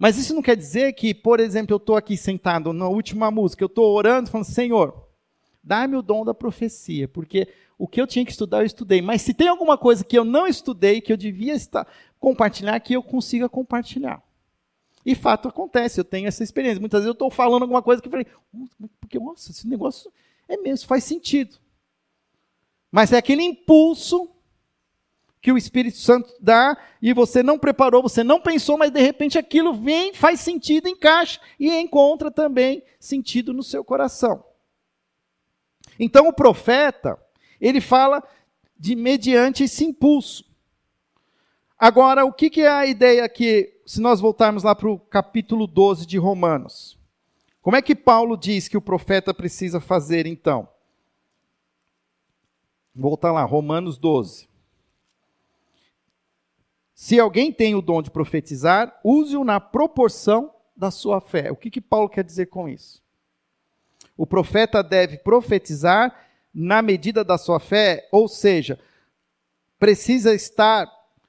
Mas 0.00 0.16
isso 0.16 0.34
não 0.34 0.40
quer 0.40 0.56
dizer 0.56 0.94
que, 0.94 1.12
por 1.12 1.40
exemplo, 1.40 1.74
eu 1.74 1.76
estou 1.76 1.94
aqui 1.94 2.16
sentado 2.16 2.72
na 2.72 2.88
última 2.88 3.30
música, 3.30 3.62
eu 3.62 3.66
estou 3.66 3.94
orando, 3.94 4.30
falando, 4.30 4.46
Senhor, 4.46 5.06
dá-me 5.62 5.94
o 5.94 6.00
dom 6.00 6.24
da 6.24 6.32
profecia, 6.32 7.06
porque 7.06 7.46
o 7.76 7.86
que 7.86 8.00
eu 8.00 8.06
tinha 8.06 8.24
que 8.24 8.30
estudar, 8.30 8.60
eu 8.60 8.64
estudei. 8.64 9.02
Mas 9.02 9.20
se 9.20 9.34
tem 9.34 9.46
alguma 9.46 9.76
coisa 9.76 10.02
que 10.02 10.16
eu 10.16 10.24
não 10.24 10.46
estudei, 10.46 11.02
que 11.02 11.12
eu 11.12 11.18
devia 11.18 11.52
estar, 11.52 11.86
compartilhar, 12.18 12.80
que 12.80 12.94
eu 12.94 13.02
consiga 13.02 13.46
compartilhar. 13.46 14.22
E 15.04 15.14
fato 15.14 15.48
acontece, 15.48 16.00
eu 16.00 16.04
tenho 16.04 16.26
essa 16.26 16.42
experiência. 16.42 16.80
Muitas 16.80 17.00
vezes 17.00 17.08
eu 17.08 17.12
estou 17.12 17.30
falando 17.30 17.60
alguma 17.60 17.82
coisa 17.82 18.00
que 18.00 18.08
eu 18.08 18.10
falei, 18.10 18.26
porque, 18.98 19.18
nossa, 19.18 19.50
esse 19.50 19.68
negócio 19.68 20.10
é 20.48 20.56
mesmo, 20.56 20.88
faz 20.88 21.04
sentido. 21.04 21.58
Mas 22.90 23.12
é 23.12 23.18
aquele 23.18 23.42
impulso 23.42 24.30
que 25.40 25.50
o 25.50 25.56
Espírito 25.56 25.96
Santo 25.96 26.34
dá 26.40 26.76
e 27.00 27.14
você 27.14 27.42
não 27.42 27.58
preparou, 27.58 28.02
você 28.02 28.22
não 28.22 28.40
pensou, 28.40 28.76
mas 28.76 28.90
de 28.90 29.00
repente 29.00 29.38
aquilo 29.38 29.72
vem, 29.72 30.12
faz 30.12 30.40
sentido, 30.40 30.88
encaixa 30.88 31.40
e 31.58 31.70
encontra 31.70 32.30
também 32.30 32.82
sentido 32.98 33.52
no 33.52 33.62
seu 33.62 33.82
coração. 33.82 34.44
Então 35.98 36.28
o 36.28 36.32
profeta, 36.32 37.18
ele 37.60 37.80
fala 37.80 38.22
de 38.78 38.94
mediante 38.94 39.64
esse 39.64 39.84
impulso. 39.84 40.44
Agora, 41.78 42.26
o 42.26 42.32
que, 42.32 42.50
que 42.50 42.60
é 42.60 42.68
a 42.68 42.84
ideia 42.84 43.24
aqui, 43.24 43.72
se 43.86 44.00
nós 44.00 44.20
voltarmos 44.20 44.62
lá 44.62 44.74
para 44.74 44.90
o 44.90 44.98
capítulo 44.98 45.66
12 45.66 46.04
de 46.04 46.18
Romanos? 46.18 46.98
Como 47.62 47.76
é 47.76 47.80
que 47.80 47.94
Paulo 47.94 48.36
diz 48.36 48.68
que 48.68 48.76
o 48.76 48.82
profeta 48.82 49.32
precisa 49.32 49.80
fazer 49.80 50.26
então? 50.26 50.68
Voltar 52.94 53.32
lá, 53.32 53.44
Romanos 53.44 53.96
12. 53.96 54.49
Se 57.00 57.18
alguém 57.18 57.50
tem 57.50 57.74
o 57.74 57.80
dom 57.80 58.02
de 58.02 58.10
profetizar, 58.10 59.00
use-o 59.02 59.42
na 59.42 59.58
proporção 59.58 60.52
da 60.76 60.90
sua 60.90 61.18
fé. 61.18 61.50
O 61.50 61.56
que, 61.56 61.70
que 61.70 61.80
Paulo 61.80 62.10
quer 62.10 62.22
dizer 62.22 62.48
com 62.48 62.68
isso? 62.68 63.02
O 64.18 64.26
profeta 64.26 64.82
deve 64.82 65.16
profetizar 65.16 66.14
na 66.52 66.82
medida 66.82 67.24
da 67.24 67.38
sua 67.38 67.58
fé, 67.58 68.06
ou 68.12 68.28
seja, 68.28 68.78
precisa 69.78 70.34
estar, 70.34 70.86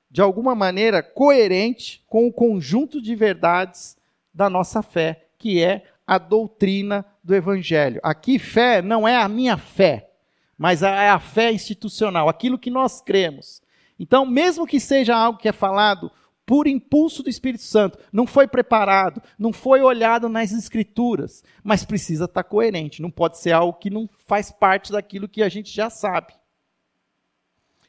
de 0.09 0.19
alguma 0.19 0.53
maneira, 0.53 1.01
coerente 1.01 2.03
com 2.05 2.27
o 2.27 2.33
conjunto 2.33 3.01
de 3.01 3.15
verdades 3.15 3.95
da 4.33 4.49
nossa 4.49 4.83
fé, 4.83 5.25
que 5.37 5.63
é 5.63 5.85
a 6.05 6.17
doutrina 6.17 7.05
do 7.23 7.33
Evangelho. 7.33 8.01
Aqui, 8.03 8.37
fé 8.37 8.81
não 8.81 9.07
é 9.07 9.15
a 9.15 9.29
minha 9.29 9.55
fé, 9.55 10.09
mas 10.57 10.83
é 10.83 11.07
a 11.07 11.19
fé 11.19 11.49
institucional, 11.49 12.27
aquilo 12.27 12.59
que 12.59 12.69
nós 12.69 12.99
cremos. 12.99 13.60
Então, 14.01 14.25
mesmo 14.25 14.65
que 14.65 14.79
seja 14.79 15.15
algo 15.15 15.37
que 15.37 15.47
é 15.47 15.51
falado 15.51 16.11
por 16.43 16.65
impulso 16.65 17.21
do 17.21 17.29
Espírito 17.29 17.61
Santo, 17.61 17.99
não 18.11 18.25
foi 18.25 18.47
preparado, 18.47 19.21
não 19.37 19.53
foi 19.53 19.79
olhado 19.81 20.27
nas 20.27 20.51
Escrituras, 20.51 21.43
mas 21.63 21.85
precisa 21.85 22.25
estar 22.25 22.43
coerente, 22.43 22.99
não 22.99 23.11
pode 23.11 23.37
ser 23.37 23.51
algo 23.51 23.77
que 23.77 23.91
não 23.91 24.09
faz 24.25 24.51
parte 24.51 24.91
daquilo 24.91 25.29
que 25.29 25.43
a 25.43 25.49
gente 25.49 25.71
já 25.71 25.87
sabe. 25.87 26.33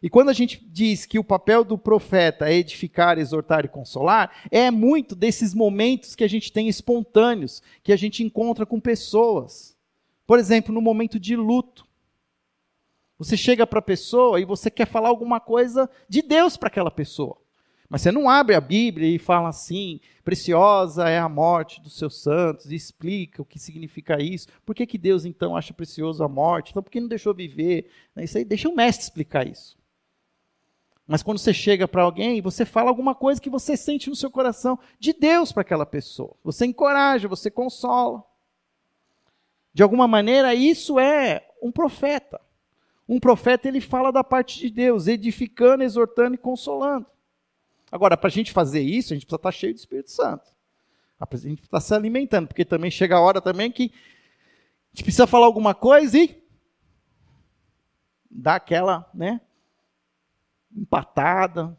E 0.03 0.11
quando 0.11 0.29
a 0.29 0.35
gente 0.35 0.63
diz 0.71 1.07
que 1.07 1.19
o 1.19 1.25
papel 1.25 1.65
do 1.65 1.79
profeta 1.79 2.47
é 2.47 2.57
edificar, 2.57 3.19
exortar 3.19 3.65
e 3.65 3.69
consolar, 3.69 4.31
é 4.51 4.71
muito 4.71 5.17
desses 5.17 5.55
momentos 5.55 6.15
que 6.15 6.25
a 6.25 6.29
gente 6.29 6.53
tem 6.53 6.69
espontâneos, 6.69 7.63
que 7.83 7.93
a 7.93 7.97
gente 7.97 8.23
encontra 8.23 8.67
com 8.67 8.79
pessoas. 8.79 9.75
Por 10.27 10.39
exemplo, 10.39 10.75
no 10.75 10.83
momento 10.83 11.19
de 11.19 11.35
luto. 11.37 11.87
Você 13.23 13.37
chega 13.37 13.65
para 13.65 13.79
a 13.79 13.83
pessoa 13.83 14.41
e 14.41 14.45
você 14.45 14.69
quer 14.69 14.85
falar 14.85 15.09
alguma 15.09 15.39
coisa 15.39 15.89
de 16.09 16.23
Deus 16.23 16.57
para 16.57 16.67
aquela 16.67 16.91
pessoa. 16.91 17.37
Mas 17.89 18.03
você 18.03 18.11
não 18.11 18.29
abre 18.29 18.57
a 18.57 18.61
Bíblia 18.61 19.07
e 19.07 19.17
fala 19.17 19.49
assim: 19.49 20.01
preciosa 20.25 21.09
é 21.09 21.21
a 21.21 21.29
morte 21.29 21.81
dos 21.81 21.97
seus 21.97 22.21
santos, 22.21 22.73
e 22.73 22.75
explica 22.75 23.41
o 23.41 23.45
que 23.45 23.61
significa 23.61 24.21
isso. 24.21 24.49
Por 24.67 24.75
que, 24.75 24.85
que 24.85 24.99
Deus 24.99 25.25
então 25.25 25.57
acha 25.57 25.73
precioso 25.73 26.25
a 26.25 26.29
morte? 26.29 26.71
Então, 26.71 26.83
por 26.83 26.91
que 26.91 27.01
não 27.01 27.07
deixou 27.07 27.33
viver? 27.33 27.89
Isso 28.17 28.39
aí, 28.39 28.45
deixa 28.45 28.69
o 28.69 28.75
mestre 28.75 29.05
explicar 29.05 29.47
isso. 29.47 29.79
Mas 31.07 31.23
quando 31.23 31.39
você 31.39 31.55
chega 31.55 31.87
para 31.87 32.03
alguém, 32.03 32.43
você 32.43 32.65
fala 32.65 32.91
alguma 32.91 33.15
coisa 33.15 33.41
que 33.41 33.51
você 33.51 33.77
sente 33.77 34.11
no 34.11 34.17
seu 34.17 34.33
coração 34.33 34.77
de 34.99 35.13
Deus 35.13 35.53
para 35.53 35.61
aquela 35.61 35.87
pessoa. 35.87 36.35
Você 36.43 36.67
encoraja, 36.67 37.29
você 37.29 37.53
consola. 37.53 38.25
De 39.73 39.83
alguma 39.83 40.09
maneira, 40.09 40.57
isso 40.57 40.99
é 40.99 41.47
um 41.63 41.71
profeta. 41.71 42.41
Um 43.13 43.21
profeta 43.21 43.69
ele 43.69 43.83
fala 43.83 44.11
da 44.11 44.25
parte 44.25 44.59
de 44.59 44.71
Deus, 44.71 45.07
edificando, 45.07 45.85
exortando 45.85 46.35
e 46.35 46.39
consolando. 46.39 47.05
Agora, 47.91 48.17
para 48.17 48.29
a 48.29 48.31
gente 48.31 48.51
fazer 48.51 48.81
isso, 48.81 49.13
a 49.13 49.15
gente 49.15 49.27
precisa 49.27 49.37
estar 49.37 49.49
tá 49.51 49.53
cheio 49.53 49.75
do 49.75 49.77
Espírito 49.77 50.11
Santo. 50.11 50.51
A 51.21 51.25
gente 51.27 51.29
precisa 51.29 51.53
estar 51.53 51.69
tá 51.69 51.81
se 51.81 51.95
alimentando, 51.95 52.49
porque 52.49 52.65
também 52.65 52.91
chega 52.91 53.17
a 53.17 53.21
hora 53.21 53.39
também 53.39 53.71
que 53.71 53.93
a 53.93 54.97
gente 54.97 55.05
precisa 55.05 55.27
falar 55.27 55.45
alguma 55.45 55.75
coisa 55.75 56.17
e 56.17 56.43
dar 58.31 58.55
aquela, 58.55 59.07
né, 59.13 59.43
empatada. 60.75 61.77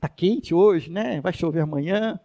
Tá 0.00 0.08
quente 0.08 0.54
hoje, 0.54 0.90
né? 0.90 1.20
Vai 1.20 1.34
chover 1.34 1.60
amanhã. 1.60 2.18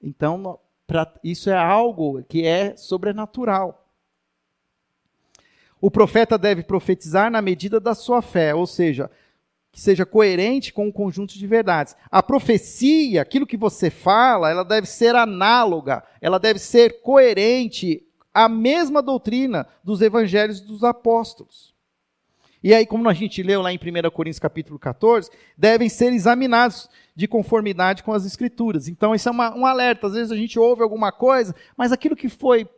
Então, 0.00 0.60
pra, 0.86 1.12
isso 1.24 1.50
é 1.50 1.58
algo 1.58 2.22
que 2.22 2.46
é 2.46 2.76
sobrenatural. 2.76 3.89
O 5.80 5.90
profeta 5.90 6.36
deve 6.36 6.62
profetizar 6.62 7.30
na 7.30 7.40
medida 7.40 7.80
da 7.80 7.94
sua 7.94 8.20
fé, 8.20 8.54
ou 8.54 8.66
seja, 8.66 9.10
que 9.72 9.80
seja 9.80 10.04
coerente 10.04 10.72
com 10.72 10.88
o 10.88 10.92
conjunto 10.92 11.38
de 11.38 11.46
verdades. 11.46 11.96
A 12.10 12.22
profecia, 12.22 13.22
aquilo 13.22 13.46
que 13.46 13.56
você 13.56 13.88
fala, 13.88 14.50
ela 14.50 14.64
deve 14.64 14.86
ser 14.86 15.14
análoga, 15.14 16.02
ela 16.20 16.38
deve 16.38 16.58
ser 16.58 17.00
coerente 17.02 18.02
à 18.34 18.48
mesma 18.48 19.00
doutrina 19.00 19.66
dos 19.82 20.02
evangelhos 20.02 20.60
dos 20.60 20.84
apóstolos. 20.84 21.74
E 22.62 22.74
aí, 22.74 22.84
como 22.84 23.08
a 23.08 23.14
gente 23.14 23.42
leu 23.42 23.62
lá 23.62 23.72
em 23.72 23.78
1 23.78 24.10
Coríntios 24.10 24.38
capítulo 24.38 24.78
14, 24.78 25.30
devem 25.56 25.88
ser 25.88 26.12
examinados 26.12 26.90
de 27.16 27.26
conformidade 27.26 28.02
com 28.02 28.12
as 28.12 28.26
escrituras. 28.26 28.86
Então, 28.86 29.14
isso 29.14 29.28
é 29.28 29.32
uma, 29.32 29.56
um 29.56 29.64
alerta. 29.64 30.06
Às 30.06 30.12
vezes 30.12 30.30
a 30.30 30.36
gente 30.36 30.58
ouve 30.58 30.82
alguma 30.82 31.10
coisa, 31.10 31.54
mas 31.74 31.90
aquilo 31.90 32.14
que 32.14 32.28
foi 32.28 32.68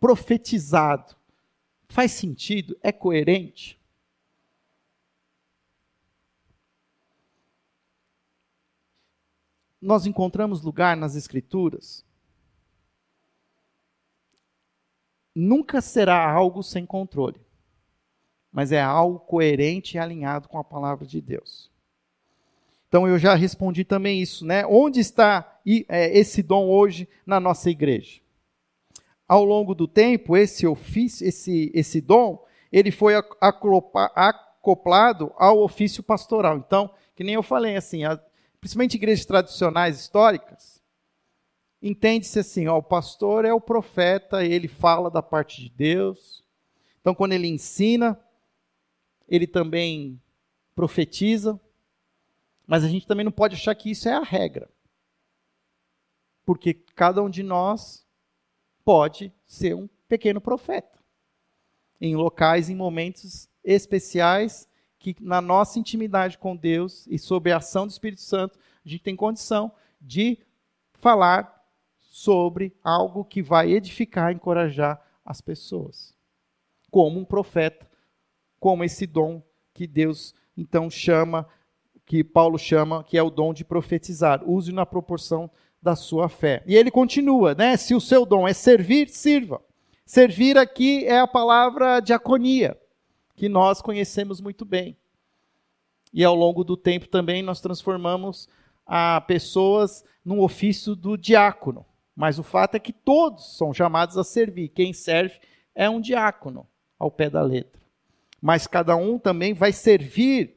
profetizado, 0.00 1.14
Faz 1.94 2.10
sentido? 2.10 2.76
É 2.82 2.90
coerente? 2.90 3.80
Nós 9.80 10.04
encontramos 10.04 10.60
lugar 10.60 10.96
nas 10.96 11.14
Escrituras. 11.14 12.04
Nunca 15.32 15.80
será 15.80 16.28
algo 16.28 16.64
sem 16.64 16.84
controle, 16.84 17.40
mas 18.50 18.72
é 18.72 18.82
algo 18.82 19.20
coerente 19.20 19.96
e 19.96 20.00
alinhado 20.00 20.48
com 20.48 20.58
a 20.58 20.64
palavra 20.64 21.06
de 21.06 21.20
Deus. 21.20 21.70
Então 22.88 23.06
eu 23.06 23.20
já 23.20 23.36
respondi 23.36 23.84
também 23.84 24.20
isso, 24.20 24.44
né? 24.44 24.66
Onde 24.66 24.98
está 24.98 25.60
é, 25.88 26.18
esse 26.18 26.42
dom 26.42 26.66
hoje 26.68 27.08
na 27.24 27.38
nossa 27.38 27.70
igreja? 27.70 28.23
Ao 29.26 29.44
longo 29.44 29.74
do 29.74 29.88
tempo, 29.88 30.36
esse 30.36 30.66
ofício, 30.66 31.26
esse, 31.26 31.70
esse 31.74 32.00
dom, 32.00 32.44
ele 32.70 32.90
foi 32.90 33.14
acoplado 34.14 35.32
ao 35.36 35.60
ofício 35.60 36.02
pastoral. 36.02 36.58
Então, 36.58 36.92
que 37.14 37.24
nem 37.24 37.34
eu 37.34 37.42
falei, 37.42 37.76
assim, 37.76 38.04
a, 38.04 38.20
principalmente 38.60 38.94
igrejas 38.94 39.24
tradicionais 39.24 40.00
históricas, 40.00 40.82
entende-se 41.80 42.38
assim, 42.38 42.66
ó, 42.66 42.78
o 42.78 42.82
pastor 42.82 43.44
é 43.44 43.52
o 43.52 43.60
profeta, 43.60 44.44
ele 44.44 44.68
fala 44.68 45.10
da 45.10 45.22
parte 45.22 45.62
de 45.62 45.70
Deus. 45.70 46.44
Então, 47.00 47.14
quando 47.14 47.32
ele 47.32 47.46
ensina, 47.46 48.18
ele 49.28 49.46
também 49.46 50.20
profetiza. 50.74 51.60
Mas 52.66 52.82
a 52.82 52.88
gente 52.88 53.06
também 53.06 53.24
não 53.24 53.32
pode 53.32 53.54
achar 53.54 53.74
que 53.74 53.90
isso 53.90 54.08
é 54.08 54.14
a 54.14 54.22
regra. 54.22 54.70
Porque 56.44 56.74
cada 56.74 57.22
um 57.22 57.30
de 57.30 57.42
nós 57.42 58.03
pode 58.84 59.32
ser 59.46 59.74
um 59.74 59.88
pequeno 60.08 60.40
profeta. 60.40 60.98
Em 62.00 62.14
locais, 62.16 62.68
em 62.68 62.74
momentos 62.74 63.48
especiais, 63.62 64.68
que 64.98 65.16
na 65.20 65.40
nossa 65.40 65.78
intimidade 65.78 66.38
com 66.38 66.56
Deus 66.56 67.06
e 67.08 67.18
sob 67.18 67.50
a 67.50 67.58
ação 67.58 67.86
do 67.86 67.90
Espírito 67.90 68.22
Santo, 68.22 68.58
a 68.84 68.88
gente 68.88 69.02
tem 69.02 69.16
condição 69.16 69.72
de 70.00 70.38
falar 70.94 71.64
sobre 71.98 72.74
algo 72.82 73.24
que 73.24 73.42
vai 73.42 73.72
edificar, 73.72 74.32
encorajar 74.32 75.02
as 75.24 75.40
pessoas. 75.40 76.14
Como 76.90 77.18
um 77.18 77.24
profeta, 77.24 77.90
como 78.60 78.84
esse 78.84 79.06
dom 79.06 79.42
que 79.72 79.86
Deus 79.86 80.34
então 80.56 80.88
chama, 80.88 81.48
que 82.06 82.22
Paulo 82.22 82.58
chama, 82.58 83.02
que 83.02 83.18
é 83.18 83.22
o 83.22 83.30
dom 83.30 83.52
de 83.52 83.64
profetizar. 83.64 84.48
Use 84.48 84.72
na 84.72 84.86
proporção 84.86 85.50
da 85.84 85.94
sua 85.94 86.30
fé. 86.30 86.62
E 86.66 86.74
ele 86.74 86.90
continua, 86.90 87.54
né? 87.54 87.76
Se 87.76 87.94
o 87.94 88.00
seu 88.00 88.24
dom 88.24 88.48
é 88.48 88.54
servir, 88.54 89.10
sirva. 89.10 89.60
Servir 90.06 90.56
aqui 90.56 91.04
é 91.04 91.20
a 91.20 91.26
palavra 91.26 92.00
diaconia, 92.00 92.80
que 93.36 93.50
nós 93.50 93.82
conhecemos 93.82 94.40
muito 94.40 94.64
bem. 94.64 94.96
E 96.10 96.24
ao 96.24 96.34
longo 96.34 96.64
do 96.64 96.74
tempo 96.74 97.06
também 97.06 97.42
nós 97.42 97.60
transformamos 97.60 98.48
a 98.86 99.20
pessoas 99.20 100.02
no 100.24 100.42
ofício 100.42 100.96
do 100.96 101.18
diácono. 101.18 101.84
Mas 102.16 102.38
o 102.38 102.42
fato 102.42 102.76
é 102.76 102.78
que 102.78 102.92
todos 102.92 103.58
são 103.58 103.74
chamados 103.74 104.16
a 104.16 104.24
servir. 104.24 104.68
Quem 104.68 104.94
serve 104.94 105.38
é 105.74 105.90
um 105.90 106.00
diácono, 106.00 106.66
ao 106.98 107.10
pé 107.10 107.28
da 107.28 107.42
letra. 107.42 107.82
Mas 108.40 108.66
cada 108.66 108.96
um 108.96 109.18
também 109.18 109.52
vai 109.52 109.72
servir 109.72 110.56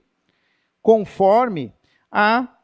conforme 0.82 1.74
a 2.10 2.57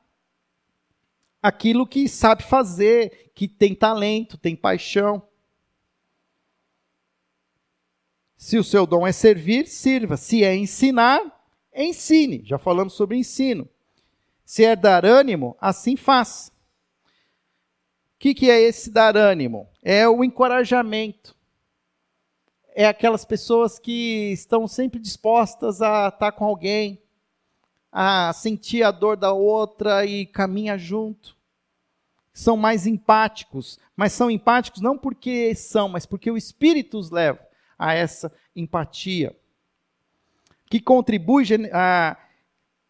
aquilo 1.43 1.85
que 1.85 2.07
sabe 2.07 2.41
fazer, 2.41 3.31
que 3.35 3.49
tem 3.49 3.75
talento, 3.75 4.37
tem 4.37 4.55
paixão. 4.55 5.21
Se 8.37 8.57
o 8.57 8.63
seu 8.63 8.87
dom 8.87 9.05
é 9.05 9.11
servir, 9.11 9.67
sirva. 9.67 10.15
Se 10.15 10.43
é 10.43 10.55
ensinar, 10.55 11.21
ensine. 11.75 12.43
Já 12.45 12.57
falamos 12.57 12.93
sobre 12.93 13.17
ensino. 13.17 13.67
Se 14.45 14.63
é 14.63 14.73
dar 14.75 15.05
ânimo, 15.05 15.57
assim 15.59 15.97
faça. 15.97 16.51
O 16.51 16.53
que, 18.19 18.33
que 18.33 18.49
é 18.49 18.61
esse 18.61 18.89
dar 18.89 19.17
ânimo? 19.17 19.67
É 19.81 20.07
o 20.07 20.23
encorajamento. 20.23 21.35
É 22.75 22.85
aquelas 22.85 23.25
pessoas 23.25 23.77
que 23.77 24.31
estão 24.31 24.67
sempre 24.67 24.99
dispostas 24.99 25.81
a 25.81 26.07
estar 26.07 26.31
com 26.31 26.45
alguém, 26.45 27.02
a 27.95 28.33
sentir 28.33 28.81
a 28.81 28.89
dor 28.89 29.15
da 29.15 29.31
outra 29.31 30.03
e 30.03 30.25
caminha 30.25 30.75
junto. 30.79 31.37
São 32.33 32.57
mais 32.57 32.87
empáticos, 32.87 33.79
mas 33.95 34.13
são 34.13 34.31
empáticos 34.31 34.81
não 34.81 34.97
porque 34.97 35.53
são, 35.53 35.87
mas 35.87 36.03
porque 36.03 36.31
o 36.31 36.37
Espírito 36.37 36.97
os 36.97 37.11
leva 37.11 37.39
a 37.77 37.93
essa 37.93 38.33
empatia. 38.55 39.35
Que 40.65 40.79
contribui 40.79 41.45
a, 41.71 42.17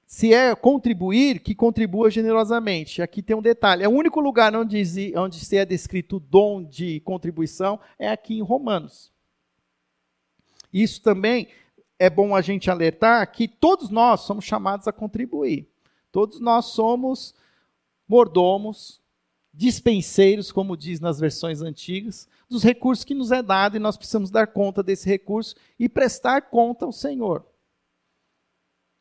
se 0.08 0.34
é 0.34 0.56
contribuir, 0.56 1.42
que 1.42 1.54
contribua 1.54 2.10
generosamente. 2.10 3.02
Aqui 3.02 3.22
tem 3.22 3.36
um 3.36 3.42
detalhe: 3.42 3.84
é 3.84 3.90
o 3.90 3.92
único 3.92 4.22
lugar 4.22 4.56
onde, 4.56 5.14
onde 5.18 5.44
se 5.44 5.58
é 5.58 5.66
descrito 5.66 6.16
o 6.16 6.22
dom 6.22 6.64
de 6.64 7.02
contribuição 7.02 7.78
é 8.00 8.08
aqui 8.08 8.36
em 8.38 8.42
Romanos. 8.42 9.12
Isso 10.72 11.02
também 11.02 11.50
é 12.04 12.10
bom 12.10 12.36
a 12.36 12.42
gente 12.42 12.70
alertar 12.70 13.32
que 13.32 13.48
todos 13.48 13.90
nós 13.90 14.20
somos 14.22 14.44
chamados 14.44 14.90
a 14.90 14.92
contribuir. 14.92 15.70
Todos 16.12 16.42
nós 16.42 16.66
somos 16.66 17.34
mordomos, 18.06 19.02
dispenseiros, 19.54 20.52
como 20.52 20.76
diz 20.76 21.00
nas 21.00 21.18
versões 21.18 21.62
antigas, 21.62 22.28
dos 22.50 22.62
recursos 22.62 23.06
que 23.06 23.14
nos 23.16 23.32
é 23.32 23.42
dado 23.42 23.78
e 23.78 23.80
nós 23.80 23.96
precisamos 23.96 24.30
dar 24.30 24.48
conta 24.48 24.84
desse 24.84 25.08
recurso 25.08 25.56
e 25.80 25.88
prestar 25.88 26.42
conta 26.42 26.84
ao 26.84 26.92
Senhor. 26.92 27.46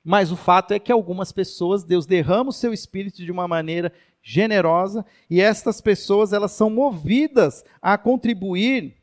Mas 0.05 0.30
o 0.30 0.36
fato 0.36 0.70
é 0.70 0.78
que 0.78 0.92
algumas 0.92 1.32
pessoas, 1.32 1.82
Deus 1.82 2.07
derrama 2.07 2.50
o 2.50 2.53
seu 2.53 2.72
espírito 2.72 3.24
de 3.24 3.32
uma 3.32 3.48
maneira 3.48 3.92
generosa 4.22 5.05
e 5.28 5.40
estas 5.40 5.80
pessoas 5.80 6.32
elas 6.32 6.53
são 6.53 6.70
movidas 6.70 7.64
a 7.80 7.98
contribuir 7.98 9.01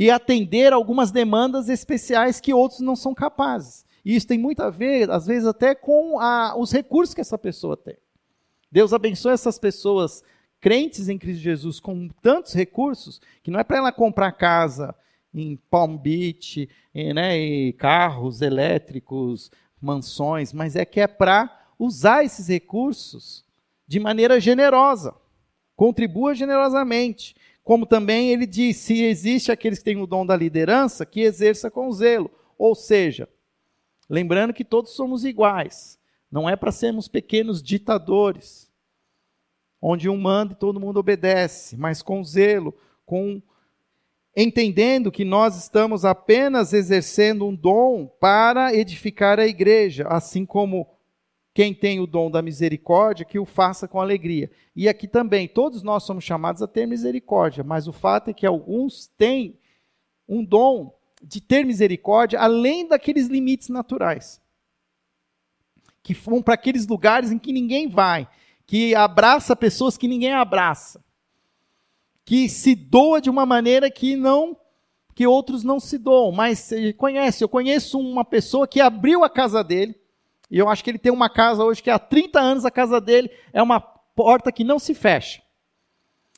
e 0.00 0.10
atender 0.10 0.72
algumas 0.72 1.10
demandas 1.10 1.68
especiais 1.68 2.40
que 2.40 2.54
outros 2.54 2.80
não 2.80 2.96
são 2.96 3.12
capazes. 3.12 3.84
E 4.02 4.16
isso 4.16 4.26
tem 4.26 4.38
muito 4.38 4.62
a 4.62 4.70
ver, 4.70 5.10
às 5.10 5.26
vezes, 5.26 5.46
até 5.46 5.74
com 5.74 6.18
a, 6.18 6.56
os 6.56 6.72
recursos 6.72 7.14
que 7.14 7.20
essa 7.20 7.36
pessoa 7.36 7.76
tem. 7.76 7.98
Deus 8.72 8.94
abençoe 8.94 9.34
essas 9.34 9.58
pessoas 9.58 10.24
crentes 10.58 11.10
em 11.10 11.18
Cristo 11.18 11.42
Jesus 11.42 11.78
com 11.78 12.08
tantos 12.22 12.54
recursos 12.54 13.20
que 13.42 13.50
não 13.50 13.60
é 13.60 13.62
para 13.62 13.76
ela 13.76 13.92
comprar 13.92 14.32
casa 14.32 14.94
em 15.34 15.58
Palm 15.70 15.98
Beach, 15.98 16.66
e, 16.94 17.12
né, 17.12 17.38
e 17.38 17.74
carros 17.74 18.40
elétricos, 18.40 19.50
mansões, 19.78 20.50
mas 20.50 20.76
é 20.76 20.86
que 20.86 21.00
é 21.00 21.06
para 21.06 21.68
usar 21.78 22.24
esses 22.24 22.48
recursos 22.48 23.44
de 23.86 24.00
maneira 24.00 24.40
generosa. 24.40 25.14
Contribua 25.76 26.34
generosamente. 26.34 27.36
Como 27.70 27.86
também 27.86 28.32
ele 28.32 28.46
diz: 28.46 28.78
se 28.78 29.04
existe 29.04 29.52
aqueles 29.52 29.78
que 29.78 29.84
têm 29.84 30.02
o 30.02 30.06
dom 30.06 30.26
da 30.26 30.34
liderança, 30.36 31.06
que 31.06 31.20
exerça 31.20 31.70
com 31.70 31.92
zelo. 31.92 32.28
Ou 32.58 32.74
seja, 32.74 33.28
lembrando 34.08 34.52
que 34.52 34.64
todos 34.64 34.90
somos 34.90 35.24
iguais, 35.24 35.96
não 36.28 36.50
é 36.50 36.56
para 36.56 36.72
sermos 36.72 37.06
pequenos 37.06 37.62
ditadores, 37.62 38.68
onde 39.80 40.08
um 40.08 40.16
manda 40.16 40.52
e 40.52 40.56
todo 40.56 40.80
mundo 40.80 40.98
obedece, 40.98 41.76
mas 41.76 42.02
com 42.02 42.24
zelo, 42.24 42.74
com 43.06 43.40
entendendo 44.36 45.12
que 45.12 45.24
nós 45.24 45.56
estamos 45.56 46.04
apenas 46.04 46.72
exercendo 46.72 47.46
um 47.46 47.54
dom 47.54 48.08
para 48.18 48.74
edificar 48.74 49.38
a 49.38 49.46
igreja, 49.46 50.08
assim 50.08 50.44
como 50.44 50.88
quem 51.52 51.74
tem 51.74 51.98
o 51.98 52.06
dom 52.06 52.30
da 52.30 52.40
misericórdia, 52.40 53.24
que 53.24 53.38
o 53.38 53.44
faça 53.44 53.88
com 53.88 54.00
alegria. 54.00 54.50
E 54.74 54.88
aqui 54.88 55.08
também, 55.08 55.48
todos 55.48 55.82
nós 55.82 56.04
somos 56.04 56.24
chamados 56.24 56.62
a 56.62 56.68
ter 56.68 56.86
misericórdia, 56.86 57.64
mas 57.64 57.88
o 57.88 57.92
fato 57.92 58.30
é 58.30 58.32
que 58.32 58.46
alguns 58.46 59.08
têm 59.18 59.58
um 60.28 60.44
dom 60.44 60.96
de 61.22 61.40
ter 61.40 61.64
misericórdia 61.64 62.38
além 62.38 62.86
daqueles 62.86 63.26
limites 63.26 63.68
naturais. 63.68 64.40
Que 66.02 66.14
vão 66.14 66.40
para 66.40 66.54
aqueles 66.54 66.86
lugares 66.86 67.30
em 67.30 67.38
que 67.38 67.52
ninguém 67.52 67.88
vai, 67.88 68.28
que 68.66 68.94
abraça 68.94 69.56
pessoas 69.56 69.96
que 69.96 70.08
ninguém 70.08 70.32
abraça, 70.32 71.04
que 72.24 72.48
se 72.48 72.74
doa 72.74 73.20
de 73.20 73.28
uma 73.28 73.44
maneira 73.44 73.90
que 73.90 74.14
não 74.16 74.56
que 75.12 75.26
outros 75.26 75.62
não 75.62 75.78
se 75.78 75.98
doam, 75.98 76.32
mas 76.32 76.70
conhece, 76.96 77.44
eu 77.44 77.48
conheço 77.48 77.98
uma 77.98 78.24
pessoa 78.24 78.66
que 78.66 78.80
abriu 78.80 79.22
a 79.22 79.28
casa 79.28 79.62
dele 79.62 79.99
e 80.50 80.58
eu 80.58 80.68
acho 80.68 80.82
que 80.82 80.90
ele 80.90 80.98
tem 80.98 81.12
uma 81.12 81.30
casa 81.30 81.64
hoje 81.64 81.82
que 81.82 81.90
há 81.90 81.98
30 81.98 82.40
anos 82.40 82.64
a 82.64 82.70
casa 82.70 83.00
dele 83.00 83.30
é 83.52 83.62
uma 83.62 83.80
porta 83.80 84.50
que 84.50 84.64
não 84.64 84.78
se 84.78 84.94
fecha. 84.94 85.40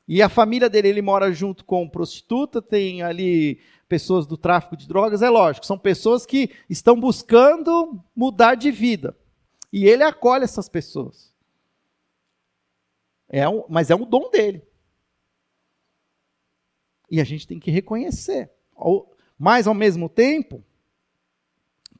E 0.06 0.20
a 0.20 0.28
família 0.28 0.68
dele, 0.68 0.88
ele 0.88 1.00
mora 1.00 1.32
junto 1.32 1.64
com 1.64 1.88
prostituta, 1.88 2.60
tem 2.60 3.02
ali 3.02 3.60
pessoas 3.88 4.26
do 4.26 4.36
tráfico 4.36 4.76
de 4.76 4.86
drogas, 4.86 5.22
é 5.22 5.30
lógico, 5.30 5.64
são 5.64 5.78
pessoas 5.78 6.26
que 6.26 6.50
estão 6.68 6.98
buscando 6.98 8.04
mudar 8.14 8.54
de 8.54 8.70
vida. 8.70 9.16
E 9.72 9.86
ele 9.86 10.02
acolhe 10.02 10.44
essas 10.44 10.68
pessoas. 10.68 11.32
É 13.28 13.48
um, 13.48 13.64
mas 13.68 13.90
é 13.90 13.94
um 13.94 14.04
dom 14.04 14.28
dele. 14.30 14.62
E 17.10 17.20
a 17.20 17.24
gente 17.24 17.46
tem 17.46 17.58
que 17.58 17.70
reconhecer. 17.70 18.50
Mas, 19.38 19.66
ao 19.66 19.74
mesmo 19.74 20.08
tempo, 20.08 20.62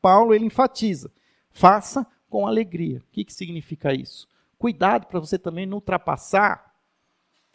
Paulo 0.03 0.35
ele 0.35 0.45
enfatiza 0.45 1.11
Faça 1.53 2.07
com 2.29 2.47
alegria. 2.47 2.99
O 2.99 3.13
que, 3.13 3.25
que 3.25 3.33
significa 3.33 3.93
isso? 3.93 4.27
Cuidado 4.59 5.07
para 5.07 5.21
você 5.21 5.39
também 5.39 5.67
não 5.67 5.77
ultrapassar 5.77 6.73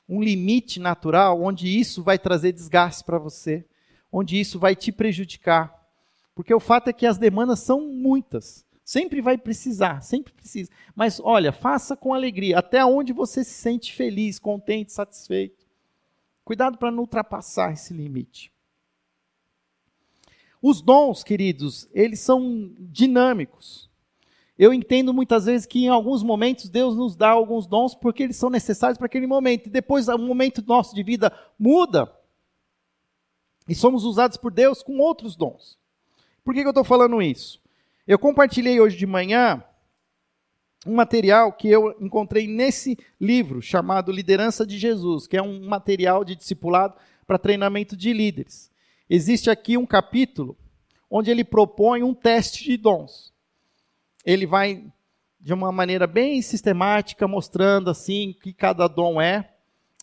um 0.08 0.22
limite 0.22 0.80
natural 0.80 1.42
onde 1.42 1.68
isso 1.68 2.02
vai 2.02 2.18
trazer 2.18 2.54
desgaste 2.54 3.04
para 3.04 3.18
você, 3.18 3.66
onde 4.12 4.40
isso 4.40 4.58
vai 4.58 4.76
te 4.76 4.92
prejudicar. 4.92 5.74
Porque 6.34 6.54
o 6.54 6.60
fato 6.60 6.90
é 6.90 6.94
que 6.94 7.06
as 7.06 7.18
demandas 7.18 7.60
são 7.60 7.82
muitas. 7.82 8.66
Sempre 8.84 9.20
vai 9.20 9.38
precisar, 9.38 10.02
sempre 10.02 10.32
precisa. 10.32 10.72
Mas 10.96 11.20
olha, 11.20 11.52
faça 11.52 11.98
com 11.98 12.14
alegria, 12.14 12.60
até 12.60 12.86
onde 12.86 13.12
você 13.12 13.44
se 13.44 13.52
sente 13.52 13.94
feliz, 13.94 14.40
contente, 14.40 14.94
satisfeito. 14.94 15.66
Cuidado 16.46 16.78
para 16.78 16.92
não 16.92 17.00
ultrapassar 17.00 17.74
esse 17.74 17.94
limite. 17.94 18.50
Os 20.62 20.82
dons, 20.82 21.24
queridos, 21.24 21.88
eles 21.94 22.20
são 22.20 22.72
dinâmicos. 22.80 23.88
Eu 24.58 24.74
entendo 24.74 25.14
muitas 25.14 25.46
vezes 25.46 25.68
que 25.68 25.86
em 25.86 25.90
alguns 25.90 26.24
momentos 26.24 26.68
Deus 26.68 26.96
nos 26.96 27.16
dá 27.16 27.30
alguns 27.30 27.68
dons 27.68 27.94
porque 27.94 28.24
eles 28.24 28.38
são 28.38 28.50
necessários 28.50 28.98
para 28.98 29.06
aquele 29.06 29.28
momento. 29.28 29.68
E 29.68 29.70
depois 29.70 30.08
o 30.08 30.18
momento 30.18 30.64
nosso 30.66 30.96
de 30.96 31.04
vida 31.04 31.32
muda 31.60 32.12
e 33.68 33.76
somos 33.76 34.04
usados 34.04 34.38
por 34.38 34.52
Deus 34.52 34.82
com 34.82 34.98
outros 34.98 35.36
dons. 35.36 35.78
Por 36.44 36.54
que, 36.54 36.62
que 36.62 36.68
eu 36.68 36.72
estou 36.72 36.84
falando 36.84 37.22
isso? 37.22 37.62
Eu 38.08 38.18
compartilhei 38.18 38.80
hoje 38.80 38.98
de 38.98 39.06
manhã 39.06 39.64
um 40.86 40.96
material 40.96 41.52
que 41.52 41.68
eu 41.68 41.96
encontrei 42.00 42.48
nesse 42.48 42.98
livro 43.20 43.62
chamado 43.62 44.12
Liderança 44.12 44.66
de 44.66 44.78
Jesus, 44.78 45.28
que 45.28 45.36
é 45.36 45.42
um 45.42 45.68
material 45.68 46.24
de 46.24 46.36
discipulado 46.36 46.96
para 47.28 47.38
treinamento 47.38 47.96
de 47.96 48.14
líderes. 48.14 48.72
Existe 49.10 49.50
aqui 49.50 49.78
um 49.78 49.86
capítulo 49.86 50.58
onde 51.10 51.32
ele 51.32 51.44
propõe 51.44 52.04
um 52.04 52.14
teste 52.14 52.64
de 52.66 52.78
dons 52.78 53.34
ele 54.28 54.46
vai 54.46 54.84
de 55.40 55.54
uma 55.54 55.72
maneira 55.72 56.06
bem 56.06 56.42
sistemática 56.42 57.26
mostrando 57.30 57.90
assim 57.90 58.36
que 58.44 58.52
cada 58.52 58.86
dom 58.86 59.22
é, 59.22 59.50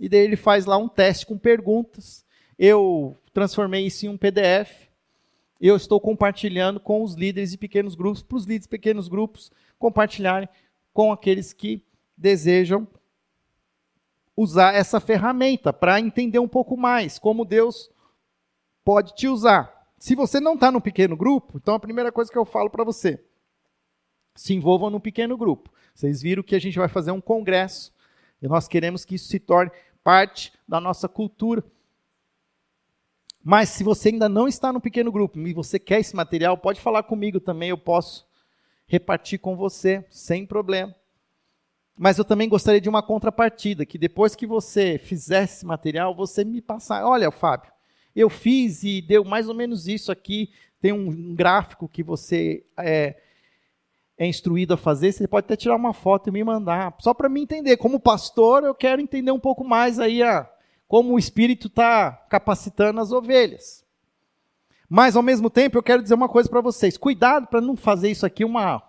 e 0.00 0.09
daí 0.09 0.20
ele 0.20 0.34
faz 0.34 0.64
lá 0.64 0.78
um 0.78 0.88
teste 0.88 1.26
com 1.26 1.36
perguntas. 1.36 2.24
Eu 2.59 3.18
transformei 3.34 3.84
isso 3.84 4.07
em 4.07 4.09
um 4.09 4.16
PDF. 4.16 4.88
Eu 5.61 5.76
estou 5.76 6.00
compartilhando 6.00 6.80
com 6.80 7.02
os 7.02 7.14
líderes 7.14 7.50
de 7.50 7.59
pequenos 7.59 7.94
grupos, 7.94 8.22
para 8.22 8.36
os 8.36 8.44
líderes 8.44 8.62
de 8.62 8.70
pequenos 8.70 9.09
grupos 9.09 9.52
compartilharem 9.78 10.48
com 10.92 11.12
aqueles 11.12 11.52
que 11.52 11.84
desejam 12.16 12.88
usar 14.34 14.74
essa 14.74 14.98
ferramenta 15.00 15.70
para 15.70 16.00
entender 16.00 16.38
um 16.38 16.48
pouco 16.48 16.78
mais 16.78 17.18
como 17.18 17.44
Deus 17.44 17.90
pode 18.85 19.14
te 19.14 19.26
usar. 19.26 19.72
Se 19.99 20.14
você 20.14 20.39
não 20.39 20.55
está 20.55 20.70
no 20.70 20.80
pequeno 20.80 21.16
grupo, 21.16 21.57
então 21.57 21.74
a 21.74 21.80
primeira 21.80 22.12
coisa 22.12 22.30
que 22.30 22.39
eu 22.39 22.45
falo 22.45 22.68
para 22.68 22.85
você, 22.85 23.24
se 24.35 24.53
envolvam 24.53 24.91
num 24.91 25.01
pequeno 25.01 25.37
grupo. 25.37 25.72
Vocês 25.95 26.20
viram 26.20 26.43
que 26.43 26.55
a 26.55 26.59
gente 26.59 26.78
vai 26.78 26.89
fazer 26.89 27.12
um 27.12 27.20
congresso 27.20 27.93
e 28.43 28.49
nós 28.49 28.68
queremos 28.68 29.05
que 29.05 29.14
isso 29.14 29.28
se 29.28 29.39
torne 29.39 29.70
parte 30.03 30.53
da 30.68 30.80
nossa 30.80 31.09
cultura. 31.09 31.64
Mas 33.43 33.68
se 33.68 33.85
você 33.85 34.09
ainda 34.09 34.28
não 34.28 34.49
está 34.49 34.72
no 34.72 34.80
pequeno 34.80 35.12
grupo 35.12 35.39
e 35.39 35.53
você 35.53 35.78
quer 35.78 36.01
esse 36.01 36.16
material, 36.16 36.59
pode 36.59 36.80
falar 36.80 37.03
comigo 37.05 37.41
também, 37.41 37.70
eu 37.70 37.78
posso 37.78 38.26
repartir 38.87 39.39
com 39.39 39.57
você 39.57 40.05
sem 40.11 40.47
problema. 40.47 40.95
Mas 41.97 42.18
eu 42.18 42.24
também 42.24 42.49
gostaria 42.49 42.80
de 42.80 42.89
uma 42.89 43.03
contrapartida, 43.03 43.87
que 43.87 43.97
depois 43.97 44.35
que 44.35 44.47
você 44.47 44.99
fizesse 44.99 45.59
esse 45.59 45.66
material, 45.66 46.14
você 46.14 46.45
me 46.45 46.61
passar, 46.61 47.07
olha, 47.07 47.30
Fábio, 47.30 47.72
eu 48.15 48.31
fiz 48.31 48.83
e 48.83 49.03
deu 49.03 49.25
mais 49.25 49.49
ou 49.49 49.55
menos 49.55 49.89
isso 49.89 50.12
aqui, 50.12 50.51
tem 50.81 50.93
um, 50.93 51.35
gráfico 51.35 51.89
que 51.89 52.03
você 52.03 52.65
é, 52.77 53.17
é 54.19 54.27
instruído 54.27 54.75
a 54.75 54.77
fazer, 54.77 55.12
você 55.12 55.27
pode 55.27 55.47
até 55.47 55.57
tirar 55.57 55.77
uma 55.77 55.93
foto 55.93 56.29
e 56.29 56.33
me 56.33 56.45
mandar, 56.45 56.95
só 57.01 57.15
para 57.15 57.29
me 57.29 57.41
entender. 57.41 57.77
Como 57.77 57.99
pastor, 57.99 58.65
eu 58.65 58.75
quero 58.75 59.01
entender 59.01 59.33
um 59.33 59.41
pouco 59.41 59.65
mais 59.65 59.99
aí 59.99 60.23
a, 60.23 60.49
como 60.87 61.15
o 61.15 61.19
Espírito 61.19 61.69
está 61.69 62.12
capacitando 62.29 63.01
as 63.01 63.12
ovelhas. 63.12 63.85
Mas, 64.89 65.17
ao 65.17 65.23
mesmo 65.23 65.49
tempo, 65.49 65.79
eu 65.79 65.83
quero 65.83 66.03
dizer 66.03 66.15
uma 66.15 66.29
coisa 66.29 66.49
para 66.49 66.61
vocês: 66.61 66.97
cuidado 66.97 67.47
para 67.47 67.61
não 67.61 67.77
fazer 67.77 68.11
isso 68.11 68.27
aqui 68.27 68.45
uma, 68.45 68.83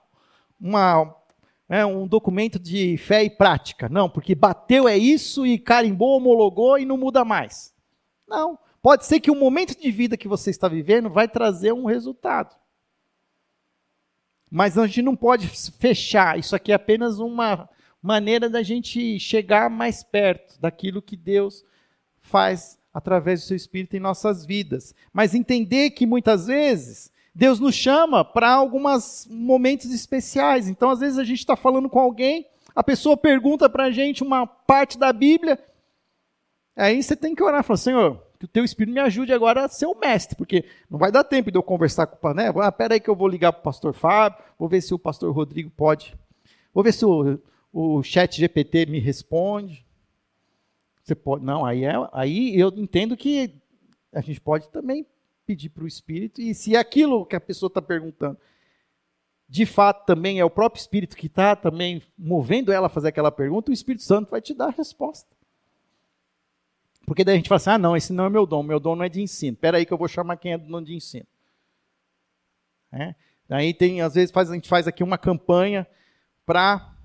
uma 0.60 1.16
é, 1.70 1.86
um 1.86 2.08
documento 2.08 2.60
de 2.60 2.98
fé 2.98 3.24
e 3.24 3.30
prática. 3.30 3.90
Não, 3.90 4.10
porque 4.10 4.36
bateu 4.36 4.88
é 4.88 4.98
isso 4.98 5.46
e 5.46 5.58
carimbou, 5.58 6.18
homologou 6.18 6.78
e 6.78 6.86
não 6.86 6.98
muda 6.98 7.26
mais. 7.26 7.74
Não. 8.28 8.58
Pode 8.86 9.08
ser 9.08 9.20
que 9.20 9.32
o 9.32 9.36
momento 9.36 9.76
de 9.76 9.90
vida 9.90 10.16
que 10.16 10.28
você 10.28 10.52
está 10.52 10.68
vivendo 10.68 11.10
vai 11.10 11.28
trazer 11.28 11.74
um 11.74 11.86
resultado. 11.86 12.56
Mas 14.48 14.78
a 14.78 14.86
gente 14.86 15.02
não 15.02 15.16
pode 15.16 15.48
fechar. 15.48 16.38
Isso 16.38 16.56
aqui 16.56 16.72
é 16.72 16.76
apenas 16.76 17.18
uma 17.18 17.68
maneira 18.00 18.48
da 18.48 18.62
gente 18.62 19.20
chegar 19.20 19.72
mais 19.72 20.04
perto 20.04 20.62
daquilo 20.62 21.02
que 21.02 21.18
Deus 21.18 21.66
faz 22.22 22.78
através 22.94 23.42
do 23.42 23.48
seu 23.48 23.58
Espírito 23.58 23.96
em 23.96 24.00
nossas 24.00 24.46
vidas. 24.46 24.94
Mas 25.12 25.34
entender 25.34 25.90
que 25.90 26.06
muitas 26.06 26.46
vezes 26.46 27.12
Deus 27.34 27.60
nos 27.60 27.74
chama 27.74 28.24
para 28.24 28.54
alguns 28.54 29.28
momentos 29.28 29.92
especiais. 29.92 30.70
Então, 30.70 30.92
às 30.92 31.00
vezes, 31.00 31.18
a 31.18 31.24
gente 31.24 31.40
está 31.40 31.56
falando 31.56 31.90
com 31.90 32.00
alguém, 32.00 32.46
a 32.76 32.84
pessoa 32.84 33.18
pergunta 33.18 33.68
para 33.68 33.86
a 33.86 33.92
gente 33.92 34.22
uma 34.22 34.46
parte 34.46 34.96
da 34.96 35.12
Bíblia, 35.12 35.58
aí 36.76 37.02
você 37.02 37.16
tem 37.16 37.34
que 37.34 37.42
orar 37.42 37.62
e 37.62 37.64
falar, 37.64 37.78
Senhor, 37.78 38.25
que 38.38 38.46
o 38.46 38.48
teu 38.48 38.64
Espírito 38.64 38.94
me 38.94 39.00
ajude 39.00 39.34
agora 39.34 39.66
a 39.66 39.68
ser 39.68 39.86
o 39.86 39.96
mestre, 39.96 40.36
porque 40.36 40.66
não 40.90 40.98
vai 40.98 41.12
dar 41.12 41.24
tempo 41.24 41.52
de 41.52 41.58
eu 41.58 41.64
conversar 41.64 42.08
com 42.08 42.16
o 42.16 42.20
Pané. 42.20 42.52
Ah, 42.62 42.72
pera 42.72 42.96
aí 42.96 43.00
que 43.00 43.10
eu 43.10 43.16
vou 43.16 43.28
ligar 43.28 43.52
para 43.54 43.62
o 43.62 43.64
pastor 43.64 43.94
Fábio, 43.94 44.44
vou 44.58 44.68
ver 44.68 44.82
se 44.82 44.94
o 44.94 45.00
pastor 45.00 45.34
Rodrigo 45.34 45.70
pode. 45.70 46.16
Vou 46.74 46.84
ver 46.84 46.94
se 46.94 47.06
o, 47.06 47.40
o 47.72 48.04
chat 48.04 48.38
GPT 48.38 48.86
me 48.88 49.00
responde. 49.00 49.86
Você 51.04 51.16
pode. 51.16 51.44
Não, 51.46 51.66
aí, 51.66 51.86
é, 51.86 51.94
aí 52.12 52.60
eu 52.60 52.70
entendo 52.76 53.16
que 53.16 53.54
a 54.14 54.22
gente 54.22 54.42
pode 54.42 54.70
também 54.70 55.06
pedir 55.46 55.70
para 55.70 55.84
o 55.84 55.88
Espírito, 55.88 56.42
e 56.42 56.56
se 56.56 56.76
aquilo 56.76 57.26
que 57.26 57.36
a 57.36 57.40
pessoa 57.40 57.68
está 57.68 57.82
perguntando 57.82 58.38
de 59.48 59.66
fato 59.66 60.06
também 60.06 60.40
é 60.40 60.46
o 60.46 60.50
próprio 60.50 60.80
Espírito 60.80 61.16
que 61.16 61.28
está 61.28 61.56
também 61.56 62.02
movendo 62.18 62.72
ela 62.72 62.88
a 62.88 62.90
fazer 62.90 63.10
aquela 63.10 63.32
pergunta, 63.32 63.70
o 63.70 63.74
Espírito 63.74 64.04
Santo 64.04 64.32
vai 64.32 64.42
te 64.42 64.54
dar 64.54 64.68
a 64.68 64.72
resposta. 64.72 65.30
Porque 67.06 67.24
daí 67.24 67.36
a 67.36 67.38
gente 67.38 67.50
fala 67.50 67.58
assim: 67.58 67.70
ah, 67.70 67.78
não, 67.78 67.96
esse 67.96 68.12
não 68.12 68.26
é 68.26 68.30
meu 68.30 68.46
dom, 68.46 68.64
meu 68.64 68.80
dom 68.80 68.96
não 68.96 69.06
é 69.06 69.10
de 69.10 69.22
ensino. 69.22 69.54
Espera 69.54 69.78
aí 69.78 69.86
que 69.86 69.94
eu 69.94 69.98
vou 69.98 70.08
chamar 70.08 70.38
quem 70.38 70.54
é 70.54 70.58
do 70.58 70.68
dom 70.68 70.82
de 70.82 70.96
ensino. 70.96 71.26
É? 72.92 73.14
Daí 73.48 73.74
tem, 73.74 74.02
às 74.02 74.16
vezes, 74.16 74.32
faz, 74.32 74.50
a 74.50 74.54
gente 74.54 74.70
faz 74.70 74.88
aqui 74.88 75.04
uma 75.04 75.18
campanha 75.18 75.86
para 76.46 76.96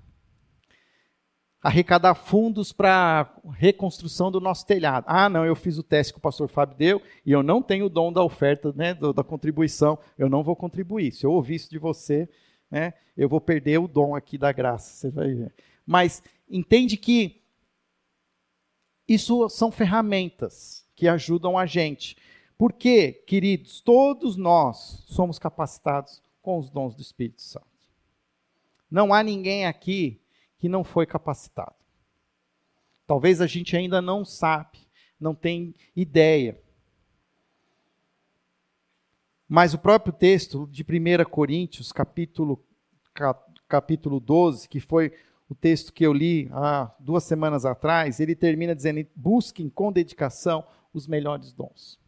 arrecadar 1.61 2.15
fundos 2.15 2.73
para 2.73 3.31
reconstrução 3.51 4.31
do 4.31 4.39
nosso 4.39 4.65
telhado. 4.65 5.05
Ah, 5.07 5.29
não, 5.29 5.45
eu 5.45 5.55
fiz 5.55 5.77
o 5.77 5.83
teste 5.83 6.13
que 6.13 6.17
o 6.17 6.21
pastor 6.21 6.47
Fábio 6.47 6.75
deu 6.75 7.01
e 7.23 7.31
eu 7.31 7.43
não 7.43 7.61
tenho 7.61 7.85
o 7.85 7.89
dom 7.89 8.11
da 8.11 8.23
oferta, 8.23 8.73
né, 8.75 8.95
da 8.95 9.23
contribuição. 9.23 9.99
Eu 10.17 10.27
não 10.27 10.43
vou 10.43 10.55
contribuir. 10.55 11.11
Se 11.11 11.23
eu 11.23 11.31
ouvir 11.31 11.55
isso 11.55 11.69
de 11.69 11.77
você, 11.77 12.27
né, 12.69 12.93
eu 13.15 13.29
vou 13.29 13.39
perder 13.39 13.77
o 13.77 13.87
dom 13.87 14.15
aqui 14.15 14.39
da 14.39 14.51
graça. 14.51 14.91
Você 14.91 15.09
vai 15.11 15.33
ver. 15.33 15.53
Mas 15.85 16.23
entende 16.49 16.97
que 16.97 17.40
isso 19.07 19.49
são 19.49 19.71
ferramentas 19.71 20.85
que 20.95 21.07
ajudam 21.07 21.57
a 21.57 21.65
gente. 21.65 22.15
Porque, 22.57 23.11
queridos, 23.11 23.81
todos 23.81 24.37
nós 24.37 25.03
somos 25.07 25.39
capacitados 25.39 26.21
com 26.41 26.57
os 26.57 26.69
dons 26.69 26.95
do 26.95 27.01
Espírito 27.01 27.41
Santo. 27.41 27.65
Não 28.89 29.13
há 29.13 29.23
ninguém 29.23 29.65
aqui 29.65 30.21
que 30.57 30.69
não 30.69 30.83
foi 30.83 31.05
capacitado. 31.05 31.75
Talvez 33.07 33.41
a 33.41 33.47
gente 33.47 33.75
ainda 33.75 34.01
não 34.01 34.23
sabe, 34.23 34.79
não 35.19 35.33
tem 35.33 35.73
ideia. 35.95 36.61
Mas 39.47 39.73
o 39.73 39.79
próprio 39.79 40.13
texto 40.13 40.67
de 40.71 40.83
1 40.83 41.29
Coríntios, 41.29 41.91
capítulo, 41.91 42.63
capítulo 43.67 44.19
12, 44.19 44.69
que 44.69 44.79
foi 44.79 45.11
o 45.51 45.55
texto 45.55 45.91
que 45.91 46.05
eu 46.05 46.13
li 46.13 46.47
há 46.53 46.89
duas 46.97 47.25
semanas 47.25 47.65
atrás, 47.65 48.21
ele 48.21 48.33
termina 48.33 48.73
dizendo: 48.73 49.05
busquem 49.13 49.69
com 49.69 49.91
dedicação 49.91 50.65
os 50.93 51.07
melhores 51.07 51.51
dons. 51.51 51.99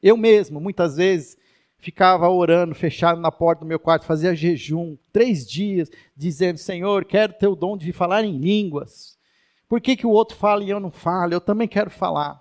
Eu 0.00 0.16
mesmo, 0.16 0.60
muitas 0.60 0.98
vezes, 0.98 1.36
ficava 1.78 2.28
orando, 2.28 2.76
fechado 2.76 3.20
na 3.20 3.32
porta 3.32 3.64
do 3.64 3.66
meu 3.66 3.80
quarto, 3.80 4.06
fazia 4.06 4.36
jejum, 4.36 4.96
três 5.12 5.44
dias, 5.44 5.90
dizendo: 6.16 6.58
Senhor, 6.58 7.04
quero 7.04 7.32
ter 7.32 7.48
o 7.48 7.56
dom 7.56 7.76
de 7.76 7.92
falar 7.92 8.22
em 8.22 8.38
línguas. 8.38 9.18
Por 9.68 9.80
que, 9.80 9.96
que 9.96 10.06
o 10.06 10.10
outro 10.10 10.36
fala 10.36 10.62
e 10.62 10.70
eu 10.70 10.78
não 10.78 10.92
falo? 10.92 11.34
Eu 11.34 11.40
também 11.40 11.66
quero 11.66 11.90
falar. 11.90 12.40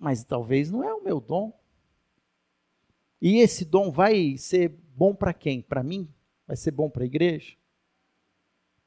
Mas 0.00 0.24
talvez 0.24 0.68
não 0.68 0.82
é 0.82 0.92
o 0.92 1.04
meu 1.04 1.20
dom. 1.20 1.56
E 3.20 3.38
esse 3.38 3.64
dom 3.64 3.90
vai 3.90 4.36
ser 4.36 4.68
bom 4.94 5.14
para 5.14 5.32
quem? 5.32 5.62
Para 5.62 5.82
mim? 5.82 6.08
Vai 6.46 6.56
ser 6.56 6.70
bom 6.70 6.88
para 6.90 7.02
a 7.02 7.06
igreja? 7.06 7.56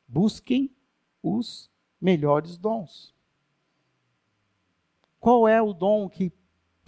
Busquem 0.08 0.72
os 1.22 1.70
melhores 2.00 2.58
dons. 2.58 3.14
Qual 5.20 5.48
é 5.48 5.62
o 5.62 5.74
dom 5.74 6.08
que 6.10 6.32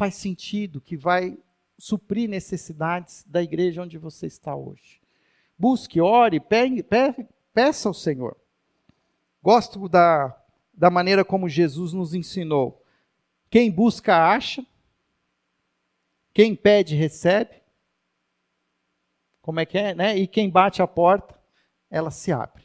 faz 0.01 0.15
sentido, 0.15 0.81
que 0.81 0.97
vai 0.97 1.37
suprir 1.77 2.27
necessidades 2.27 3.23
da 3.27 3.41
igreja 3.41 3.81
onde 3.81 3.97
você 3.97 4.27
está 4.27 4.55
hoje. 4.55 4.99
Busque, 5.57 6.01
ore, 6.01 6.39
peça 7.53 7.87
ao 7.87 7.93
Senhor. 7.93 8.35
Gosto 9.43 9.87
da, 9.87 10.35
da 10.73 10.89
maneira 10.89 11.25
como 11.25 11.49
Jesus 11.49 11.93
nos 11.93 12.13
ensinou. 12.13 12.83
Quem 13.49 13.69
busca, 13.69 14.15
acha. 14.15 14.65
Quem 16.33 16.55
pede, 16.55 16.95
recebe. 16.95 17.61
Como 19.41 19.59
é 19.59 19.65
que 19.65 19.77
é, 19.77 19.93
né? 19.93 20.17
E 20.17 20.27
quem 20.27 20.49
bate 20.49 20.81
a 20.81 20.87
porta, 20.87 21.39
ela 21.89 22.11
se 22.11 22.31
abre. 22.31 22.63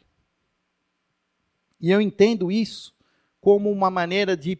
E 1.81 1.91
eu 1.91 2.01
entendo 2.01 2.51
isso 2.51 2.95
como 3.41 3.71
uma 3.71 3.91
maneira 3.91 4.37
de 4.37 4.59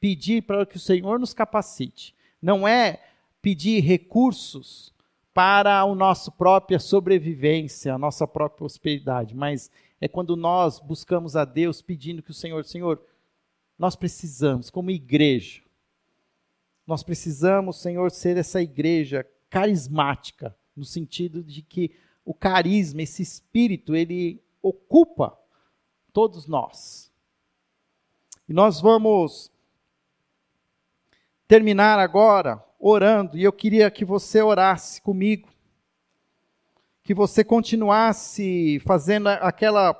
pedir 0.00 0.42
para 0.42 0.66
que 0.66 0.76
o 0.76 0.80
Senhor 0.80 1.18
nos 1.18 1.34
capacite. 1.34 2.14
Não 2.40 2.66
é 2.66 3.02
pedir 3.40 3.80
recursos 3.80 4.94
para 5.32 5.80
a 5.80 5.94
nossa 5.94 6.30
própria 6.30 6.78
sobrevivência, 6.78 7.92
a 7.92 7.98
nossa 7.98 8.26
própria 8.26 8.58
prosperidade, 8.58 9.34
mas 9.34 9.70
é 10.00 10.06
quando 10.06 10.36
nós 10.36 10.78
buscamos 10.78 11.34
a 11.34 11.44
Deus 11.44 11.82
pedindo 11.82 12.22
que 12.22 12.30
o 12.30 12.34
Senhor, 12.34 12.64
Senhor, 12.64 13.02
nós 13.76 13.96
precisamos, 13.96 14.70
como 14.70 14.90
igreja, 14.90 15.63
nós 16.86 17.02
precisamos, 17.02 17.80
Senhor, 17.80 18.10
ser 18.10 18.36
essa 18.36 18.60
igreja 18.60 19.26
carismática, 19.48 20.54
no 20.76 20.84
sentido 20.84 21.42
de 21.42 21.62
que 21.62 21.96
o 22.24 22.34
carisma, 22.34 23.02
esse 23.02 23.22
espírito, 23.22 23.94
ele 23.94 24.42
ocupa 24.62 25.38
todos 26.12 26.46
nós. 26.46 27.12
E 28.48 28.52
nós 28.52 28.80
vamos 28.80 29.50
terminar 31.46 31.98
agora 31.98 32.64
orando, 32.78 33.38
e 33.38 33.44
eu 33.44 33.52
queria 33.52 33.90
que 33.90 34.04
você 34.04 34.42
orasse 34.42 35.00
comigo, 35.00 35.48
que 37.02 37.14
você 37.14 37.44
continuasse 37.44 38.80
fazendo 38.80 39.28
aquela 39.28 39.94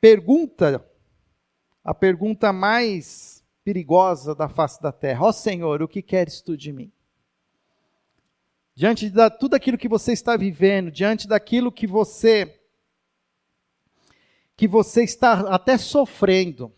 pergunta, 0.00 0.84
a 1.82 1.94
pergunta 1.94 2.52
mais 2.52 3.43
perigosa 3.64 4.34
da 4.34 4.48
face 4.48 4.80
da 4.80 4.92
terra: 4.92 5.24
Ó 5.24 5.32
Senhor, 5.32 5.82
o 5.82 5.88
que 5.88 6.02
queres 6.02 6.40
tu 6.40 6.56
de 6.56 6.72
mim? 6.72 6.92
Diante 8.74 9.08
de 9.08 9.30
tudo 9.38 9.54
aquilo 9.54 9.78
que 9.78 9.88
você 9.88 10.12
está 10.12 10.36
vivendo, 10.36 10.90
diante 10.90 11.26
daquilo 11.26 11.72
que 11.72 11.86
você 11.86 12.60
que 14.56 14.68
você 14.68 15.02
está 15.02 15.52
até 15.52 15.76
sofrendo, 15.76 16.72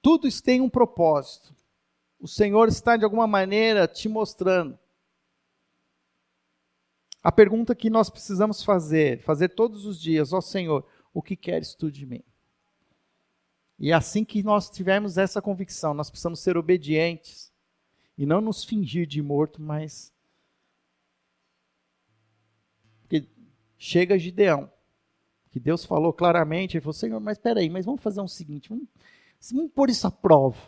tudo 0.00 0.28
isso 0.28 0.40
tem 0.40 0.60
um 0.60 0.70
propósito 0.70 1.52
o 2.20 2.26
Senhor 2.26 2.68
está 2.68 2.96
de 2.96 3.04
alguma 3.04 3.26
maneira 3.26 3.86
te 3.86 4.08
mostrando. 4.08 4.78
A 7.22 7.30
pergunta 7.30 7.74
que 7.74 7.90
nós 7.90 8.10
precisamos 8.10 8.62
fazer, 8.62 9.22
fazer 9.22 9.50
todos 9.50 9.86
os 9.86 10.00
dias, 10.00 10.32
ó 10.32 10.40
Senhor, 10.40 10.84
o 11.12 11.22
que 11.22 11.36
queres 11.36 11.74
tu 11.74 11.90
de 11.90 12.06
mim? 12.06 12.24
E 13.78 13.90
é 13.92 13.94
assim 13.94 14.24
que 14.24 14.42
nós 14.42 14.68
tivermos 14.68 15.16
essa 15.16 15.40
convicção, 15.40 15.94
nós 15.94 16.10
precisamos 16.10 16.40
ser 16.40 16.56
obedientes 16.56 17.52
e 18.16 18.26
não 18.26 18.40
nos 18.40 18.64
fingir 18.64 19.06
de 19.06 19.22
morto, 19.22 19.62
mas 19.62 20.12
porque 23.02 23.28
chega 23.78 24.18
Gideão, 24.18 24.70
que 25.50 25.60
Deus 25.60 25.84
falou 25.84 26.12
claramente, 26.12 26.76
ele 26.76 26.82
falou, 26.82 26.92
Senhor, 26.92 27.20
mas 27.20 27.38
espera 27.38 27.60
aí, 27.60 27.70
mas 27.70 27.86
vamos 27.86 28.02
fazer 28.02 28.20
o 28.20 28.24
um 28.24 28.28
seguinte, 28.28 28.68
vamos, 28.68 28.88
vamos 29.52 29.72
pôr 29.72 29.88
isso 29.88 30.06
à 30.06 30.10
prova. 30.10 30.58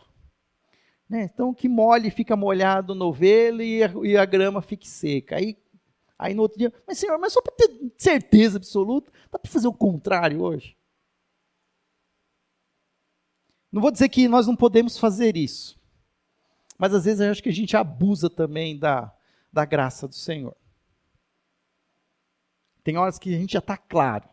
Né? 1.08 1.24
Então, 1.24 1.52
que 1.52 1.68
molhe 1.68 2.08
fica 2.08 2.36
molhado 2.36 2.94
no 2.94 3.06
novelo 3.06 3.60
e 3.60 3.82
a, 3.82 3.92
e 4.04 4.16
a 4.16 4.24
grama 4.24 4.62
fique 4.62 4.88
seca. 4.88 5.36
Aí, 5.36 5.58
aí 6.16 6.32
no 6.32 6.42
outro 6.42 6.56
dia, 6.56 6.72
mas 6.86 6.98
senhor, 6.98 7.18
mas 7.18 7.32
só 7.32 7.42
para 7.42 7.56
ter 7.56 7.92
certeza 7.98 8.58
absoluta, 8.58 9.10
dá 9.28 9.36
para 9.36 9.50
fazer 9.50 9.66
o 9.66 9.72
contrário 9.72 10.40
hoje? 10.40 10.76
Não 13.70 13.80
vou 13.80 13.90
dizer 13.90 14.08
que 14.08 14.28
nós 14.28 14.46
não 14.46 14.56
podemos 14.56 14.98
fazer 14.98 15.36
isso, 15.36 15.78
mas 16.76 16.94
às 16.94 17.04
vezes 17.04 17.20
eu 17.20 17.30
acho 17.30 17.42
que 17.42 17.48
a 17.48 17.52
gente 17.52 17.76
abusa 17.76 18.28
também 18.28 18.78
da, 18.78 19.14
da 19.52 19.64
graça 19.64 20.08
do 20.08 20.14
Senhor. 20.14 20.56
Tem 22.82 22.96
horas 22.96 23.18
que 23.18 23.34
a 23.34 23.38
gente 23.38 23.52
já 23.52 23.58
está 23.58 23.76
claro, 23.76 24.28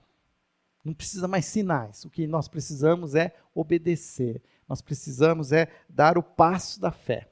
não 0.87 0.93
precisa 0.93 1.27
mais 1.27 1.45
sinais. 1.45 2.05
O 2.05 2.09
que 2.09 2.25
nós 2.25 2.47
precisamos 2.47 3.13
é 3.13 3.35
obedecer. 3.53 4.41
Nós 4.67 4.81
precisamos 4.81 5.51
é 5.51 5.69
dar 5.89 6.17
o 6.17 6.23
passo 6.23 6.79
da 6.79 6.91
fé, 6.91 7.29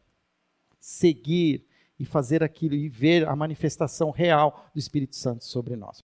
seguir 0.80 1.66
e 1.98 2.06
fazer 2.06 2.44
aquilo 2.44 2.76
e 2.76 2.90
ver 2.90 3.28
a 3.28 3.36
manifestação 3.36 4.12
real 4.12 4.70
do 4.74 4.80
Espírito 4.80 5.16
Santo 5.16 5.46
sobre 5.46 5.76
nós. 5.78 6.04